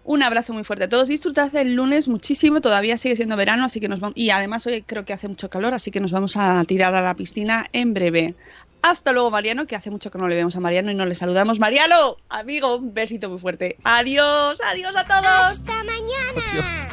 Un 0.05 0.22
abrazo 0.22 0.55
muy 0.55 0.64
fuerte 0.64 0.84
a 0.84 0.88
todos. 0.88 1.09
Disfrutad 1.09 1.55
el 1.55 1.74
lunes 1.74 2.09
muchísimo. 2.09 2.62
Todavía 2.62 2.96
sigue 2.96 3.14
siendo 3.14 3.36
verano, 3.36 3.66
así 3.66 3.78
que 3.78 3.88
nos 3.88 4.01
vamos. 4.01 4.16
Y 4.16 4.30
además 4.30 4.66
hoy 4.66 4.80
creo 4.80 5.05
que 5.05 5.12
hace 5.12 5.28
mucho 5.28 5.51
calor, 5.51 5.74
así 5.74 5.90
que 5.90 6.01
nos 6.01 6.12
vamos 6.12 6.36
a 6.38 6.64
tirar 6.64 6.94
a 6.94 7.03
la 7.03 7.14
piscina 7.14 7.66
en 7.74 7.92
breve. 7.92 8.34
Hasta 8.80 9.12
luego, 9.12 9.30
Mariano, 9.30 9.66
que 9.66 9.76
hace 9.76 9.90
mucho 9.90 10.11
que 10.11 10.18
no 10.18 10.26
le 10.28 10.36
vemos 10.36 10.57
a 10.57 10.61
Mariano 10.61 10.90
y 10.90 10.94
no 10.94 11.05
le 11.05 11.14
saludamos. 11.14 11.59
Mariano, 11.59 12.16
amigo, 12.30 12.76
un 12.76 12.94
besito 12.94 13.28
muy 13.28 13.38
fuerte. 13.38 13.76
Adiós, 13.84 14.62
adiós 14.64 14.96
a 14.96 15.05
todos. 15.05 15.24
Hasta 15.26 15.84
mañana. 15.84 16.88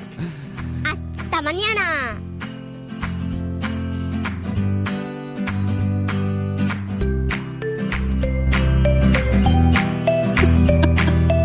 Hasta 0.84 1.42
mañana. 1.42 2.35